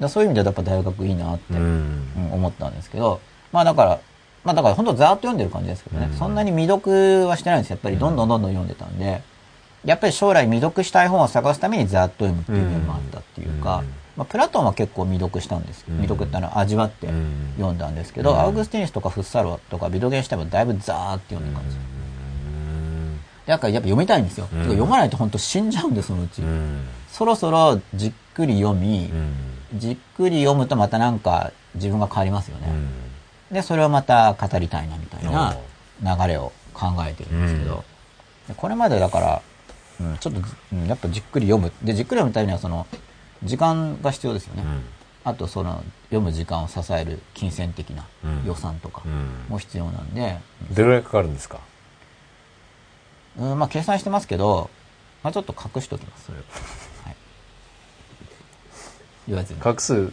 [0.01, 4.01] だそういう意味ではやっぱ大学いいなって、思ったんですけど、まあだから、
[4.45, 6.17] まあだから本当ざーっと読んでる感じですけどね、うん。
[6.17, 7.75] そんなに未読はしてないんですよ。
[7.75, 9.23] やっぱりどんどんどんどん読んでたんで、
[9.85, 13.87] やっぱり将来未読したい本を探すためにざーっと読むっていう面もあったっていうか、うん。
[14.17, 15.85] まあプラトンは結構未読したんです。
[15.89, 15.97] うん。
[15.97, 17.53] 未読ってあの味わってうん。
[17.57, 18.41] 読んだんですけど、うん。
[18.41, 21.77] アウグスティヌスとかフッサロとかビドゲンシュタインもだいぶざーって読んだ感じ。
[21.77, 23.21] うん。
[23.47, 24.49] だからやっぱ読みたいんですよ。
[24.53, 24.63] うん。
[24.65, 26.43] 読まないと本当死んじゃうんで、そのうち。
[26.43, 26.87] うん。
[27.11, 29.79] そろそろじっくり読み、うん。
[29.79, 32.69] じっくり読むとまたなんか自分が変わりますよね。
[32.69, 32.73] う
[33.53, 33.55] ん。
[33.55, 35.57] で、それをまた語りたいなみたいな
[36.03, 37.85] お流れを考えてるんですけど、
[38.49, 39.43] でこれまでだから、
[40.01, 40.41] うん、ちょっと、
[40.73, 41.73] うんやっぱじっくり読む。
[41.83, 42.87] で、じっくり読むためにはその、
[43.43, 44.65] 時間が必要ですよね。
[45.25, 50.39] あと、その、読む時間を支える金銭的なうん予算とかうんも必要なんで、
[50.71, 51.61] どれぐらいかかるんですか？
[53.39, 54.71] うん、まあ計算してますけど、
[55.23, 56.45] まあちょっと隠しておきます、それは。
[57.05, 57.17] はい。
[59.29, 59.61] 言わずに。
[59.65, 60.13] 隠す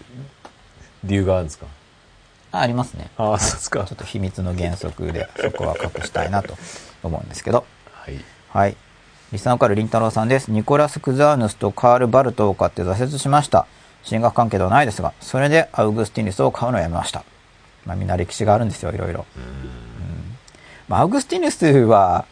[1.03, 1.68] 理由があるんですか？
[2.52, 3.10] あ、ありますね。
[3.18, 6.57] ああそうですかちょっと秘密の原則で、そこは隠したいなと
[7.03, 7.66] 思うんですけど。
[7.94, 8.78] はいはい。
[9.36, 10.49] リスナーからりんたろうさんです。
[10.49, 13.68] ニコラス・クザーヌスとカール・バルトを買って挫折しました。
[14.02, 17.26] 進学関係ではないですが、それでアウグスティヌスを買うのをやめました。
[17.86, 19.26] まあみんな歴史があるんですよ、いろいろ。
[19.36, 20.38] うん
[20.88, 22.24] まあ、アウグスティヌスは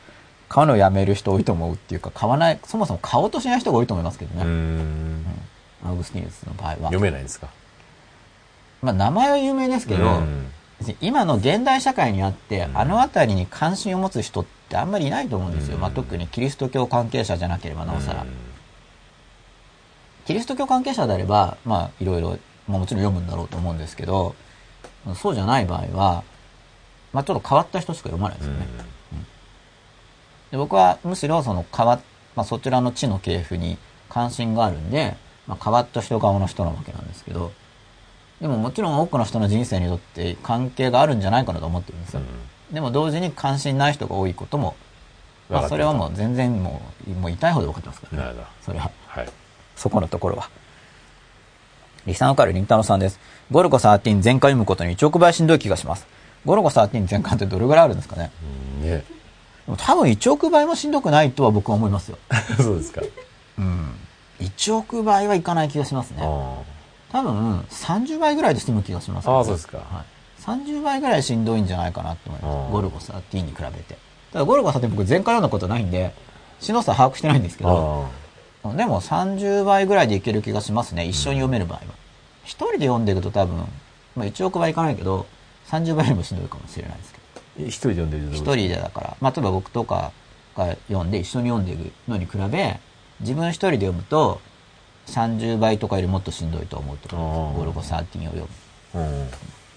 [0.47, 4.45] 買うのをやめる人多いと思うっていうか、買わない、そもそも買おうとしない人が多いと思いますけどうね。
[4.45, 5.25] ん
[5.85, 6.75] アウグスティヌスの場合は。
[6.83, 7.47] 読めないんですか？
[8.81, 10.47] まあ名前は有名ですけど、うん
[10.83, 15.75] 別に今の現代社会にあって、うんあの辺りに関心を持つ人ってあんまりいないと思うんですよ。
[15.75, 18.25] うんまあ、特にキリスト教関係者じゃなければなおさら。
[20.25, 22.37] キリスト教関係者であれば、まあ、いろいろ、
[22.67, 24.35] まあ、もちろん読むんだろうと思うんですけど、
[25.15, 26.23] そうじゃない場合は、
[27.11, 28.67] まあ、ちょっと変わった人しか読まないですよね。
[30.51, 32.01] で僕はむしろその変わっ、
[32.35, 33.77] まあ、そちらの地の系譜に
[34.09, 35.15] 関心があるんで、
[35.47, 37.51] まあ、変わった人側の人なわけなんですけど、
[38.43, 42.21] でももちろん多くの人の人生にとって関係があるんじゃないかなと思ってるんですよ。
[42.73, 44.75] でも同時に関心ない人が多いことも、
[45.49, 48.23] まあ、それはもう全然もう、もう痛いほど分かってますからね。
[48.25, 48.91] なるほどそれは。
[49.07, 49.29] はい
[49.77, 50.49] そこのところは。
[52.05, 53.17] リサノカルリンタロさんです。
[53.49, 56.05] ゴルゴ13全巻読むことに1億倍しんどい気がします。
[56.45, 58.29] ゴルゴ13全巻ってどれぐらいあるんですかね
[58.81, 59.05] うんね
[59.65, 62.17] でも多分1億倍もしんどくないとは僕は思いますよ。
[62.61, 63.01] そうですか
[63.57, 63.95] うん。
[64.41, 66.23] 1億倍はいかない気がしますね。
[67.13, 70.41] あ多分30倍ぐらいで済む気がします、ああそうですかはい。
[70.41, 72.69] 30倍ぐらいしんどいんじゃないかなと思いあます。
[72.69, 73.97] ーゴルゴ13に比べて。
[74.33, 76.13] ただゴルゴ13僕前回読んだことないんで、
[76.59, 78.09] しんどさ把握してないんですけど、
[78.63, 81.05] あでも30倍ぐらいでいける気がしますね。
[81.05, 81.83] 一緒に読める場合は。
[82.43, 83.57] 一人で読んでいくと多分、
[84.15, 85.25] まあ1億倍いかないけど、
[85.67, 87.23] 30倍よりもしんどいかもしれないですけど。
[87.37, 87.67] あ。
[87.67, 90.11] 一人で読んでると一人でだから、まあ、例えば僕とか
[90.57, 92.79] が読んで一緒に読んでいくのに比べ、
[93.21, 94.41] 自分一人で読むと、
[95.07, 97.25] 30倍とかよりもっとしんどいと思うってことです。
[97.25, 98.47] あーゴルゴ13を読
[98.93, 99.01] む。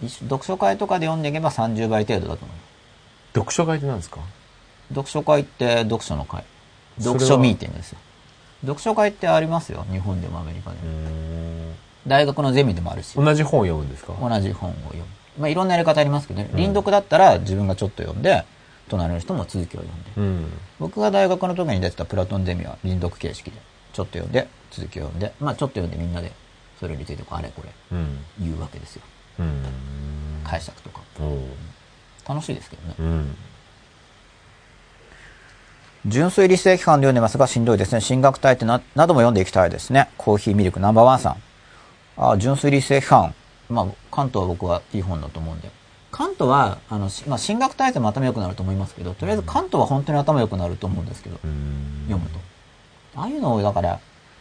[0.03, 0.09] うん。
[0.09, 2.57] 読書会とかで読んでいけば30倍程度だと思う。
[3.35, 4.21] 読書会って何ですか？
[4.91, 6.45] 読書会って読書の会。
[6.99, 7.99] 読書ミーティングですよ。
[8.63, 9.85] 読書会ってありますよ。
[9.91, 10.83] 日本でもアメリカでも。
[10.83, 11.75] うん。
[12.07, 13.15] 大学のゼミでもあるし。
[13.15, 14.15] 同じ本を読むんですか？
[14.21, 15.05] 同じ本を読む。
[15.39, 16.49] まあ、いろんなやり方ありますけどね。
[16.55, 18.45] 輪読だったら自分がちょっと読んで、
[18.89, 20.11] 隣の人も続きを読んで。
[20.17, 20.47] うん。
[20.79, 23.59] 僕が大学の時に出てたプラトンゼミは輪読形式で、
[23.93, 26.33] ちょっと読んで、続きを読んで、まあちょっと読んでみんなで、
[26.79, 28.19] それについてあれこれうん。
[28.39, 29.03] 言うわけですよ。
[29.41, 29.63] うん。
[30.45, 31.01] 解釈とか。
[32.29, 32.95] 楽しいですけどね。
[32.99, 33.37] うん。
[36.07, 38.01] 純粋理性期間で読んでますがしんどいですね。
[38.01, 40.09] 進学体ってななども読んでいきたいですね。
[40.17, 41.43] コーヒーミルクナンバーワンさん。
[42.17, 43.35] あ純粋理性期間。
[43.69, 45.71] まあ、関東は僕はいい本だと思うんで。
[46.13, 52.07] 関東は、あの、しまあ、進学体制も頭良くなると思いますけど、とりあえず関東は本当に頭良くなると思うんですけど、うん。
[52.09, 52.39] 読むと。
[53.17, 54.01] ああいうのを、だから、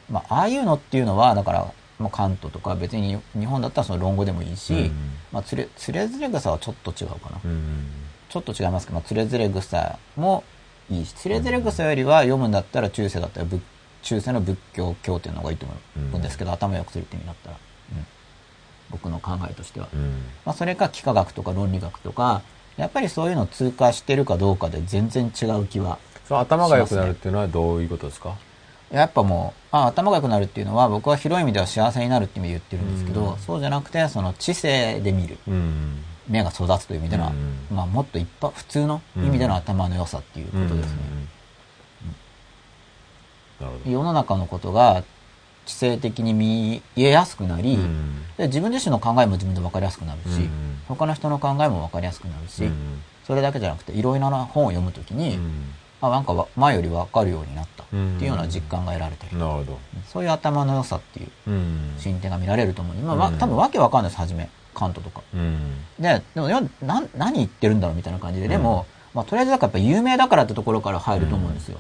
[0.10, 4.92] まあ、ああいうのっていうのは、だから、まあ、関東とか別に日本だったらその論語でもいいし、うん
[5.32, 7.40] まあ、つれ、つれづれ草はちょっと違うかな。
[7.44, 7.88] うん。
[8.30, 10.44] ちょっと違いますけど、まあ、つれづれ草も
[10.90, 13.62] いいし、つれづれ草よりは読むんだったら中世だったら仏
[14.04, 15.74] 中世の仏教経典の方がいいと思
[16.14, 17.58] うんですけど、頭良くするって意味だったら、
[17.94, 18.06] うん
[18.92, 19.88] 僕の考えとしては。
[19.92, 20.22] うん。
[20.46, 22.44] まあ、それか幾何学とか論理学とか、
[22.78, 28.36] やっぱりそういうのを通過してるかどうかで全然違う気はその頭が良くなるっていうのはどういうことですか？
[29.00, 33.38] やっぱもう、あ頭が良くなるっていうのは、僕は広い意味では幸せになるって意味で言ってるんですけど、うん。
[33.40, 36.04] そうじゃなくて、その知性で見る、うん。
[36.28, 37.76] 目が育つという意味での、うん。
[37.76, 41.00] まあもっと一般、普通の意味での頭の良さっていうことですね。
[43.60, 43.92] なるほど。
[43.92, 45.04] 世の中のことが
[45.66, 48.24] 知性的に見えやすくなり、うん。
[48.38, 50.80] で自分自身の考えも自分で分かりやすくなるし、うん。
[50.88, 53.02] 他の人の考えも分かりやすくなるし、うん。
[53.26, 55.74] それだけじゃなくて、いろいろな本を読むときに、うん
[56.08, 59.80] あ、なんかわ前より分かるようになったっていうような実感が得られたり、なるほど。
[60.08, 61.96] そういう頭の良さっていううん。
[61.98, 62.96] 進展が見られると思う。
[62.98, 64.50] まあ、わうん多分わけわかんないです、初め。
[64.74, 65.22] カントとか。
[65.34, 65.60] うん。
[66.00, 71.80] で、でも、よな何言ってるんだろうみたいな感じで、でも、まあ、とりあえずだからやっぱ有名だからってところから入ると思うんですよ。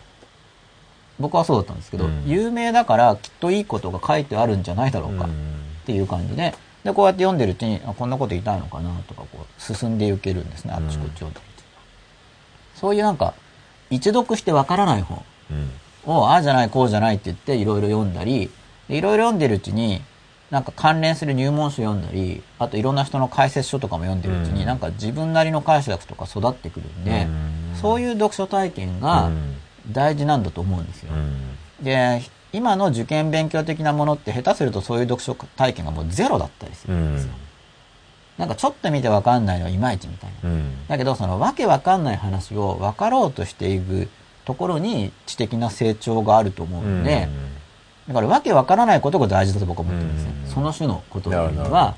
[1.19, 5.29] 僕はそうだったんですけど、うん有名だからきっといいことが書いてあるんじゃないだろうかっ
[5.85, 6.53] ていう感じで、
[6.83, 11.45] で、こうやって読んでるうちに、あこんなこと言いたいのかなとか、こう、進んでいけるんですね、あっちこっち読んでる
[12.75, 13.33] うそういうなんか、
[13.89, 15.71] 一読してわからない本うん。
[16.13, 18.49] を、ああじゃない、こうじゃないって言って、いろいろ読んだり、
[18.87, 20.01] でいろいろ読んでるうちに、
[20.51, 29.29] なんか関連する入門書読んだり、あといろんな人の解説書とかも読んでるうちに、うんなんか自分なりの解釈とか育ってくるんで、うんそういう読書体験が
[29.91, 31.11] 大事なんだと思うんですよ。
[31.13, 31.83] うん。
[31.83, 32.21] で、
[32.53, 37.31] 今の受験勉強的なものって下手するとそういう読書体験がもうゼロだったりすうるんですよ。
[38.37, 38.41] ん。
[38.41, 40.49] なんかちょっと見てわかんないのはいまいちみたいな。
[40.49, 40.87] うん。
[40.87, 44.09] だけど、そのわけわかんない話を分かろうとしていく
[44.45, 47.27] ところに知的な成長があると思うんで、
[48.07, 50.33] だからわけわからないことが大事だと僕は思ってるんですね。
[50.45, 51.95] うんその種のことを言うになるは、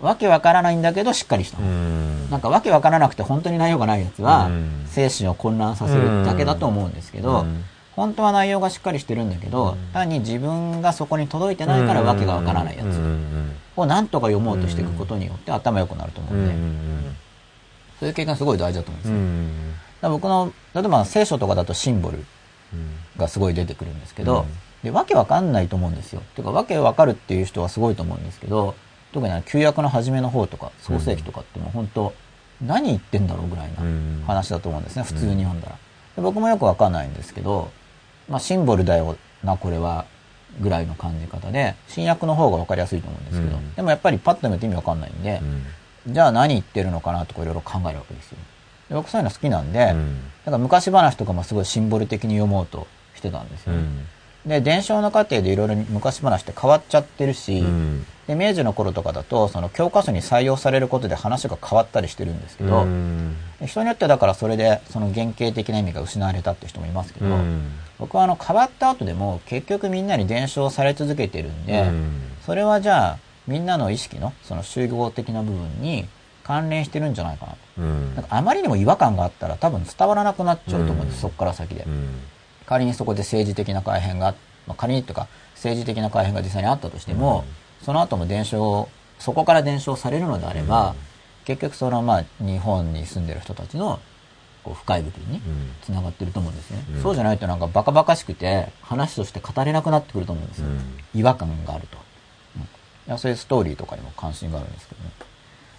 [0.00, 1.70] わけわからないんだけどしっかりしたう本。
[1.70, 2.30] ん。
[2.30, 7.64] なんかわけわからなくて本当に内容がないやつはうん、精神を混乱させるだけだと思うんですけど、うん
[7.96, 17.16] 本当は内容がしっかりしてるんだけど、単に自分がそこに届いてないからわけがわからないやつんをなんとか読もうとしていくことによって頭良くなると思ううんで、ん。
[17.98, 19.16] そういう経験すごい大事だと思うんですよ。
[19.16, 19.74] うん。
[20.02, 22.24] だ僕の、例えば聖書とかだとシンボル
[23.16, 24.46] がすごい出てくるんですけど、うん
[24.86, 26.22] で、わけわかんないと思うんですよ。
[26.36, 28.76] てか、わけわかるっていう人はすごいと思うんですけど、
[29.12, 32.14] 特に旧約の初めの方とか、創世記とかってもう本当、
[32.62, 35.76] 何言ってんだろうぐらいなうん話だと思うんですね、普通に読んだら。
[36.16, 37.70] で僕もよくわかんないんですけど、
[38.28, 40.04] まあ、シンボルだよな、これは、
[40.60, 45.40] ぐらいの感じ方で、新約の方がわかりやすいと思うんですけど、うんでもやっぱりパッと読めて意味わかんないんで
[46.06, 48.38] う、んじゃあ何言ってるのかなとかいろいろ考えるわけですよ。
[48.88, 52.86] で僕そういうの好きなんで、うんだから昔話とかもすごいシンボル的に読もうと
[53.16, 53.80] してたんですよね。
[54.46, 58.06] うんで、伝承の過程でいろいろ昔話って変わっちゃってるし、うん。
[58.28, 63.36] で、明治の頃とかだと、その教科書に採用されることで話が変わったりしてるんですけど、うん。
[63.64, 67.72] 人によってはだからそれでその原型的な意味が失われたって人もいますけど、うん。
[67.98, 72.12] 僕はあの変わった後でも結局みんなに伝承され続けてるんで、うん。
[72.44, 73.18] それはじゃあ
[73.48, 76.06] みんなの意識のその集合的な部分に
[76.44, 77.58] 関連してるんじゃないかなと。
[77.78, 78.14] うん。
[78.14, 81.20] なんかあまりにも違和感があったら多分伝わらなくなっちゃうと思うんです、うん。
[81.22, 81.84] そこから先で。
[82.66, 84.34] うん仮にそこで政治的な改変が、
[84.66, 87.44] まあ、仮にというか政治的な改変が実際にあったとしても、
[87.82, 88.88] その後も伝承、
[89.18, 90.94] そこから伝承されるのであれば、
[91.44, 94.00] 結局そのまあ日本に住んでる人たちの
[94.64, 95.42] こう深い部分にうん。
[95.80, 97.02] つながってると思うんですね、うん。
[97.02, 100.80] そうじゃないとなんかバカバカしくて話として語れなくなってくると思うんですよ、うん。
[101.14, 101.98] 違和感があると、
[102.56, 102.62] うん。
[102.62, 102.66] い
[103.06, 105.10] やそういうストーリーとかにも関心があるんですけどね。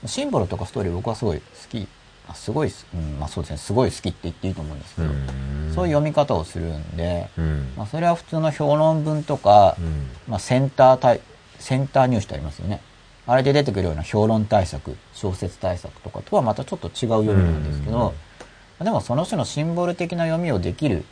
[0.06, 1.88] シンボルとかストーリー僕はすごい好き
[2.30, 7.74] あすごいす、うん、まあそうですねすごい好きって言っていいと思うんですけど、そういう読み方をするんで、うん。
[7.78, 10.08] まあ、それは普通の評論文とか、うん。
[10.28, 11.22] まあ、センター対
[11.60, 12.82] センター入試ってありますよね。
[13.26, 18.14] あれで出てくるような評論対策小説対策とかとはまたちょっと違う読みなんですけど、
[18.80, 21.04] でもその種のシンボル的な読みをできる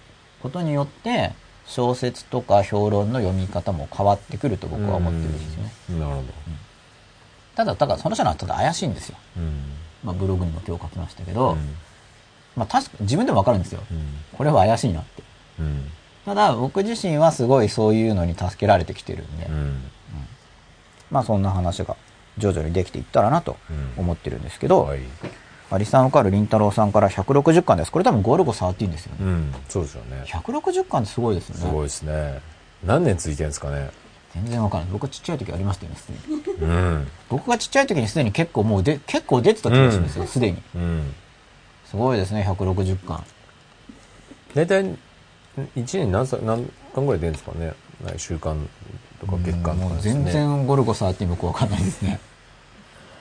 [0.42, 1.34] ことによって
[1.66, 6.00] 小説とか評論の読み方も変わってくると僕は思ってるんですよね、うん。
[6.00, 6.28] なるほど。
[7.56, 9.64] ただただその種のはただ怪しいんですよ、うん
[10.06, 11.76] まあ、ブログにも今日書きましたけど、うん。
[12.56, 13.82] まあ確か自分でもわかるんですよ。
[13.91, 14.06] うん。
[14.38, 15.23] これは怪しいなって。
[15.60, 15.91] うん。
[16.23, 19.84] ただ僕自身はすごいそういうのに助けられてきてるんで、うん。
[21.11, 21.98] まあそんな話が
[22.38, 24.03] 徐々にできていったらなとうん。
[24.03, 24.99] 思ってるんですけど、はい。
[25.72, 27.91] アリさん受かるりんたろーさんから160巻です。
[27.91, 29.18] これ多分ゴルゴ13ですよね。
[29.22, 29.56] うん。
[29.68, 30.23] そうですよね。
[30.27, 31.61] 160巻ってすごいですよね。
[31.61, 32.41] すごいですね。
[32.84, 33.90] 何年続いてるんですかね
[34.36, 34.90] 全然わかんない。
[34.91, 36.44] 僕ちっちゃい時ありましたよね、すでに。
[36.62, 40.62] うん僕がちっちゃい時にすでに結構もうで、結構出てた気がするんですよ、すでに。
[40.76, 41.14] うん
[41.86, 43.24] すごいですね、160巻。
[44.53, 44.95] 大体1
[45.76, 47.74] 年何歳何巻ぐらい出るんですかね
[48.18, 48.68] 週間
[49.22, 52.20] とか月間ともうかですね全然ゴルゴ13僕わかんないですね。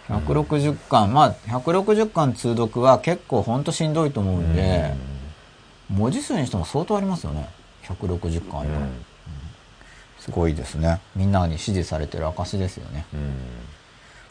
[0.08, 4.94] 160巻、まあ160巻通読は結構ほんとしんどいと思うんで、
[5.88, 7.48] 文字数にしても相当ありますよね。
[7.84, 9.04] 160巻あればうん
[10.24, 11.00] すごいですね。
[11.14, 13.04] みんなに支持されてる証ですよね。
[13.12, 13.34] うん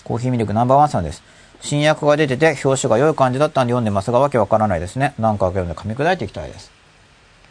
[0.04, 1.22] コーヒーミルクナンバーワンさんです。
[1.62, 5.14] 新訳が出てて表紙が良い感じだったんで読んでますがわけわからないですね。
[5.20, 6.72] 何回か読んで噛み砕いていきたいです。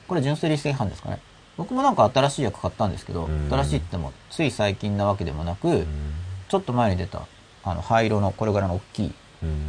[0.08, 1.20] これ純粋理性違反ですかね。
[1.56, 5.86] 僕もなんか新しい訳買ったんですけど、うん新しいってもつい最近なわけでもなく、
[6.48, 7.22] ちょっと前に出た
[7.62, 9.14] あの灰色のこれぐらいの大きいうん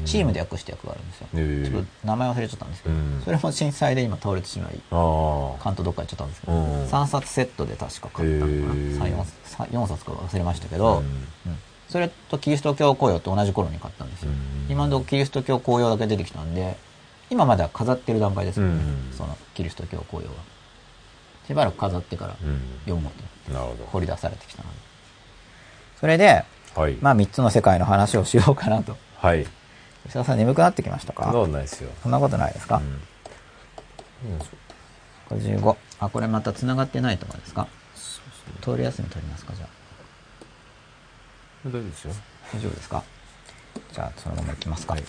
[0.05, 1.27] チームで訳した訳があるんですよ。
[1.33, 3.21] へえちょっと名前忘れちゃったんですけど、うん。
[3.23, 6.85] それも震災で今倒れてしまい、関東どっか行っちゃったんですけど、うん。
[6.85, 8.53] 3冊セットで確か買ったのかな。
[8.53, 11.05] へえ3、4, 三4冊か忘れましたけど、うん。
[11.05, 11.09] う
[11.49, 11.57] ん。
[11.89, 14.31] それとキリスト教紅葉と同じ頃に買ったんですよ。
[14.31, 14.71] うん。
[14.71, 16.77] 今のところキリスト教紅葉だけ出てきたんで、
[17.29, 19.17] 今まだ飾ってる段階ですよね、うん。
[19.17, 20.43] そのキリスト教紅葉は。
[21.47, 22.61] しばらく飾ってからうん。
[22.85, 23.13] 読もう
[23.47, 24.75] となるほ掘り出されてきたので。
[25.99, 26.45] それで、
[26.75, 26.97] どはい。
[27.01, 28.95] まあ3つの世界の話をしようかなと。
[29.17, 29.45] はい
[30.03, 31.23] 吉田さん眠くなってきましたか？
[31.23, 31.89] そんなことないですよ。
[32.01, 32.81] そんなことないですか、
[35.31, 35.37] うん。
[35.37, 35.77] 55。
[35.99, 37.67] あ、これまた繋がってないとかですか？
[38.61, 39.69] 通り休み取りますかじゃあ。
[41.65, 42.13] 大丈夫ですよ。
[42.53, 43.03] 大丈夫ですか？
[43.93, 44.93] じゃあそのまま行きますか。
[44.93, 45.03] はい。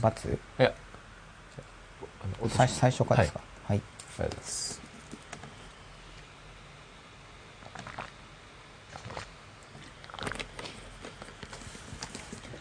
[0.00, 0.28] バツ？
[0.28, 0.72] ういや
[2.48, 3.40] 最最初からですか？
[3.66, 3.78] はい。
[3.78, 3.82] はい。
[4.20, 4.87] ありがとうございます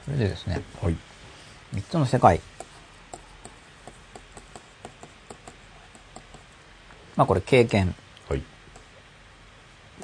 [0.07, 0.95] それでですね、はい
[1.75, 2.39] 3つの世界。
[7.17, 7.93] まあこれ経験。
[8.29, 8.41] はい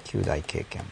[0.03, 0.84] 旧大経験。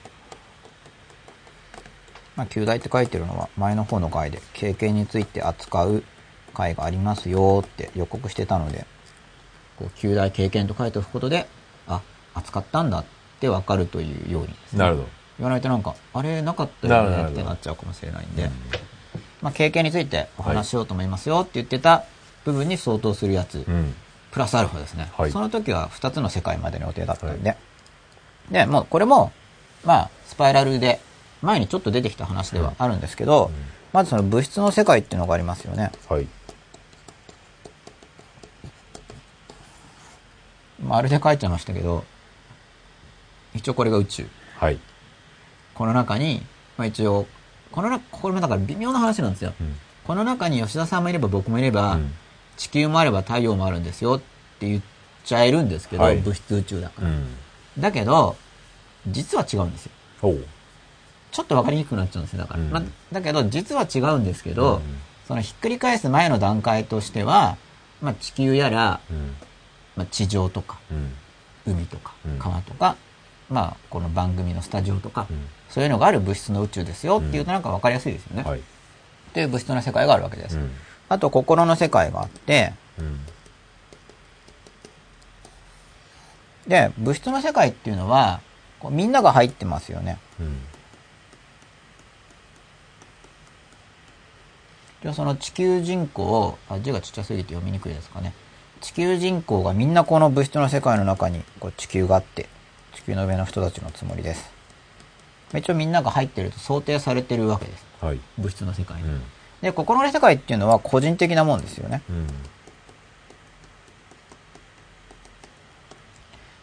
[2.37, 6.03] まあ旧大って書いてるのは前の方の回で経験について扱う
[6.53, 8.85] 回がありますよって予告してたので、
[9.77, 11.47] こう旧大経験と書いておくことで、
[11.85, 12.01] あ、
[12.33, 13.05] 扱ったんだっ
[13.41, 15.07] てわかるというようにねなるほど
[15.37, 18.49] 言わないとなんか、あれなかったよねってなっちゃうかもしれないんで、
[19.41, 22.03] まあ経験についてお話ししようと思いますよって言ってた
[22.45, 23.95] 部分に相当するやつ、うん
[24.31, 25.11] プラスアルファですね。
[25.17, 27.57] はいその時は2つの世界までの予定だったんで。
[28.49, 29.31] で、もうこれも、
[29.85, 31.01] まあ、スパイラルで、
[31.41, 33.51] 前にちょっと出てきた話ではあるんですけど、
[33.91, 35.91] まずその物質の世界っていうのがありますよね。
[36.07, 36.27] はい
[40.81, 42.05] まるで書いちゃいましたけど、
[43.53, 44.27] 一応これが宇宙。
[44.57, 44.79] はい
[45.73, 46.41] この中に、
[46.77, 47.27] まあ一応、
[47.71, 49.53] この中、これもだから微妙な話なんですよ。
[49.59, 49.75] うん。
[50.03, 52.13] この中に吉田さんもいれば僕もいれば、うん。
[52.57, 54.19] 地球もあれば太陽もあるんですよっ
[54.59, 54.81] て言っ
[55.23, 56.17] ちゃえるんですけど、はい。
[56.17, 57.07] 物質宇宙だから。
[57.07, 57.27] うん。
[57.79, 58.35] だけど、
[59.07, 59.91] 実は違うんですよ。
[61.31, 62.59] ちょっと分かりにくくなっちゃうんですよ、だから。
[62.59, 62.69] うん。
[62.71, 64.81] まあ、だけど、実は違うんですけど、うん。
[65.27, 67.57] そのひっくり返す前の段階としては、
[68.01, 69.35] まあ、地球やら、うん。
[69.95, 71.13] まあ、地上とか、うん。
[71.65, 72.95] 海とかうん、川とか、
[73.49, 78.43] まあ、この番組のスタジオとか、うんそういうのがある物質の宇宙ですよっていうとなんか分かりやすいですよね。
[78.43, 80.57] はいっていう物質の世界があるわけです。
[80.57, 80.71] うん
[81.09, 83.19] あと、心の世界があって、うん
[86.65, 88.39] で、物質の世界っていうのは、
[88.79, 90.19] こうみんなが入ってますよね。
[90.39, 90.57] うん
[95.01, 98.33] じゃあその地球人口、あ、字がちっちゃすぎて読みにくいですかね。
[98.79, 102.47] 地球人口がみんなこの物質の世界の中にこう地球があって、
[102.93, 104.60] 地球の上の人たちのつもりです。
[105.59, 107.85] 一応みんなが入ってると想定されてるわけです。
[107.99, 109.07] はい物質の世界に。
[109.07, 109.21] うん
[109.61, 112.01] で、心の世界っていうのは個人的なもんですよね。
[112.09, 112.27] うん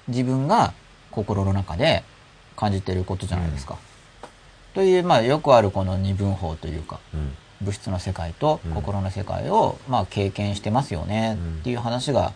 [0.08, 0.72] 自分が
[1.10, 2.02] 心の中で
[2.56, 3.76] 感じていることじゃないですか。
[4.74, 12.32] という、まあ、よくあるこの二分法というか、うん物質の世界と心の世界を、まあ、経験してますよねっていう話が、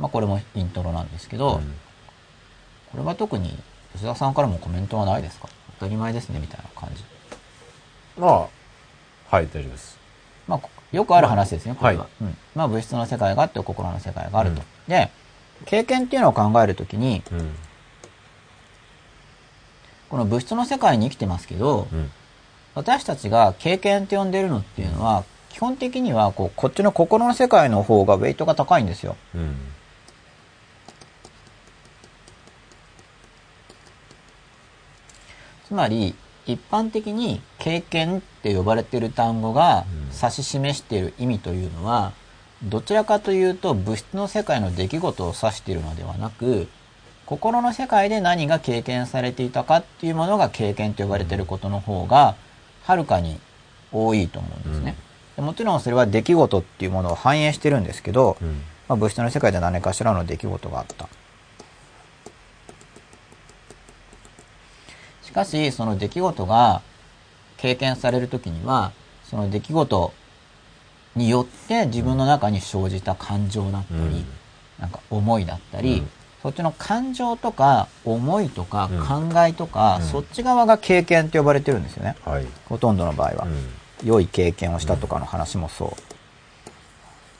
[0.00, 1.74] まあ、これもイントロなんですけど、うん
[2.90, 3.50] これは特に
[3.92, 5.48] 吉田さんからもコメントはないですか
[5.78, 7.04] 当たり前ですねみたいな感じ。
[8.18, 8.30] まあ
[9.30, 9.98] はい大丈夫です
[10.46, 12.04] まあ、こよくある話ですね、これは。
[12.04, 14.62] はいうん、まあ、物質の世界があって心の世界があると。
[14.88, 15.10] で、
[15.66, 17.54] 経験っていうのを考えるときに、うん
[20.08, 22.10] この物質の世界に生きてますけど、うん
[22.74, 29.16] 私たちが経験って呼んでるのっていうのは、基本的にはこうこっちの心の世界の方がウェイトが高いんですよ。
[29.34, 29.56] うん
[35.68, 36.14] つまり、
[36.46, 42.12] 一般的に経験って呼ばれている単語がうん指し示している意味というのは、
[42.62, 46.68] どちらかというと物質の世界の出来事を指しているのではなく、
[47.26, 52.34] 心の世界で何が経験されていたかっていうものが経験と呼ばれていることの方が、
[52.84, 53.38] はるかに
[53.92, 54.96] 多いと思うんですね。
[55.36, 61.08] でもちろんそれは出来事っていうものを反映してるんですけど、うんまあ、物質の世界で何かしらの出来事があった。
[65.38, 66.82] かし、その出来事が
[67.56, 68.92] 経験されるときには、
[69.24, 70.12] その出来事
[71.14, 74.24] によって自分の中に生じた感情だったり、うん
[74.78, 76.10] なんか思いだったり、うん
[76.40, 82.16] そっちの感情とか思いとかうん考えとか、うんそっち側が経験って呼ばれてるんですよね。
[82.24, 83.46] はいほとんどの場合は。
[83.46, 83.68] うん
[84.04, 85.96] 良い経験をしたとかの話もそ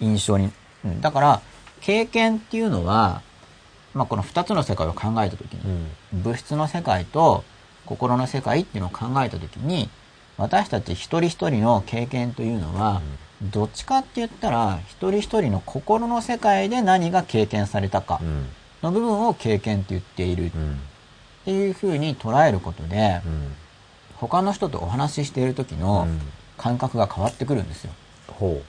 [0.00, 0.04] う。
[0.04, 0.50] 印象に。
[0.84, 1.40] うんだから、
[1.80, 3.22] 経験っていうのは、
[3.94, 5.60] まあ、この二つの世界を考えたときに、
[6.12, 7.44] うん物質の世界と
[7.88, 9.88] 心の世界っていうのを考えたときに、
[10.36, 13.00] 私たち一人一人の経験というのは、
[13.40, 18.46] どっちかって言ったら、一人一人の心の世界で何が経験されたかうん。
[18.82, 20.46] の部分を経験って言っている。
[20.46, 20.80] っうん。
[21.46, 23.54] ていうふうに捉えることで、うん。
[24.16, 26.20] 他の人とお話ししている時のうん。
[26.58, 27.92] 感覚が変わってくるんですよ。
[28.26, 28.60] ほ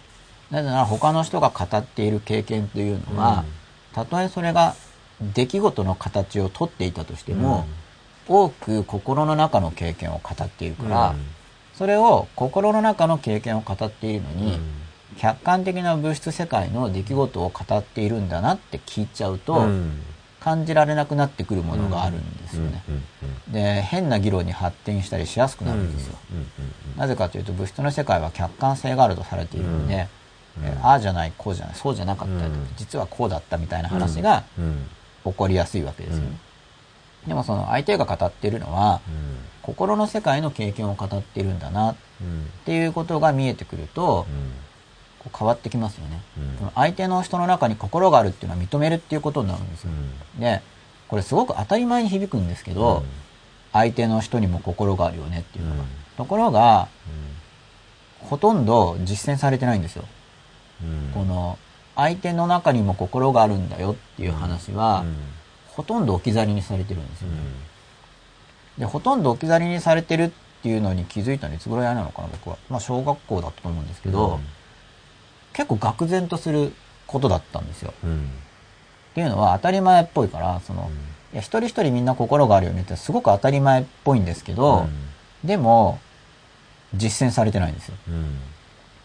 [0.51, 3.43] なぜなら他の人が語っている経験というのは、
[3.93, 4.75] たとえそれが
[5.21, 7.65] 出来事の形をとっていたとしても、
[8.29, 11.15] 多く心の中の経験を語っているうから、
[11.73, 14.59] それを心の中の経験を語っているのに、
[15.17, 20.01] 客観的な物質世界の出来事を語っているんだなって聞いちゃうと、うん。
[20.39, 22.81] 感じられなくなってくるものがあるんですよね。
[22.87, 23.03] うんうん
[23.51, 26.17] で、変な議論に発展したりしやすくなるんですよ。
[26.31, 26.47] うんうん
[26.97, 30.07] なぜかというと物質の世界は客観性があるとされているので、
[30.59, 30.65] うん。
[30.65, 32.67] えああじゃないこうじゃないそうじゃなかった、うん。
[32.77, 34.87] 実はこうだったみたいな話がうん。
[35.25, 36.37] 起こりやすいわけですよね、
[37.29, 39.39] でもその相手が語っているのはうん。
[39.61, 42.49] 心の世界の経験を語っているんだなっうん。
[42.65, 44.25] ていうことが見えてくると
[45.19, 46.57] こう変わってきますよね、うん。
[46.57, 49.91] その相手の人の中に心があるっていうのは認めるっていうことになるんですよ、
[50.39, 50.61] で
[51.07, 53.03] これすごく当たり前に響くんですけど、
[53.73, 55.87] 相手の人にも心があるよねっていうのが、うん。
[56.17, 56.87] ところが
[58.21, 60.05] ほとんど実践されてないんですよ。
[60.81, 61.11] うん。
[61.13, 61.59] この
[61.95, 65.15] 相手の中にも心があるんだよっていう話は、うん
[65.79, 67.37] ほとんど置き去りにされてるんですよね。
[67.37, 67.69] うん
[68.79, 70.31] で、ほとんど置き去りにされてるっ
[70.61, 72.57] ていうのに気づいたのいつぐらいなのかな、僕は。
[72.69, 74.41] まあ、小学校だったと思うんですけど、
[75.53, 76.73] 結構愕然とする
[77.07, 77.93] ことだったんですよ。
[78.03, 78.29] うん
[79.11, 80.91] っていうのは当たり前っぽいから、その、
[81.33, 84.87] いや、一人一人みんな心があるよねってすごく当たり前っぽいんですけど、
[85.43, 85.99] でも、
[86.93, 87.95] 実践されてないんですよ。
[88.07, 88.39] うん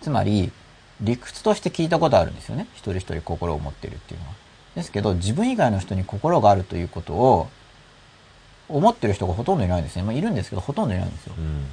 [0.00, 0.52] つまり、
[1.00, 2.66] 理屈として聞いたことあるんですよね。
[2.74, 4.43] 一人一人心を持ってるっていうのは。
[4.74, 7.48] ですけど、自分以外の人に心があるということを、
[8.68, 10.02] 思ってる人がほとんどいないんですね。
[10.02, 11.34] まあ、いるんですけど、ほとんどいないんですよ。
[11.38, 11.66] うん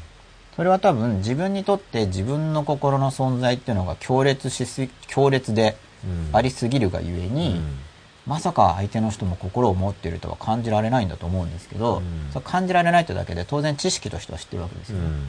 [0.55, 7.79] それは多分、自分にとって自分の心の存在っていうのが強烈しす、強烈でうんありすぎるがゆえに、うん
[8.27, 14.97] まさか相手の人も心を持っているとは感じられないんだと思うんですけど、うんそう感じられないってだけで当然知識としては知ってるわけですよ。
[14.97, 15.23] うん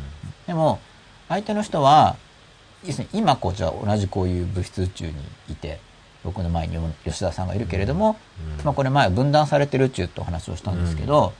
[0.46, 0.80] でも、
[1.28, 2.16] 相手の人は、
[2.84, 5.14] 要するに今こうじゃあ同じこういう物質宇宙に
[5.48, 5.78] いて、
[6.24, 8.16] 僕の前に吉田さんがいるけれども、
[8.58, 8.64] うん。
[8.64, 11.32] まあこれ前分断されてる宇宙ってお話をしたんですけど、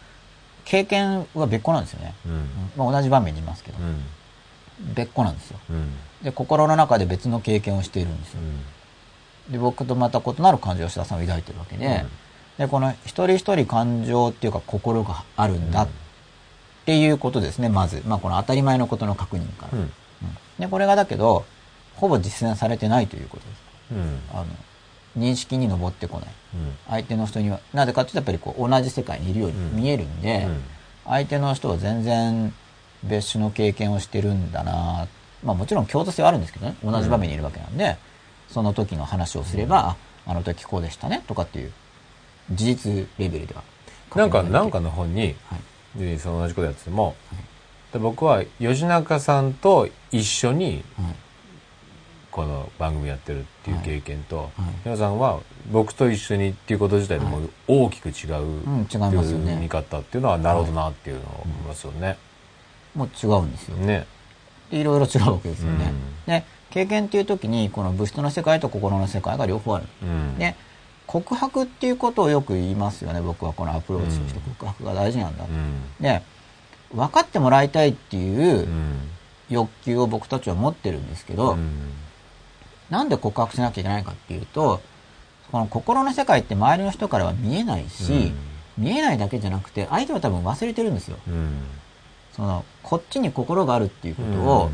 [0.65, 2.15] 経験は別個なんですよね。
[2.27, 2.49] うん。
[2.77, 3.79] まあ同じ場面にいますけど。
[3.79, 4.95] う、ん。
[4.95, 5.59] 別個なんですよ。
[5.71, 5.93] うん。
[6.23, 8.41] で、心の中で別の経験をしているんですよ。
[9.51, 12.05] で、僕とまた異なる感情を吉田さんは抱いてるわけで、
[12.59, 15.89] で、この一人一人感情っていうか心があるんだっ
[16.85, 18.03] ていうことですね、まず。
[18.07, 19.79] まあこの当たり前のことの確認から。
[20.59, 21.45] で、これがだけど、
[21.97, 23.63] ほぼ実践されてないということです。
[23.93, 24.21] うん。
[24.33, 24.47] あの、
[25.19, 26.29] 認識に上ってこない。
[26.55, 26.75] うん。
[26.89, 30.63] 相手の人には、なぜかというとやっぱりこう同じ世界にいるように見えるんで、うん。
[31.05, 32.55] 相手の人は全然
[33.03, 35.05] 別種の経験をしてるんだな。
[35.05, 35.09] っ
[35.45, 37.97] まあもちろん共通性はあるんですけどね、同じ場面にいるわけなんで、
[38.49, 41.73] その時の話をすれば、ああの時こうでしたね、とかっていう、
[42.53, 43.63] 事実レベルでは。
[44.15, 45.99] なんか、なんか、かの本に、はい。
[45.99, 47.17] でその同じことやってても、
[47.93, 51.15] で僕は吉中さんと一緒にはい。
[52.33, 54.49] この番組やってるっていう経験と、はい
[54.85, 55.41] 皆さんは
[55.71, 62.17] 僕と一緒にっていうこと自体でも大きく違ううん違いますよね見方っていうのはなるほどなっていうのを思いますよね。
[62.95, 63.77] もう違うんですよ。
[63.77, 64.07] ね。
[64.71, 65.85] でいろいろ違うわけですよね。
[65.85, 69.87] うんで、経験っていう時に、この物質の世界と心の世界が両方ある。
[70.03, 70.39] うん。
[70.39, 70.55] で、
[71.07, 75.45] 告白っていうことをよく言いますよね、僕はこのアプローチとして告白が大事なんだ。
[75.45, 75.83] うん。
[76.01, 76.23] で、
[76.95, 79.09] 分かってもらいたいっていううん。
[79.51, 81.71] 欲求を僕たちは持ってるんですけど、うん
[82.93, 84.83] なんで告白しなきゃいけないかっていうと、
[85.51, 88.35] この心の世界って周りの人からは見えないし、
[88.77, 91.17] 見えないだけじゃなくて、相手は多分忘れてるんですよ。
[91.27, 91.63] うん。
[92.37, 94.71] その、こっちに心があるっていうことを、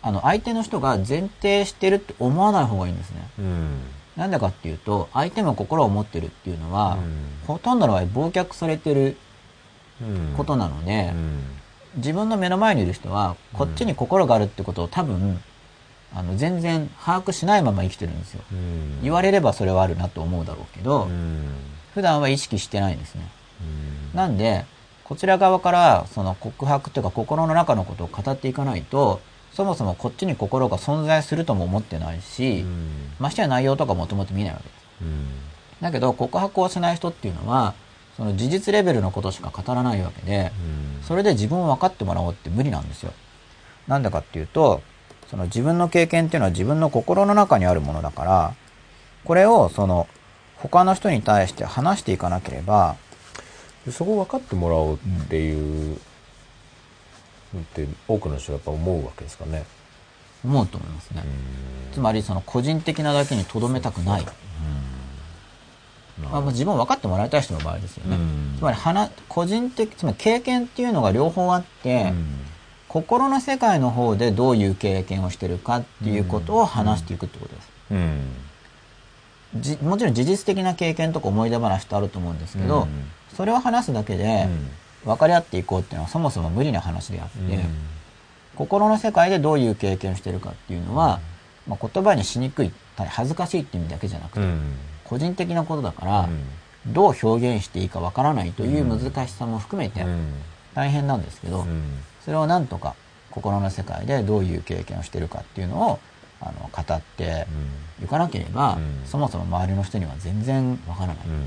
[0.00, 3.28] あの、相手の人が前提してるって思わない方がいいんですね。
[3.38, 3.80] うん。
[4.16, 9.18] なんでかっていうと、相手も心を持ってるっていうのは、うんほとんどの場合、忘却されてる
[10.00, 10.34] うん。
[10.38, 11.40] ことなので、うん。
[11.96, 15.38] 自分の目の前にいる人は、こっちに心があるってことを多分、
[16.14, 18.42] あの、全然把握しないまま生きてるんですよ。
[18.52, 19.02] うん。
[19.02, 21.54] 言われればそれはあるなと思うだろうけど、うん。
[21.94, 23.28] 普段は意識してないんですね。
[23.60, 24.66] うんなんで、
[25.04, 29.20] こちら側からその告白というか心の中のことを語っていかないと、
[29.52, 34.86] そもそもこっちに心が存在するとも思ってないし、うんましてや内容とかもともと見ないわけです。
[35.02, 35.26] うん
[35.80, 37.74] だけど告白をしない人っていうのは、
[38.16, 40.52] その事実レベルのことしか語らないわけで、
[41.02, 43.12] それで自分を分かってもらおうって無理なんですよ。
[43.88, 44.80] なんでかっていうと、
[45.32, 48.54] その自分の経験っていうのは自分の心の中にあるものだから、
[49.24, 50.06] これをその
[50.56, 52.96] 他の人に対して話していかなければ、
[53.86, 54.98] でそこを分かってもらおうっ
[55.30, 55.98] ていう
[57.54, 59.64] のって多くの人はやっぱ思うわけですかね。
[60.44, 61.22] 思うと思いますね。
[61.94, 64.26] つまりその個人的なだけに留めたくない。
[66.20, 68.16] まあ、自分を分かってもらいたい人の場合ですよね。
[68.16, 72.12] うんつまり話、個人的、つまり経験っていうのが両方あって、
[72.92, 77.70] 心の世界の方でどういう経験をしてるかっていうことを話していくってことです。
[77.90, 78.20] うん。
[79.56, 82.88] じもちろん事実的な経験とか思い出話ってあると思うんですけど、うん。
[83.34, 84.46] それを話すだけで
[85.06, 87.60] 分かり合っていこうっていうのはそもそも無理な話であって、
[88.56, 91.20] 心の世界でどういう経験をしてるかっていうのは、
[91.66, 94.74] まあ、言葉にしにくい恥ずかしいっていう意味だけじゃなくて、うん。
[95.04, 96.20] 個人的なことだから、
[96.86, 96.92] うん。
[96.92, 100.34] どう表現していいか分からないという難しさも含めてうん。
[100.74, 102.94] 大変なんですけど、うんそれをなんとか
[103.30, 105.98] 心の世界でどういう経験をしてるかっていうのを
[106.40, 107.46] あの語って
[108.02, 109.06] いかなければ、うん。
[109.06, 111.46] そもそも周りの人には全然分からない、うん。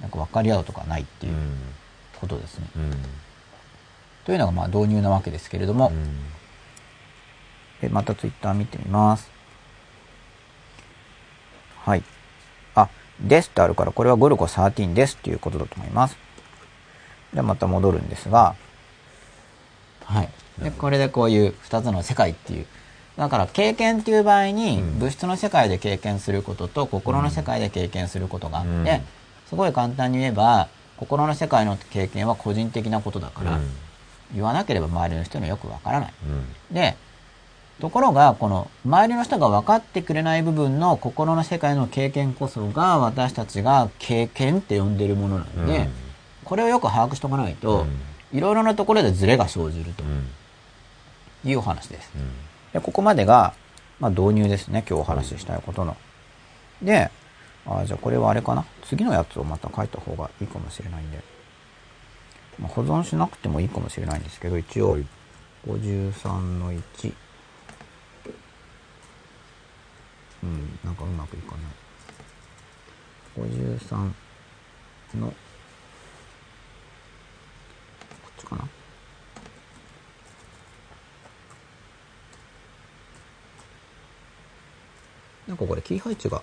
[0.00, 1.34] なんか分かり合うとかないっていう
[2.20, 2.66] ことですね。
[2.76, 2.92] うん。
[4.24, 6.18] というのがまあ導入なわけですけれども、うん。
[7.80, 9.30] でまたツイッター見てみます。
[11.84, 12.02] はい。
[12.74, 12.88] あ、
[13.20, 16.16] ですってあるから、これはゴルゴ13ですっていうことだと思います。
[17.34, 18.54] で、また戻るんですが、
[20.10, 20.28] はい。
[20.62, 22.66] で、これでこういう二つの世界っていう。
[23.16, 28.86] だから経験っていう場合に、うん物質の世界で経験することと心の世界で経験することがあって、うん
[29.48, 33.58] すごい簡単に言えば、心の世界の経験は個人的なことだから、
[34.32, 36.12] 言わなければ周りの人にはよくわからない。
[36.70, 36.96] うんで、
[37.80, 45.88] ところが、この周りの人が分かってくれない部分の心の世界の経験こそが私たちが経験って呼んでるものなので、うん
[46.42, 47.86] これをよく把握しておかないと、
[48.32, 50.04] いろいろなところでズレが生じると
[51.44, 52.12] いうお話です。
[52.72, 53.54] でここまでが、
[53.98, 54.84] まあ、導入ですね。
[54.88, 55.96] 今日お話ししたいことの。
[56.82, 57.10] で、
[57.66, 58.64] あじゃあこれはあれかな。
[58.84, 61.22] 次のやつをまた書いた方がいいかもしれないんで。
[62.58, 64.98] まあ、保存しなくてもいいかもしれないんですけど、一応、
[65.66, 67.14] 53の1。
[70.42, 71.56] うん、なんかうまくいか
[73.38, 73.48] ない。
[73.48, 74.12] 53
[75.16, 75.34] の1。
[85.50, 86.40] なんかこれキー配置が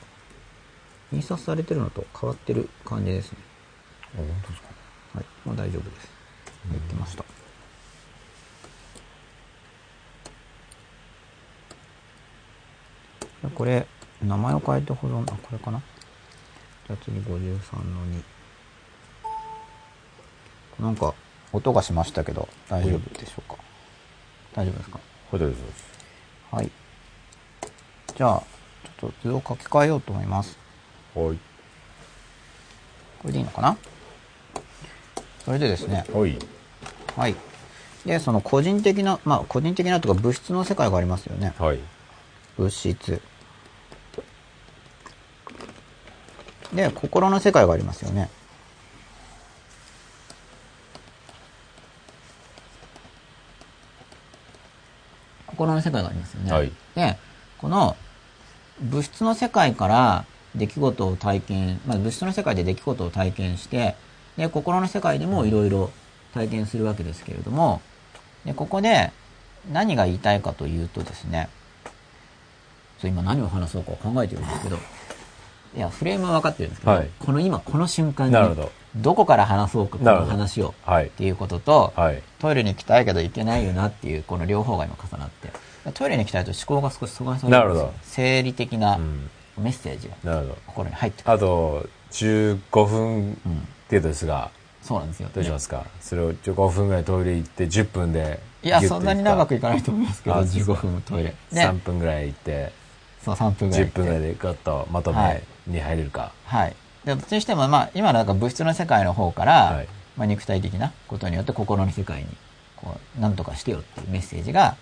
[1.14, 3.38] 印刷されてるのと変わってる感じですね。
[4.16, 4.68] あ本当ですか
[5.14, 5.26] はい。
[5.46, 6.12] まあ大丈夫です。
[6.74, 7.24] できました。
[13.24, 13.88] じゃあこれ、
[14.22, 15.82] 名前を変えて保存、あ、これかな
[16.88, 18.06] じゃあ次53の
[20.80, 20.84] 2。
[20.84, 21.14] なんか、
[21.54, 23.56] 音がしましたけど、大丈夫でしょうか
[24.54, 25.00] 大丈夫ですか
[25.32, 25.64] ホテルです
[26.52, 26.70] はい。
[28.18, 28.57] じゃあ、
[29.00, 30.58] ちょっと図を書き換えようと思います。
[31.14, 31.40] はい
[33.20, 33.78] これでいいのかな？
[35.44, 36.38] それでですね、はい
[37.16, 37.36] はい。
[38.06, 41.54] で、その個人的な、まあ個人的なとか物質の世界がありますよね。
[41.58, 41.80] はい。
[42.58, 43.22] 物質。
[46.74, 48.30] で、心の世界がありますよね。
[55.48, 56.52] 心の世界がありますよね。
[56.52, 57.18] はいで、
[57.58, 57.98] この
[58.82, 60.26] 物質の世界から
[60.56, 63.96] 出来事を体験、まあ、物質の世界で出来事を体験して、
[64.38, 65.92] で、心の世界でもいろいろ
[66.34, 67.82] 体験するわけですけれども、
[68.46, 69.12] で、ここで
[69.72, 71.50] 何が言いたいかというとですね、
[73.00, 74.78] そう今何を話そうか考えてるんですけど、
[75.76, 77.10] いや、フレームは分かってるんですけど、はい。
[77.20, 81.08] この今この瞬間にど、どこから話そうか、この話を、はい。
[81.08, 81.10] っ。
[81.10, 82.24] ていうことと、はい。
[82.40, 85.52] トイレに行きたいけど行けないよなっていう、この両方が今重なって、
[85.94, 87.94] トイレに行きたいと思考が少し阻害されるんですよなるほど。
[88.04, 89.30] 生理的なうん。
[89.58, 90.44] メッセージが。
[90.68, 91.32] 心に入ってくる。
[91.32, 93.68] あと、15分うん。
[93.90, 94.52] 程度ですが、
[94.82, 95.30] そうなんですよ。
[95.34, 95.86] どうしますか？
[96.00, 98.40] それを15分ぐらいトイレ行って10分で。
[98.64, 101.36] いや、そんなに長くいかないと思いますけど、あそうですか15分トイレ。
[101.52, 102.72] で3、分ぐらい行って、
[103.24, 104.02] そう、3分ぐらい行っ10て。
[104.02, 106.32] 分ぐらいでガッとまとはいめに入れるか。
[106.46, 106.76] はい。
[107.06, 109.88] で、どっちにしても、まあ、今のなんか物質の世界の方から、はい
[110.18, 112.28] まあ、肉体的なことによって心の世界に、
[112.76, 114.76] こう、なんとかしてよっていうメッセージが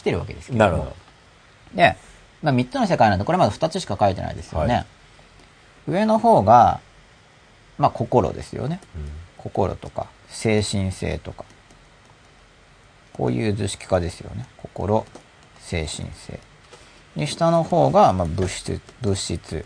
[0.00, 0.70] 来てるわけですけれども。
[0.70, 0.96] なるほど。
[1.76, 1.96] で、
[2.42, 4.74] まあ、3つの世界なんで、これまだ2つしか書いてないですよね。
[4.74, 4.86] はい
[5.88, 6.80] 上の方が、
[7.78, 8.80] まあ、心ですよね。
[8.94, 9.02] うん
[9.38, 11.46] 心とか、精神性とか。
[13.14, 14.46] こういう図式化ですよね。
[14.58, 15.06] 心、
[15.58, 16.38] 精神性。
[17.16, 19.64] で、下の方が、まあ、物質、物質。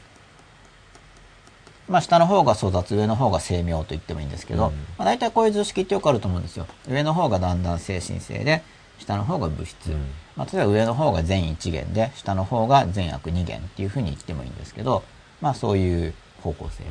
[1.89, 6.69] まあ、下の方が粗雑、上の方が精妙と言ってもいいんですけど、うんまあ、大体こういう図式ってよくあると思うんですよ。
[6.89, 8.63] 上の方がだんだん精神性で、
[9.01, 9.91] 下の方が物質。
[9.91, 10.07] うん
[10.37, 15.05] まあ、例えば上の方が善一元で、下の方が善悪二元っていうふうに言ってもいいんですけど、
[15.41, 16.85] まあそういう方向性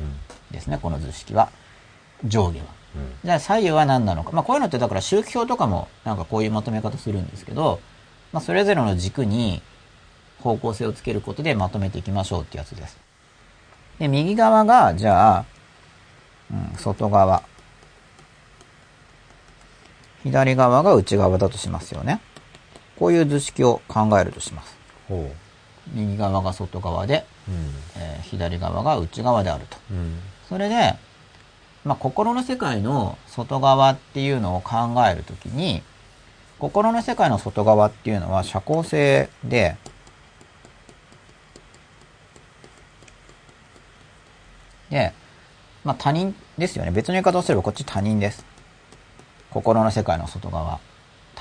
[0.50, 1.50] ですね、この図式は。
[2.24, 2.64] 上下は。
[2.96, 4.30] うんじゃあ左右は何なのか。
[4.32, 7.80] まあこういうのってだから周期表とかもなんかこういうまとめ方するんですけど、
[8.32, 9.62] まあそれぞれの軸に
[10.40, 12.98] 方向性をつけることでまとめていきましょうってやつです。
[13.98, 15.44] で、右側が、じゃあ、
[16.52, 17.42] うん、外側。
[20.22, 22.20] 左側が内側だとしますよね。
[22.98, 24.76] こういう図式を考えるとします。
[25.08, 25.30] ほ
[25.92, 27.52] 右側が外側で、う。
[27.52, 27.58] うん。
[27.96, 29.76] えー左側が内側であると。
[29.90, 30.18] うん。
[30.48, 30.94] それで、
[31.84, 35.82] まあ、心の世界の外側っていうのを考えるときに、
[36.58, 39.76] 心の世界の外側っていうのは社交性で、
[44.90, 45.12] で、
[45.84, 46.90] まあ、他人ですよね。
[46.90, 48.44] 別の言い方をすればこっち他人です。
[49.50, 50.80] 心の世界の外側。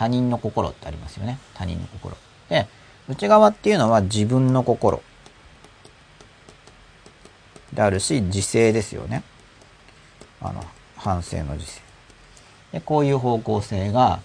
[0.03, 1.39] 他人の心ってありますよね。
[1.53, 2.17] 他人の心。
[2.49, 2.67] で、
[3.07, 5.01] 内側っていうのは自分の心。
[7.71, 9.23] であるし、自制ですよね。
[10.41, 10.61] あの、
[10.97, 11.81] 反省の自制。
[12.73, 14.19] で、こういう方向性が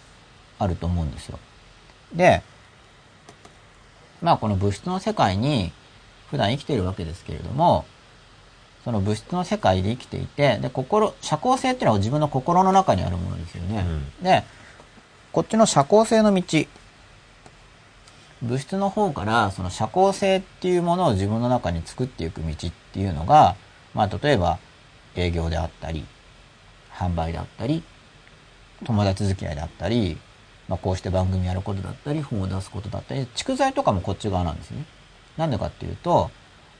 [0.58, 1.38] あると思うんですよ。
[2.12, 2.42] で、
[4.20, 5.70] まあこの物質の世界に
[6.28, 7.84] 普段生きているわけですけれども、
[8.82, 13.84] その物質の世界で生きていて、で、心、社交性っていうのは自分の心の中にあるものですよね。
[14.20, 14.42] で、
[15.38, 16.66] こっちの社交性の道、
[18.42, 23.54] 物質の方からその社交性っていうものを自分の中に作っていく道っていうのが、
[23.94, 24.58] まあ例えば
[25.14, 26.04] 営業であったり、
[26.92, 27.84] 販売であったり、
[28.84, 30.18] 友達付き合いであったり、
[30.66, 34.86] まあこうして番組やることだったり、本を出すことだったり、蓄財とかもこっち側なんですね。
[35.36, 36.32] なんでかっていうと、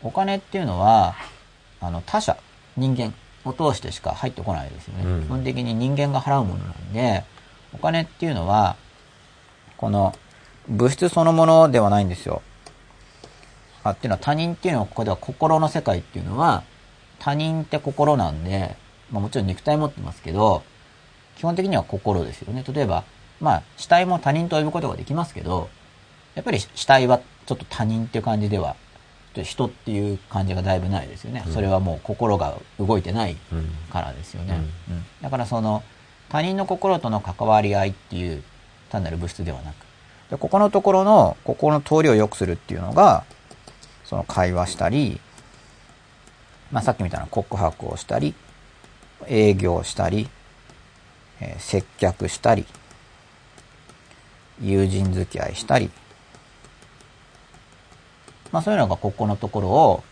[0.03, 1.15] お金っていうのは、
[1.81, 2.37] あの他者、
[2.77, 3.15] 人間
[3.45, 5.05] を通してしか入ってこないですよね。
[5.05, 7.23] うん基本的に人間が払うものなんで、
[7.73, 8.77] お金っていうのは、
[9.77, 10.15] この
[10.69, 12.43] 物質そのものではないんですよ。
[13.85, 16.65] あっていうのは他人っていうのはここでは心の世界っていうのは
[17.21, 18.77] 他人って心なんで、
[19.11, 20.63] まあもちろん肉体持ってますけど、
[21.37, 22.65] 基本的には心ですよね。
[22.73, 23.05] 例えば、
[23.41, 25.69] まあ死体も他人と呼ぶことができますけど、
[26.35, 28.75] やっぱり死体はちょっと他人っていう感じでは、
[29.35, 31.45] ちょっと人っていう感じがだいぶないですよね。
[31.53, 33.71] それはもう心が動いてないうん。
[33.91, 34.61] からですよね。
[34.91, 35.83] うんだからその
[36.31, 38.43] 他人の心との関わり合いっていう
[38.91, 39.77] 単なる物質ではなく、
[40.31, 43.25] でここのところの心の通りを良くするっていうのが、
[44.05, 45.21] その会話したり、
[46.71, 48.35] まあさっきみたいな告白をしたり、
[49.27, 50.29] 営業したり、
[51.41, 52.67] えー接客したり、
[54.61, 55.91] 友人付き合いしたり、
[58.53, 60.05] まあそういうのがここのところを、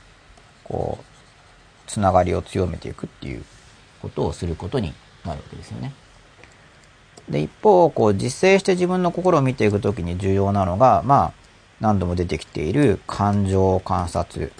[0.65, 1.05] こう、
[1.91, 3.45] つながりを強めていくっていう
[4.01, 4.93] ことをすることに
[5.25, 5.93] なるわけですよね。
[7.29, 11.33] で、一方、こう、実践して自分の心を見ていくときに重要なのが、まあ、
[11.81, 14.53] 何度も出てきている感情観察、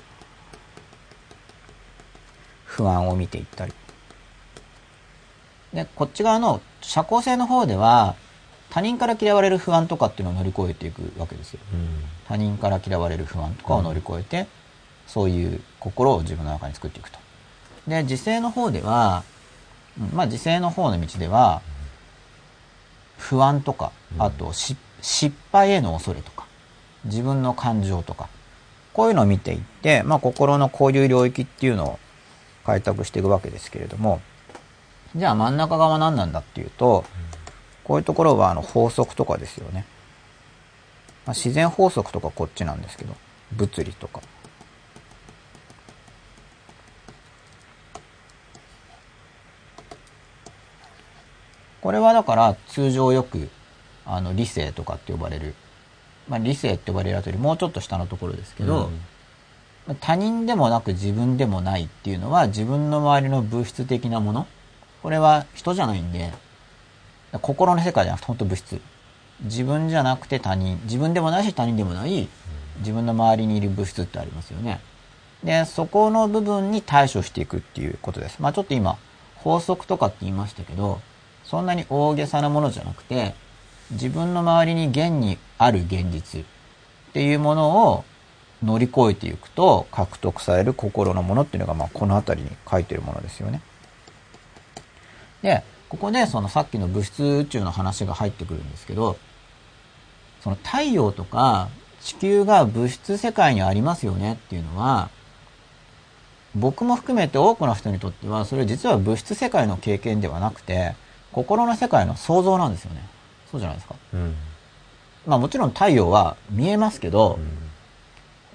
[2.65, 3.73] 不安を見ていったり。
[5.73, 8.17] で、こっち側の社交性の方では、
[8.71, 11.61] 他人から嫌われる不安とかっていうのを乗り越えていくわけですよ。
[11.73, 11.89] うん
[12.27, 14.49] 他人から嫌われる不安とかを乗り越えて、
[15.07, 17.19] そういう心を自分の中に作っていくと。
[17.87, 19.23] で、自制の方では、
[19.99, 21.63] うんまあ自制の方の道では、
[23.19, 26.47] 不安とか、あとし失敗への恐れとか、
[27.05, 28.29] 自分の感情とか、
[28.93, 31.99] こういうのを見ていって、まあ心のこういう領域っていうのを
[32.65, 34.21] 開拓していくわけですけれども、
[35.15, 37.05] じゃあ真ん中側何なんだっていうと、
[37.85, 39.87] こういうところはあの法則とかですよね。
[41.25, 43.15] まあ、自然法則とかこっちなんですけど、
[43.53, 44.21] 物理とか。
[51.87, 53.49] これはだから通常よく
[54.05, 55.55] あの理性とかって呼ばれる、
[56.29, 58.91] まあ、理性って呼ばれるあたりもうちょっと下のところですけど、
[59.87, 64.49] まあ他人でもなく自分でもないっていうのは自分の周りの物質的なもの
[65.01, 66.33] これは人じゃないんで
[67.41, 68.81] 心の世界じゃなくて本当物質。
[69.43, 72.29] 自分じゃなくて他人自分でもないし他人でもない
[72.79, 74.81] 自分の周りにいる物質ってありますよね。
[75.45, 78.43] でそこの部分に対処していくっていうことです。
[78.43, 78.99] まあちょっと今
[79.37, 81.01] 法則とかって言いましたけど
[81.47, 83.35] そんなに大げさなものじゃなくて
[83.93, 86.45] 自分の周りに現にある現実っ
[87.13, 88.05] ていうものを
[88.63, 93.61] 乗り越えていくと獲得される心のものっていうのがまあこの辺りに書いてるものですよね。
[95.43, 99.17] で、ここでそのさっきの物質宇宙の話が入ってくるんですけど、
[100.43, 101.69] その太陽とか
[102.01, 105.11] 地球が物質世界にありますよねっていうのは、
[106.55, 110.97] 僕も含めて多くの人にとっては、それ実は物質世界の経験ではなくて、
[111.37, 113.03] 心の世界の想像なんですよね。
[113.53, 113.95] そうじゃないですか。
[114.15, 114.35] うん
[115.27, 117.39] まあもちろん太陽は見えますけど、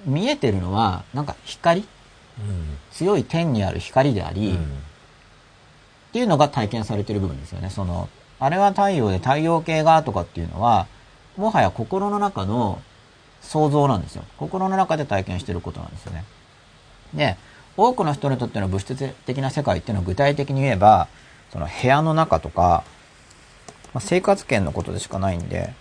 [0.06, 1.86] 見えてるのはなんか光
[2.92, 4.58] 強い天にある光であり、っ
[6.12, 7.70] ていうのが体験されてる部分ですよね。
[7.70, 8.10] その、
[8.40, 10.88] あれは太陽で太陽系がとかっていうのは、
[11.38, 12.82] もはや心の中の
[13.42, 14.24] 想像なんですよ。
[14.38, 16.24] 心の中で体験してることなんですよね。
[17.14, 17.38] で、
[17.78, 21.10] 多くの人にとっての物質的な世界っていうのは具体的に言えば、
[21.52, 22.84] その部屋の中とか、
[23.94, 25.74] まあ、生活圏のことでしかないんで、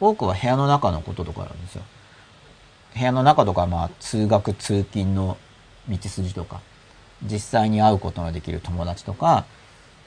[0.00, 1.82] 多くは部屋の中のこととかなんですよ。
[2.94, 5.38] 部屋の中とか、まあ、通学、通勤の
[5.88, 6.60] 道筋とか、
[7.22, 9.44] 実際に会うことのできる友達とか、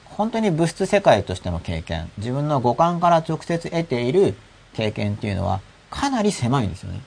[0.04, 4.34] 本当に物質世界としての経験、自分の五感から直接得ている
[4.74, 5.60] 経験っていうのは、
[5.90, 7.00] かなり狭いんですよね。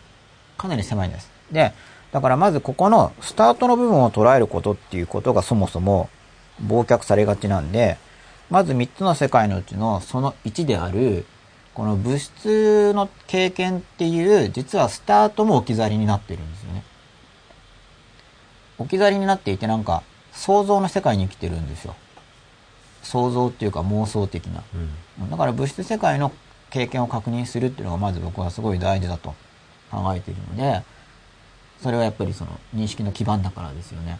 [0.57, 1.29] かなり狭いんです。
[1.51, 1.73] で、
[2.11, 6.09] だからまずここのスタートの部分を捉えることっていうことがそもそも
[6.65, 7.97] 忘却されがちなんで、
[8.49, 11.25] まず3つの世界のうちのその1である、
[11.75, 16.83] この物質の経験っていう、実はスタートも置き去りになってるんですよね。
[18.79, 21.95] 置き去りになっていてなんか想像の世界に生きてるんですよ。
[23.03, 24.63] 想像っていうか妄想的な。
[25.29, 26.31] だから物質世界の
[26.69, 29.35] 経験を確認するっていうのがまず僕はすごい大事だと
[29.91, 30.83] 考えているので、
[31.81, 34.19] それはやっぱりその認識の基盤だからですよね。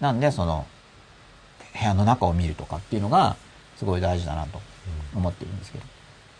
[0.00, 0.66] なんでその
[1.78, 3.36] 部屋の中を見るとかっていうのが
[3.76, 4.60] すごい大事だなと
[5.14, 5.84] 思っているんですけど。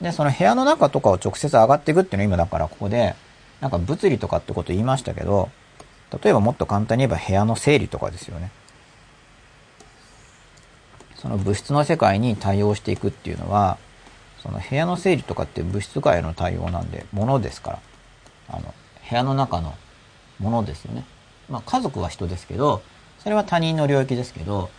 [0.00, 3.14] で、その部屋の中とかを直接上がっていくっていうのは今だからここで、
[3.60, 5.50] なんか物理とかってこと言いましたけど、
[6.22, 8.50] 例えばもっと簡単に言えば部屋の整理とかですよね。
[11.16, 13.78] その物質の世界に対応していくっていうのは、
[14.42, 17.78] その部屋の整理とかって物質界への対応なんで、ものですから。
[18.48, 18.74] あの、
[19.08, 19.74] 部屋の中の
[20.38, 21.04] ものですよね。
[21.48, 22.82] まあ家族は人ですけど、
[23.18, 24.70] それは他人の領域ですけど、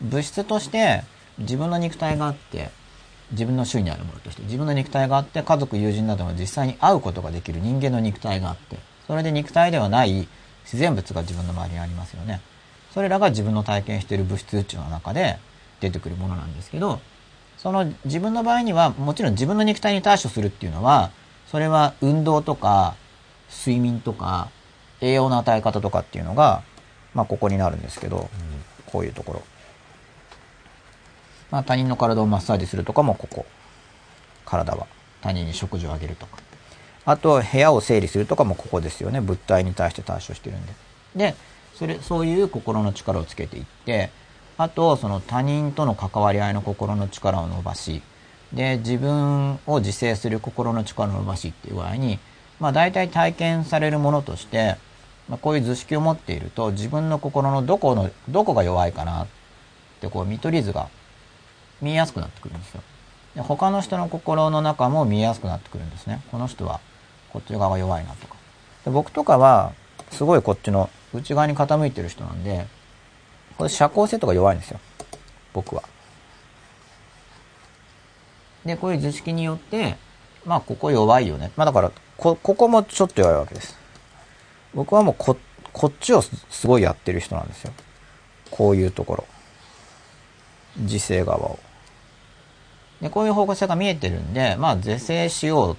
[0.00, 1.02] 物質として
[1.38, 2.70] 自分の肉体があって、
[3.32, 10.28] 自分の周囲にあるものとして、自分の肉体があって、家族、友人などの実際に会うことができる人間の肉体があって、それで肉体ではない
[10.64, 12.40] 自然物が自分の周りにありますよね。
[12.92, 15.38] それらが自分の体験している物質宇宙の中で
[15.80, 17.00] 出てくるものなんですけど、
[17.58, 21.10] その自分の場合には、もちろん自分の肉体に対処するっていうのは、
[21.50, 22.94] それは運動とか、
[23.50, 24.50] 睡眠とか、
[25.00, 26.62] 栄養の与え方とかっていうのが、
[27.14, 28.30] まあここになるんですけど、
[28.86, 29.42] こういうところ。
[31.50, 33.46] まあ他人の体をマッサージするとかもここ。
[34.44, 34.86] 体は。
[35.20, 36.38] 他人に食事をあげるとか。
[37.04, 39.20] あと部屋を整理するとかもここですよね。
[39.20, 40.72] 物体に対して対処してるんで。
[41.14, 41.34] で、
[41.74, 44.10] それ、そういう心の力をつけていって、
[44.58, 48.02] あと、その他人との関わり合いの心の力を伸ばし、
[48.52, 52.18] で、自分を自制する心の力を伸ばしっていう具合に、
[52.58, 54.76] まあ大体体験されるものとして、
[55.28, 59.26] まあこういう図式を持っていると、自分の心のどこの、どこが弱いかなっ
[60.00, 60.88] てこう見取り図が
[61.80, 62.82] 見えやすくなってくるんですよ。
[63.34, 66.22] で他の人の心の中も見えやすくなってくるんですね。
[66.30, 66.80] この人は
[67.32, 68.36] こっち側が弱いなとか。
[68.84, 69.72] で僕とかは、
[70.10, 72.66] すごいこっちの内側に傾いてる人なんで、
[73.58, 74.80] これ社交性とか弱いんですよ。
[75.52, 75.82] 僕は。
[78.64, 79.96] で、こういう図式によって、
[80.44, 81.52] まあ、ここ弱いよね。
[81.56, 83.78] まあ、だから、こ、ここもちょっと弱いわけです。
[84.76, 85.36] 僕はもうこ、
[85.72, 87.72] こっちをすごいやってる人なんですよ。
[88.50, 89.24] こういうところ。
[90.78, 91.58] 時勢側を。
[93.00, 95.72] で、こういう方向性が見えてるんで、まあ、是正しよ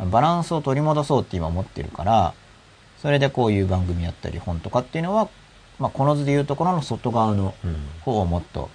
[0.00, 0.06] う。
[0.10, 2.34] バランスを取り戻そうって今思ってるから、
[3.02, 5.28] それでこういう番組やったり本とかっていうのは、
[5.78, 7.54] まあ、この図でいうところの外側の
[8.00, 8.70] 方をもっと、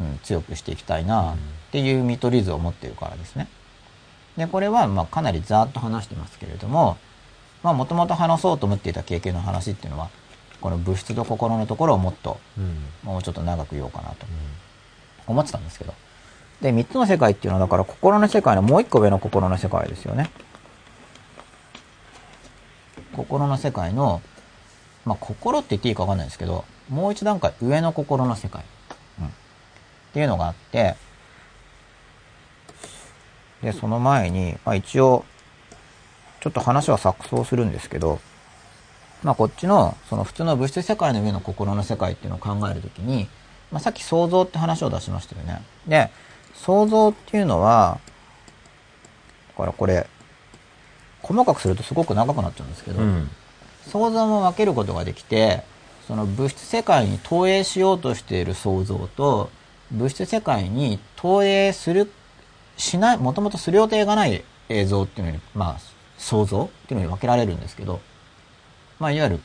[0.00, 1.36] うん、強くしていきたいなっ
[1.70, 3.48] ていう見取り図を持ってるからですね。
[4.38, 6.96] で、これはまかなりざーっと話してますけれども、
[7.62, 10.10] まあもともと話そうと思っていた経験の話っていうのは、
[10.60, 14.26] この物質と心のところをもっと、うんもうちょっと長く言おうかなと
[15.26, 15.94] 思ってたんですけど。
[16.60, 20.30] で、三つの世界っていうのはだから心の世界のもう一個上の心の世界ですよね。
[23.14, 24.20] 心の世界の、
[25.04, 28.64] まあ心って言っていいかわかんないですけど、もう一段階上の心の世界。
[29.20, 29.26] うん。
[29.26, 29.30] っ
[30.12, 30.96] ていうのがあって、
[33.62, 35.24] で、その前に、まあ一応、
[36.40, 38.20] ちょっと話は錯綜するんですけど、
[39.22, 43.28] まあこっちの、その普通の物質世界の上の心の世界っていうのを考えるときに、
[43.70, 45.62] まあさっき想像って話を出しましたよね。
[45.86, 46.10] で、
[46.54, 47.98] 想像っていうのは、
[49.50, 50.06] だからこれ、
[51.22, 53.30] 細かくするとすごく長くなっちゃうんですけど、うん
[53.88, 55.62] 想像も分けることができて、
[56.06, 59.50] その物質世界に投影しようとしている想像と、
[59.90, 62.12] 物質世界に投影する、
[62.76, 65.78] しない、もともとする予定がない映像っていうのに、まあ、
[66.18, 68.00] 想像っていうのに分けられるんですけど、
[68.98, 69.40] まあ、いわゆる、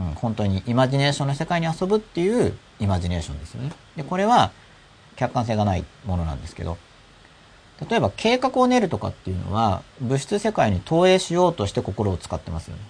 [0.00, 3.72] うん、本当にイマジネーションの世界に遊ぶっていうイマジネーションですよね。
[3.96, 4.50] で、これは
[5.16, 6.78] 客観性がないものなんですけど、
[7.88, 12.82] 例えば計画を練るとかっていうのは、物質世界に投影しようとして心を使ってますよね。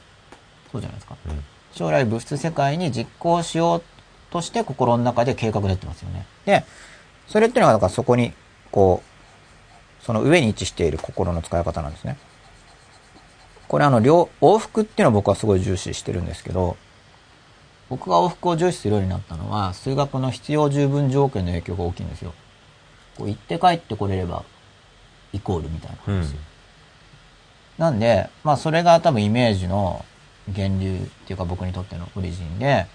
[0.71, 1.17] そうじゃないですか。
[1.27, 3.83] うん将来物質世界に実行しよう
[4.31, 6.27] として心の中で計画練ってますよね。
[6.45, 6.65] で、
[7.29, 8.33] それっていうのがだからそこに、
[8.71, 9.03] こ
[10.01, 12.19] う、その上に位置している心の使い方なんですね。
[13.73, 16.77] これあの、両、往復っていうのを僕はすごい重視してるんですけど、
[17.89, 22.35] 僕が往復を重視するようになったのは、数学の必要十分条件の影響が大きいんですよ。
[23.17, 24.45] こう行って帰ってこれれば、
[25.33, 26.35] イコールみたいな話。
[27.79, 30.05] なんで、まあそれが多分イメージの
[30.49, 32.87] 源流っていうか僕にとってのオリジンで、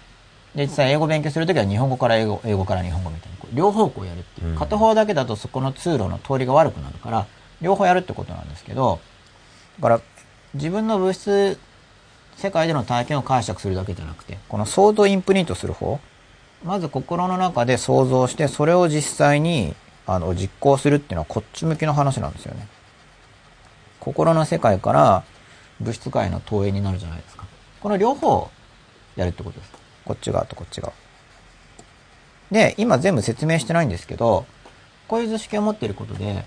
[0.54, 4.54] で、実際英語勉強するときは日本語から英語、英語から日本語みたいな、こう両方向やるっていうう。
[4.54, 7.26] ん片方だけだとそこの通路の通りが悪くなるから、
[7.62, 9.00] 両方やるってことなんですけど、
[9.80, 10.02] だから
[10.58, 11.60] 自分の物質
[12.36, 16.00] 世界での体験を解釈するだけじゃなくて、この想像インプリントする方、
[16.64, 19.76] まず心の中で想像して、それを実際に、
[20.06, 22.68] あの、実行するっていうのはこっち向きの話なんですよね。
[24.00, 25.24] 心の世界から
[25.80, 27.46] 物質界の投影になるじゃないですか。
[27.82, 28.50] この両方
[29.16, 29.72] やるってことです。
[30.06, 30.94] こっち側とこっち側。
[32.52, 34.46] で、今全部説明してないんですけど、
[35.08, 36.46] こういう図式を持っていることで、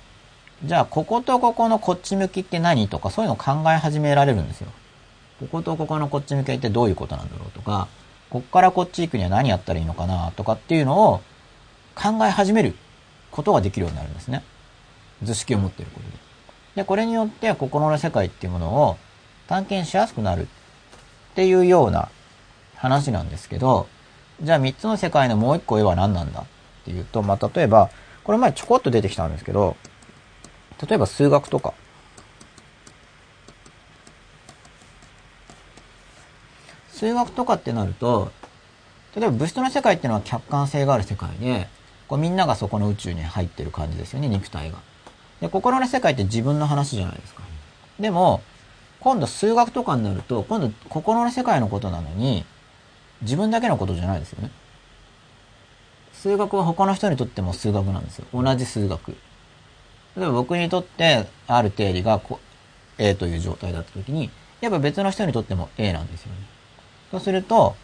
[0.65, 4.69] じゃあこことここのこっち向きって何とかそういうのを考え始められるんですよ。
[5.41, 7.89] こことここのこっち向きってどういうことなんだろうとか、
[8.29, 11.23] こっからこっち行くには何やったらいいのかなとかっていうのを
[11.95, 12.75] 考え始める
[13.31, 14.45] ことができるようになるんですね。
[15.23, 16.17] 図式を持ってることで。
[16.77, 18.99] で、これによって心の世界っていうものを
[19.49, 20.47] 探検しやすくなるっ
[21.35, 22.11] ていうような
[22.77, 23.89] 話なんですけど、
[24.43, 26.45] じゃあ3つの世界のもう1個上は何なんだっ
[26.85, 27.91] ていうと、まあ、例えば、
[28.25, 29.77] これ前ちょこっと出てきたんですけど、
[30.87, 31.75] 例えば数学とか。
[36.93, 38.31] 数学とかってなると、
[39.17, 41.69] 例えば物質の世界っていうのは客観性がある世界で、
[42.09, 44.79] こうみんながそこの宇宙に入ってる感じですよね、肉体が。
[45.41, 47.43] で、心の世界って自分の話じゃないですか。
[47.99, 48.43] でも、
[49.01, 52.45] 今度数学とかになると、今度心の世界のことなのに、
[53.23, 54.51] 自分だけのことじゃないですよね。
[56.13, 58.27] 数学は他の人にとっても数学なんですよ。
[58.35, 59.17] 同じ数学。
[60.17, 62.41] 例えば僕にとってある定理がこ
[62.99, 64.31] A という状態だった時に、
[64.61, 66.39] やっぱ別の人にとっても A なんですよね。
[67.11, 67.77] そうすると、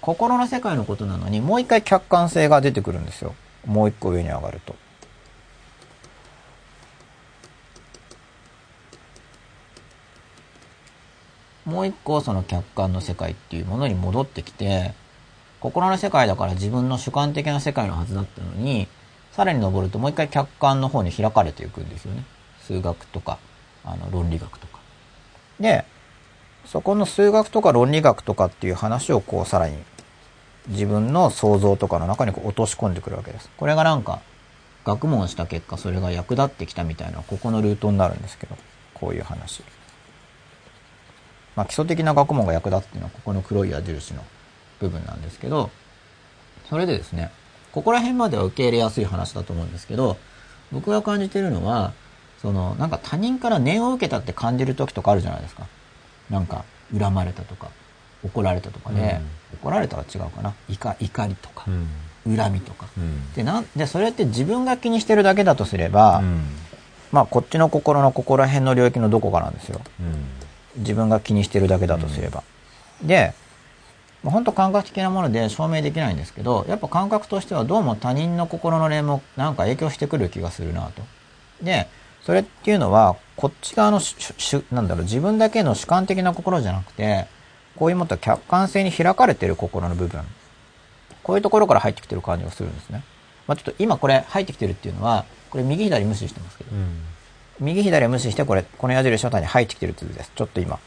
[0.00, 3.34] 心の世界のことなのに、もう一回客観性が出てくるんですよ。
[3.66, 4.74] もう一個上に上がると。
[11.64, 14.92] もう一個その客観の世界っていうものに戻ってきて、
[15.60, 18.88] 心の世界だから自分の主観的な世界のはずだったのに、
[19.32, 22.24] さらに登るともう一回客観の方に開かれていくんですよね。
[22.62, 23.38] 数学とか、
[23.84, 24.80] あの、論理学とか。
[25.58, 25.84] で、
[26.64, 29.76] そこの数学とか論理学とかっていう話をこうさらに
[30.68, 33.50] 自分の想像とかの中にこう落とし込んでくるわけです。
[33.56, 34.20] これがなんか
[34.84, 38.56] 学問した結果それが役立ってきたみたいなここのルートになるんですけど、
[38.94, 39.62] こういう話。
[41.56, 44.22] まあ基礎的な学問が役立つっていうのはここの黒い矢印の
[44.80, 45.70] 部分なんですけど、
[46.68, 47.32] それでですね、
[47.72, 50.16] ここら辺までは受け入れやすい話だと思うんですけど、
[50.72, 51.92] 僕が感じてるのは、
[52.42, 55.66] その、なんか他人から念を受けたって感じる時とかあるじゃないですか。
[56.30, 56.64] なんか、
[56.96, 57.68] 恨まれたとか、
[58.24, 59.20] 怒られたとかで、
[59.54, 60.54] 怒られたら違うかな。
[60.68, 61.66] 怒怒りとか、
[62.24, 62.86] 恨みとか。
[62.96, 66.44] うんで、なんで、それって自分が気にしてるだけだとすれば、うん
[67.12, 69.80] まあ、こっちの心のここら辺の領域のどこかなんですよ。
[70.00, 70.24] うん
[70.76, 72.44] 自分が気にしてるだけだとすれば。
[73.02, 73.34] で、
[74.22, 81.02] まあ本当感覚的なもので証明できないんですけど、やっぱ感覚としてはどうも他人の心の霊もなんか影響してくる気がするなと。
[81.62, 81.88] で、
[82.22, 84.00] それっていうのは、こっち側の
[84.72, 87.26] なんだろう、自分だけの主観的な心じゃなくて、
[87.76, 90.22] こういうもっと客観性に開かれてる心の部分。
[91.22, 93.02] こういうところから入ってきてる感じがするんですね。
[93.46, 97.02] まあ、ちょっと今これ入ってきてるっていうのは、これ右左無視してますけど、うん
[97.60, 100.32] 右左を無視してこれ、この矢印の単に入ってきてる図です。
[100.34, 100.78] ちょっと今、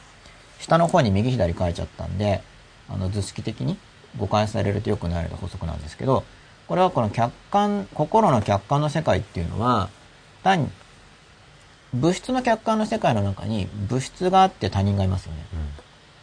[0.59, 2.41] 下の方に右左書いちゃったんで、
[2.89, 3.77] あの図式的に
[4.17, 6.23] 誤解されると良くないので補足なんですけど、
[6.67, 9.89] これはこの客観、心の客観の世界っていうのは、
[10.43, 10.69] 単に、
[11.93, 15.45] 物質の客観の世界の中に物質があって他人がいますよね。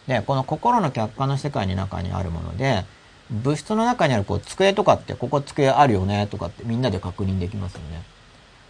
[0.08, 2.84] で、この心の客観の世界の中にあるもので、
[3.30, 8.02] 物質の中にあるこう机とかって、ここ机あるよねとかってみんなで確認できますよね。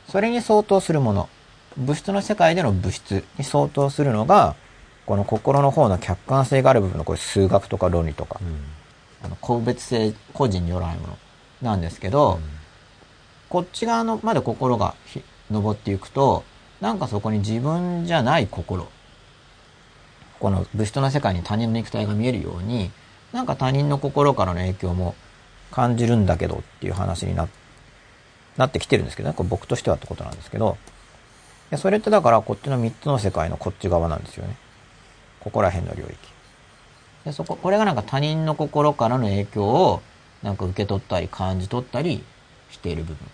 [0.09, 1.29] それに相当するもの、
[1.79, 4.55] 物質の世界での物質に相当するのが、
[5.07, 8.41] この心の方の客観性がある部分のこれ数学とか論理とか、
[9.23, 11.19] あの個別性、個人によらないもの
[11.63, 12.41] なんですけど、
[13.49, 16.45] こっち側のまで心がひ登っていくと、
[16.81, 18.89] なんかそこに自分じゃない心、
[20.39, 22.91] この物質の世界に他人の肉体が見えるように、
[23.33, 25.15] なんか他人の心からの影響も
[25.71, 27.49] 感じるんだけどっていう話にな
[28.57, 29.35] なってきてるんですけどね。
[29.35, 30.77] これ僕としてはってことなんですけど。
[31.71, 34.57] でそれってだからこっちの3つの世界のこっち側なんですよね。
[35.41, 36.17] ここら辺の領域。
[37.25, 40.03] で、そこ、これがなんか他人の心からの影響を
[40.43, 42.25] なんか受け取ったり感じ取ったり
[42.71, 43.29] している部分。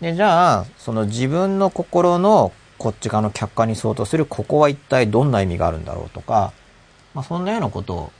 [0.00, 6.52] で、じゃあ、その自分の心のこっち側の客観に相当するここは一体どんな意味があるんだろうとか、
[7.14, 8.12] まあそんなようなことを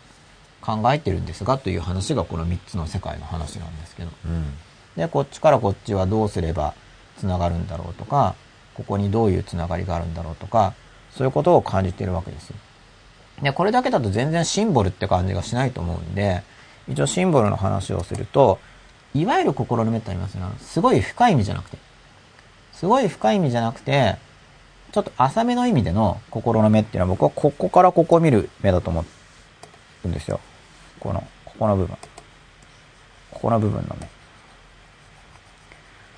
[0.62, 4.10] 考えてるんですがという話がこの3つの世界の話なんですけど。
[4.24, 4.54] うん
[4.96, 6.74] で、こっちからこっちはどうすれば
[7.18, 8.34] 繋がるんだろうとか、
[8.74, 10.74] ここにどういう繋がりがあるんだろうとか、
[11.10, 12.56] そういうことを感じているわけですよ。
[13.42, 16.42] で、これだけだと全然シンボルって感じがしないと思うんで、
[16.88, 18.58] 一応シンボルの話をすると、
[19.14, 20.44] いわゆる心の目ってありますよ。
[20.58, 21.78] すごい深い意味じゃなくて。
[22.72, 24.16] すごい深い意味じゃなくて、
[24.92, 29.04] ちょっと浅めの意味での心の目っていうのは僕はここからここを見る目だと思
[30.04, 30.40] うんですよ。
[31.00, 31.96] この、ここの部分。
[33.30, 34.08] ここの部分の目。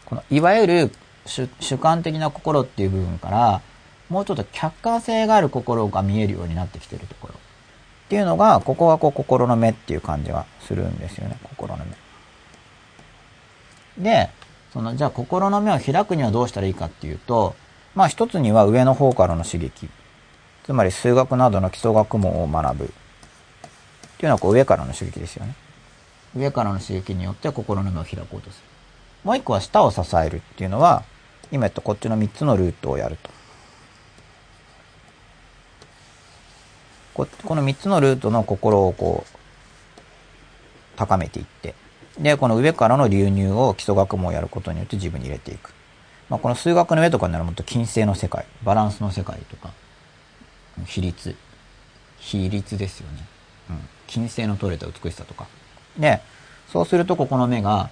[0.04, 0.92] このいわゆる
[1.26, 3.62] 主観的な心っていう部分から、
[4.08, 7.34] もうちょっと客観性がある心が見えるようになってきてるところ。
[7.34, 7.36] っ
[8.08, 11.36] ていうのが、ここがこう心の目っていう感じがするんですよね。
[11.42, 11.84] 心の
[13.98, 14.02] 目。
[14.02, 14.30] で、
[14.72, 17.54] その、じゃあ心の目を開くにはどうしたらいいかっていうと、
[17.94, 19.90] まあ一つには上の方からの刺激。
[20.64, 22.84] つまり数学などの基礎学問を学ぶ。
[22.84, 22.94] って
[24.22, 25.54] いうのはこう上からの刺激ですよね。
[26.34, 28.64] 上からの刺激によって心の目を開こうとする。
[29.24, 31.04] もう一個は舌を支えるっていうのは、
[31.50, 33.30] 今言ったこっちの3つのルートをやると。
[37.18, 39.38] ここの3つのルートの心をこう、
[40.96, 41.74] 高めていって、
[42.18, 45.72] で、この上からの流入を基礎学問をやることによって自分に入れていく。
[46.28, 49.72] まあ、この数学の上とかになるもっと金星の世界、バランスの世界とか、
[50.86, 51.34] 比率、
[52.18, 53.24] 比率ですよね。
[53.70, 53.78] うん。
[54.06, 55.48] 金星の取れた美しさとか。
[55.98, 56.20] で、
[56.72, 57.90] そうするとここの目が、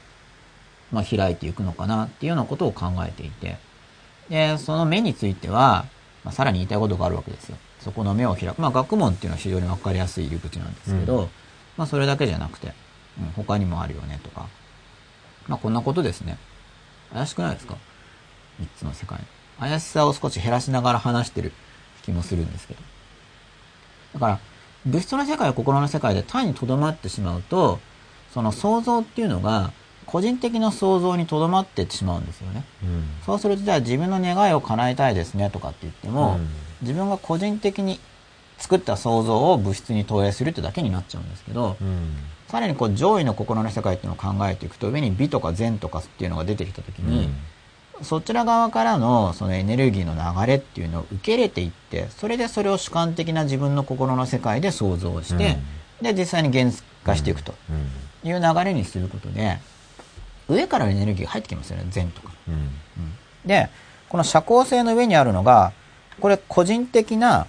[0.93, 3.57] まあ、開いていくのかなっていうようなことを考えていて、
[4.29, 5.87] で、その目については、
[6.23, 7.57] まあ、さらに言いたいことがあるわけですよ。
[7.87, 8.61] そこの目を開く。
[8.61, 11.29] まあ、学問っていうのは非常にわかりやすい入り口なんですけど、うん
[11.77, 12.73] まあ、それだけじゃなくて、
[13.21, 14.49] うん、他にもあるよねとか、
[15.47, 16.37] まあ、こんなことですね。
[17.13, 17.77] 怪しくないですか？
[18.59, 19.21] 三つの世界。
[19.61, 21.53] 怪しさを少し減らしながら話してる
[22.03, 22.81] 気もするんですけど。
[24.15, 24.41] だから、
[24.85, 27.79] 物質の世界は心の世界で単に留まってしまうと、
[28.35, 29.71] その想像っていうのが、
[30.07, 32.65] 個人的な想像に留まってってしまうんですよね。
[32.83, 36.49] うんそうすると、じゃあ自分の願いを叶えたいですねとかって言っても、うん
[36.83, 37.99] 自分が個人的に
[38.59, 42.15] 作った想像を物質に投影するってだけになっちゃうんですけど、うん。
[42.49, 47.29] さらにこう上位の心の世界っていうのを考えていくと、上に美とか善とかっていうのが出てきたときに、
[48.03, 55.59] そちら側からのそのエネルギーの流れっていうのを受け入れていって、それでそれを主観的な自分の心の世界で想像して、
[56.01, 57.73] で、実際に現実化していくとう
[58.27, 58.29] ん。
[58.29, 59.59] いう流れにすることで、
[60.49, 62.33] 上からのエネルギーが入ってきますよね、善とか。
[62.49, 62.71] うん。
[63.45, 63.69] で、
[64.09, 65.73] この社交性の上にあるのが、
[66.21, 67.47] これ個人的な、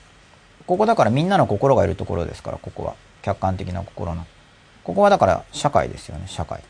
[0.66, 2.96] ここだからみんなの心がいるところですから、ここは。
[3.22, 4.26] 客観的な心の。
[4.84, 6.64] ここはだから社会ですよね、社会。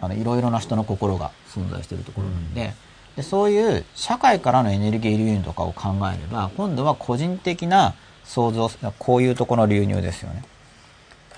[0.00, 2.74] あの、いろいろな人の心が存在しているところなんで、
[3.16, 7.94] で、そういう社会からのエネルギー流入とかを考えれば、今度は個人的な
[8.24, 10.44] 想像、こういうところの流入ですよね。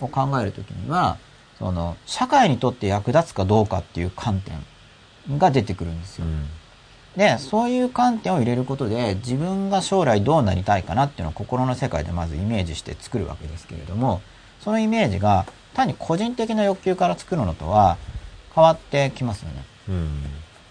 [0.01, 1.19] を考えるときには、
[1.59, 6.25] その、社会にとって役立つかどうかっていう観点が出てくるんですよ。
[7.19, 14.23] で、そういう観点を入れることで、自分が将来どうなりたいかなっていうのを心の世界でまずイメージして作るわけですけれども、
[14.61, 17.99] そのイメージが単に個人的な欲求から作るのとは
[18.55, 19.65] 変わってきますよね。
[19.89, 20.09] うん。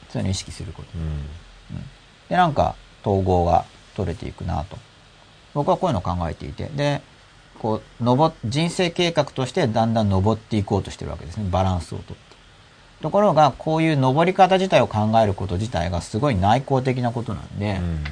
[0.09, 0.89] そういうのを意識すること。
[0.95, 1.25] うん。
[2.29, 3.65] で、なんか統合が
[3.95, 4.77] 取れていくなと。
[5.53, 7.01] 僕はこういうのを考えていて、で、
[7.59, 11.49] こう、登人生計画としてだんだん登っていこうとしてるわけですね。
[11.49, 12.26] バランスをとって。
[13.07, 18.03] ところが、こういう登り方自体を考えること自体がすごい内向的なことなんで、うん。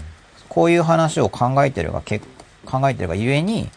[0.48, 2.22] こういう話を考えてるがけ、
[2.66, 3.70] 考えてるがゆえに、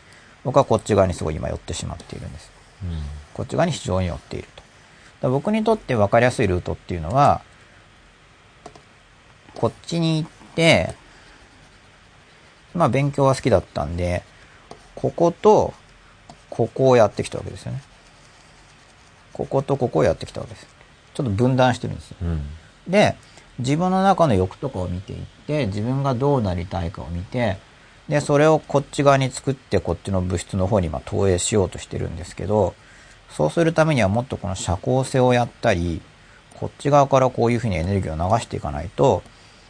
[0.45, 2.53] 僕はこっち側にすごい今寄ってしまっているんです。
[3.35, 4.49] こっち側に非常に寄っている
[5.21, 5.29] と。
[5.29, 7.41] 僕にとって分かりやすいルートっていうのは、
[9.57, 10.95] こっちに行って、
[12.75, 14.23] まあ勉強は好きだったんで、
[14.95, 15.75] ここと、
[16.49, 17.83] ここをやってきたわけですよね。
[19.33, 20.68] こことここをやってきたわけです。
[21.19, 22.17] ちょっと分断してるんですよ。
[22.23, 22.43] うん。
[22.87, 23.17] で、
[23.59, 25.19] 自分の中の欲とかを見ていっ
[25.49, 27.59] て、自分がどうなりたいかを見て、
[28.09, 32.75] で、それをこっち側に作って、こっちの物質の方にまあ投影しようとしてるんですけど、
[33.31, 36.01] そうするためにはもっとこの社交性をやったり、
[36.55, 39.25] こっち側からこういうふうにエネルギーを流していかないと、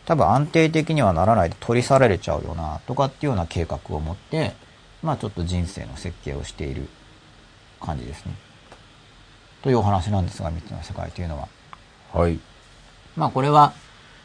[0.05, 4.53] 多分安定的にはならないで取り去られちゃうよな、とかっていうような計画を持って、
[5.03, 6.89] まあちょっと人生の設計をしている
[7.81, 8.35] 感じですね。
[9.63, 11.49] というお話なんですが、三つの世界というのは。
[12.13, 12.39] はい。
[13.17, 13.73] まあこれは、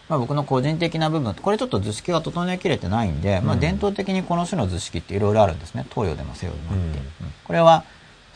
[0.10, 5.86] まあ僕の個人的な部分、これちょっと図式が整えきれてないんで、まあ伝統的にこの種の図式っていろいろあるんですね。
[5.90, 6.84] 東洋でも西洋でもあって。
[6.84, 7.84] うんうんこれは、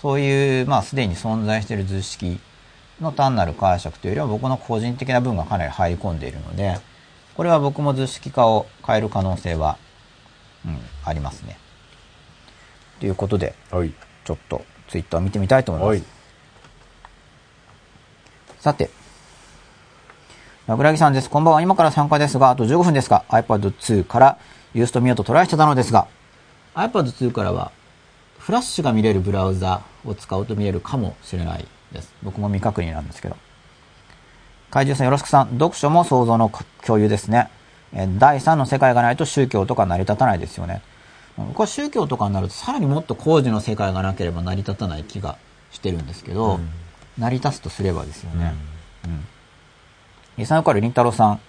[0.02, 2.40] そういう、まあすでに存在している図式
[3.02, 6.80] の単なる解釈というよりは僕の個人的な部分がかなり入り込んでいるので、
[7.36, 9.78] これは僕も図式化を変える可能性は、
[10.66, 11.58] うん、ありますね。
[13.00, 13.94] ということで、はい。
[14.26, 16.10] ちょっとツイッターを見てみたいと思います。
[16.10, 16.17] はい。
[18.60, 18.90] さて。
[20.66, 21.30] 桜木さんです。
[21.30, 21.62] こんばんは。
[21.62, 24.38] 今から参加ですが、あと15分ですが、iPad 2から
[24.74, 26.08] ユースト見ようとトライしてたのですが、
[26.76, 27.72] iPad 2からは、
[28.40, 32.14] フラッシュが見れるブラウザを使うと見れるかもしれないです。
[32.24, 33.38] 僕も未確認なんですけど。
[34.70, 36.52] 怪獣さんよろしくさん、読書も想像の
[36.86, 37.50] 共有ですね。
[37.94, 40.82] えー第三の世界がないと宗教とか成り立たないですよね。
[41.38, 45.38] 僕は宗教とかになるとさらにもっと工事の世界がなければ成り立たない気が
[45.72, 46.60] してるんですけど、
[47.18, 48.54] 成り立つとすればですよね。
[49.06, 49.26] うん。
[50.38, 51.40] リサノカルりんたろーさん、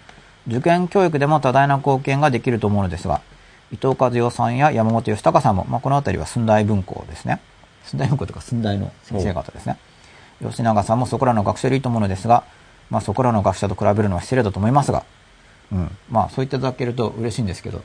[0.47, 3.21] 受験教育でも多大な貢献ができると思うのですが、
[3.71, 7.41] 伊藤和代さんや山本義孝さんも、まあ、この辺りは寸大文庫ですね。
[7.85, 9.77] 寸大文庫というか寸大の先生方ですね。
[10.43, 12.45] 吉永さんもそこらの学者でいいと思うのですが、
[12.91, 15.05] まあ、そこらの学者と比べるのは失礼だと思いますが、
[15.71, 15.97] うん。
[16.11, 17.83] まあ、そう言っていただけると嬉しいんですけど、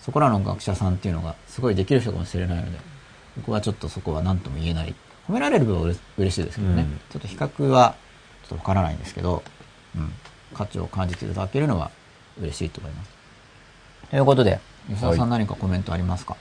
[0.00, 2.78] そこらの学者さんっていうのがすごいできる人かもしれないので、
[3.36, 4.94] 僕はちょっとそこは何とも言えない。
[5.28, 6.82] 褒められる分は嬉しいですけどね。
[6.82, 7.96] うんちょっと比較は
[8.42, 9.42] ちょっとわからないんですけど、
[9.96, 10.12] うん。
[10.54, 11.90] 価値を感じていただけるのは
[12.40, 13.10] 嬉しいと思います。
[14.10, 16.36] ということで、吉田さん何かコメントありますか、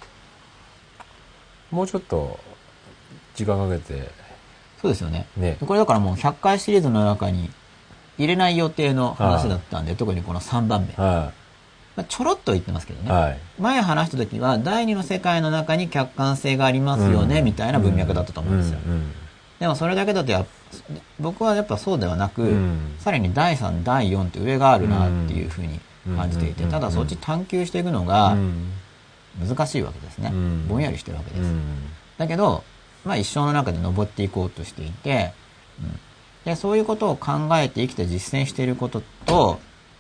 [1.72, 2.40] もうちょっと、
[3.36, 4.10] 時間かけて、
[4.82, 5.26] そうですよね。
[5.36, 7.50] ねこれだからもう100回シリーズの中に
[8.18, 10.94] 入れない予定の話だったんで、特にこの3番目。
[11.04, 11.32] は
[11.96, 13.06] まあ、ちょろっと言ってますけどい。
[13.06, 13.12] ね。
[13.12, 13.40] はい。
[13.60, 18.80] 前話した時は、第二の世界の中に客観性がありますよね、みたいな文脈だったと思うんですよ。
[18.86, 19.12] うん
[19.60, 20.46] でもそれだけだとやっ
[21.20, 25.80] 僕はやっぱそうではなく、うんさらに第3、第4って上があるなっていうふうに
[26.16, 28.72] 感じていて、うんただそっち探求していくのうがん
[29.40, 30.32] 難しいわけですね。
[30.34, 31.42] うんぼんやりしてるわけです。
[31.44, 31.62] うん
[32.18, 32.64] だけど、
[33.06, 35.32] まあ一生の中で登っていこうとしていて、
[35.82, 36.00] うん
[36.46, 39.60] で、そういうことを考えて生きて実践していることと、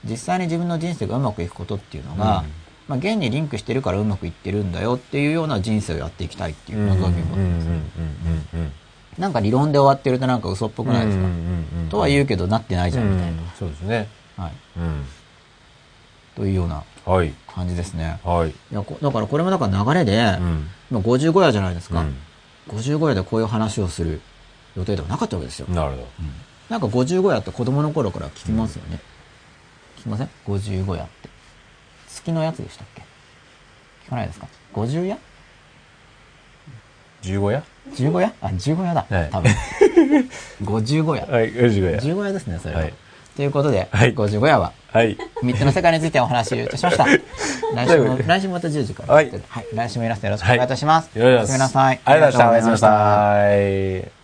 [0.10, 2.52] 実際に自分の人生がうまくいくことっていうのが、うん
[2.88, 7.66] まあ現にリンクしてるからうまくいってるんだよっていうような人生をやっていきたいっていううん望みを持ってます
[8.56, 8.72] ね。
[9.18, 11.26] なんか理論で終わってるとなんか嘘っぽくないですか、
[11.90, 13.42] とは言うけどなってないじゃんみたいな。
[13.58, 14.08] そうですね。
[14.38, 14.52] はい。
[14.78, 15.06] うん。
[16.36, 17.34] というようなはい。
[17.48, 18.20] 感じですね。
[18.24, 18.50] はい。
[18.50, 20.68] いやこだからこれもだから流れで、うん。
[20.92, 22.02] 今55夜じゃないですか。
[22.02, 22.16] うん
[22.68, 24.22] 55夜でこういう話をする
[24.76, 25.68] 予定ではなかったわけですよ。
[25.70, 26.08] なるほど。
[26.70, 29.00] なんか55夜って子供の頃から聞きますよね。
[30.06, 31.30] 聞きません ?55 夜って。
[32.08, 33.02] 月のやつでしたっけ？
[34.08, 35.18] 聞かないですか ?50 夜
[37.24, 38.34] 15夜 ?15 夜？
[38.42, 39.06] あ、15夜だ。
[39.10, 39.52] はい多分。
[40.64, 41.32] 55夜。
[41.32, 42.00] はい、15夜。
[42.00, 42.82] 15夜ですね、それは。
[42.82, 42.94] はい
[43.36, 45.18] ということで、はい55夜は、はい。
[45.44, 47.06] 3つの世界についてお話をいたしました。
[47.06, 47.20] 来
[47.90, 49.14] 週も、来週もまた10時から。
[49.14, 49.66] はいはい。
[49.74, 51.20] 来週もいらしてよろしくお願いいたします。
[51.20, 52.00] よろしくお願いしますおやすみなさい。
[52.06, 52.88] ありがとうございました。
[52.88, 54.15] おやすみなさい。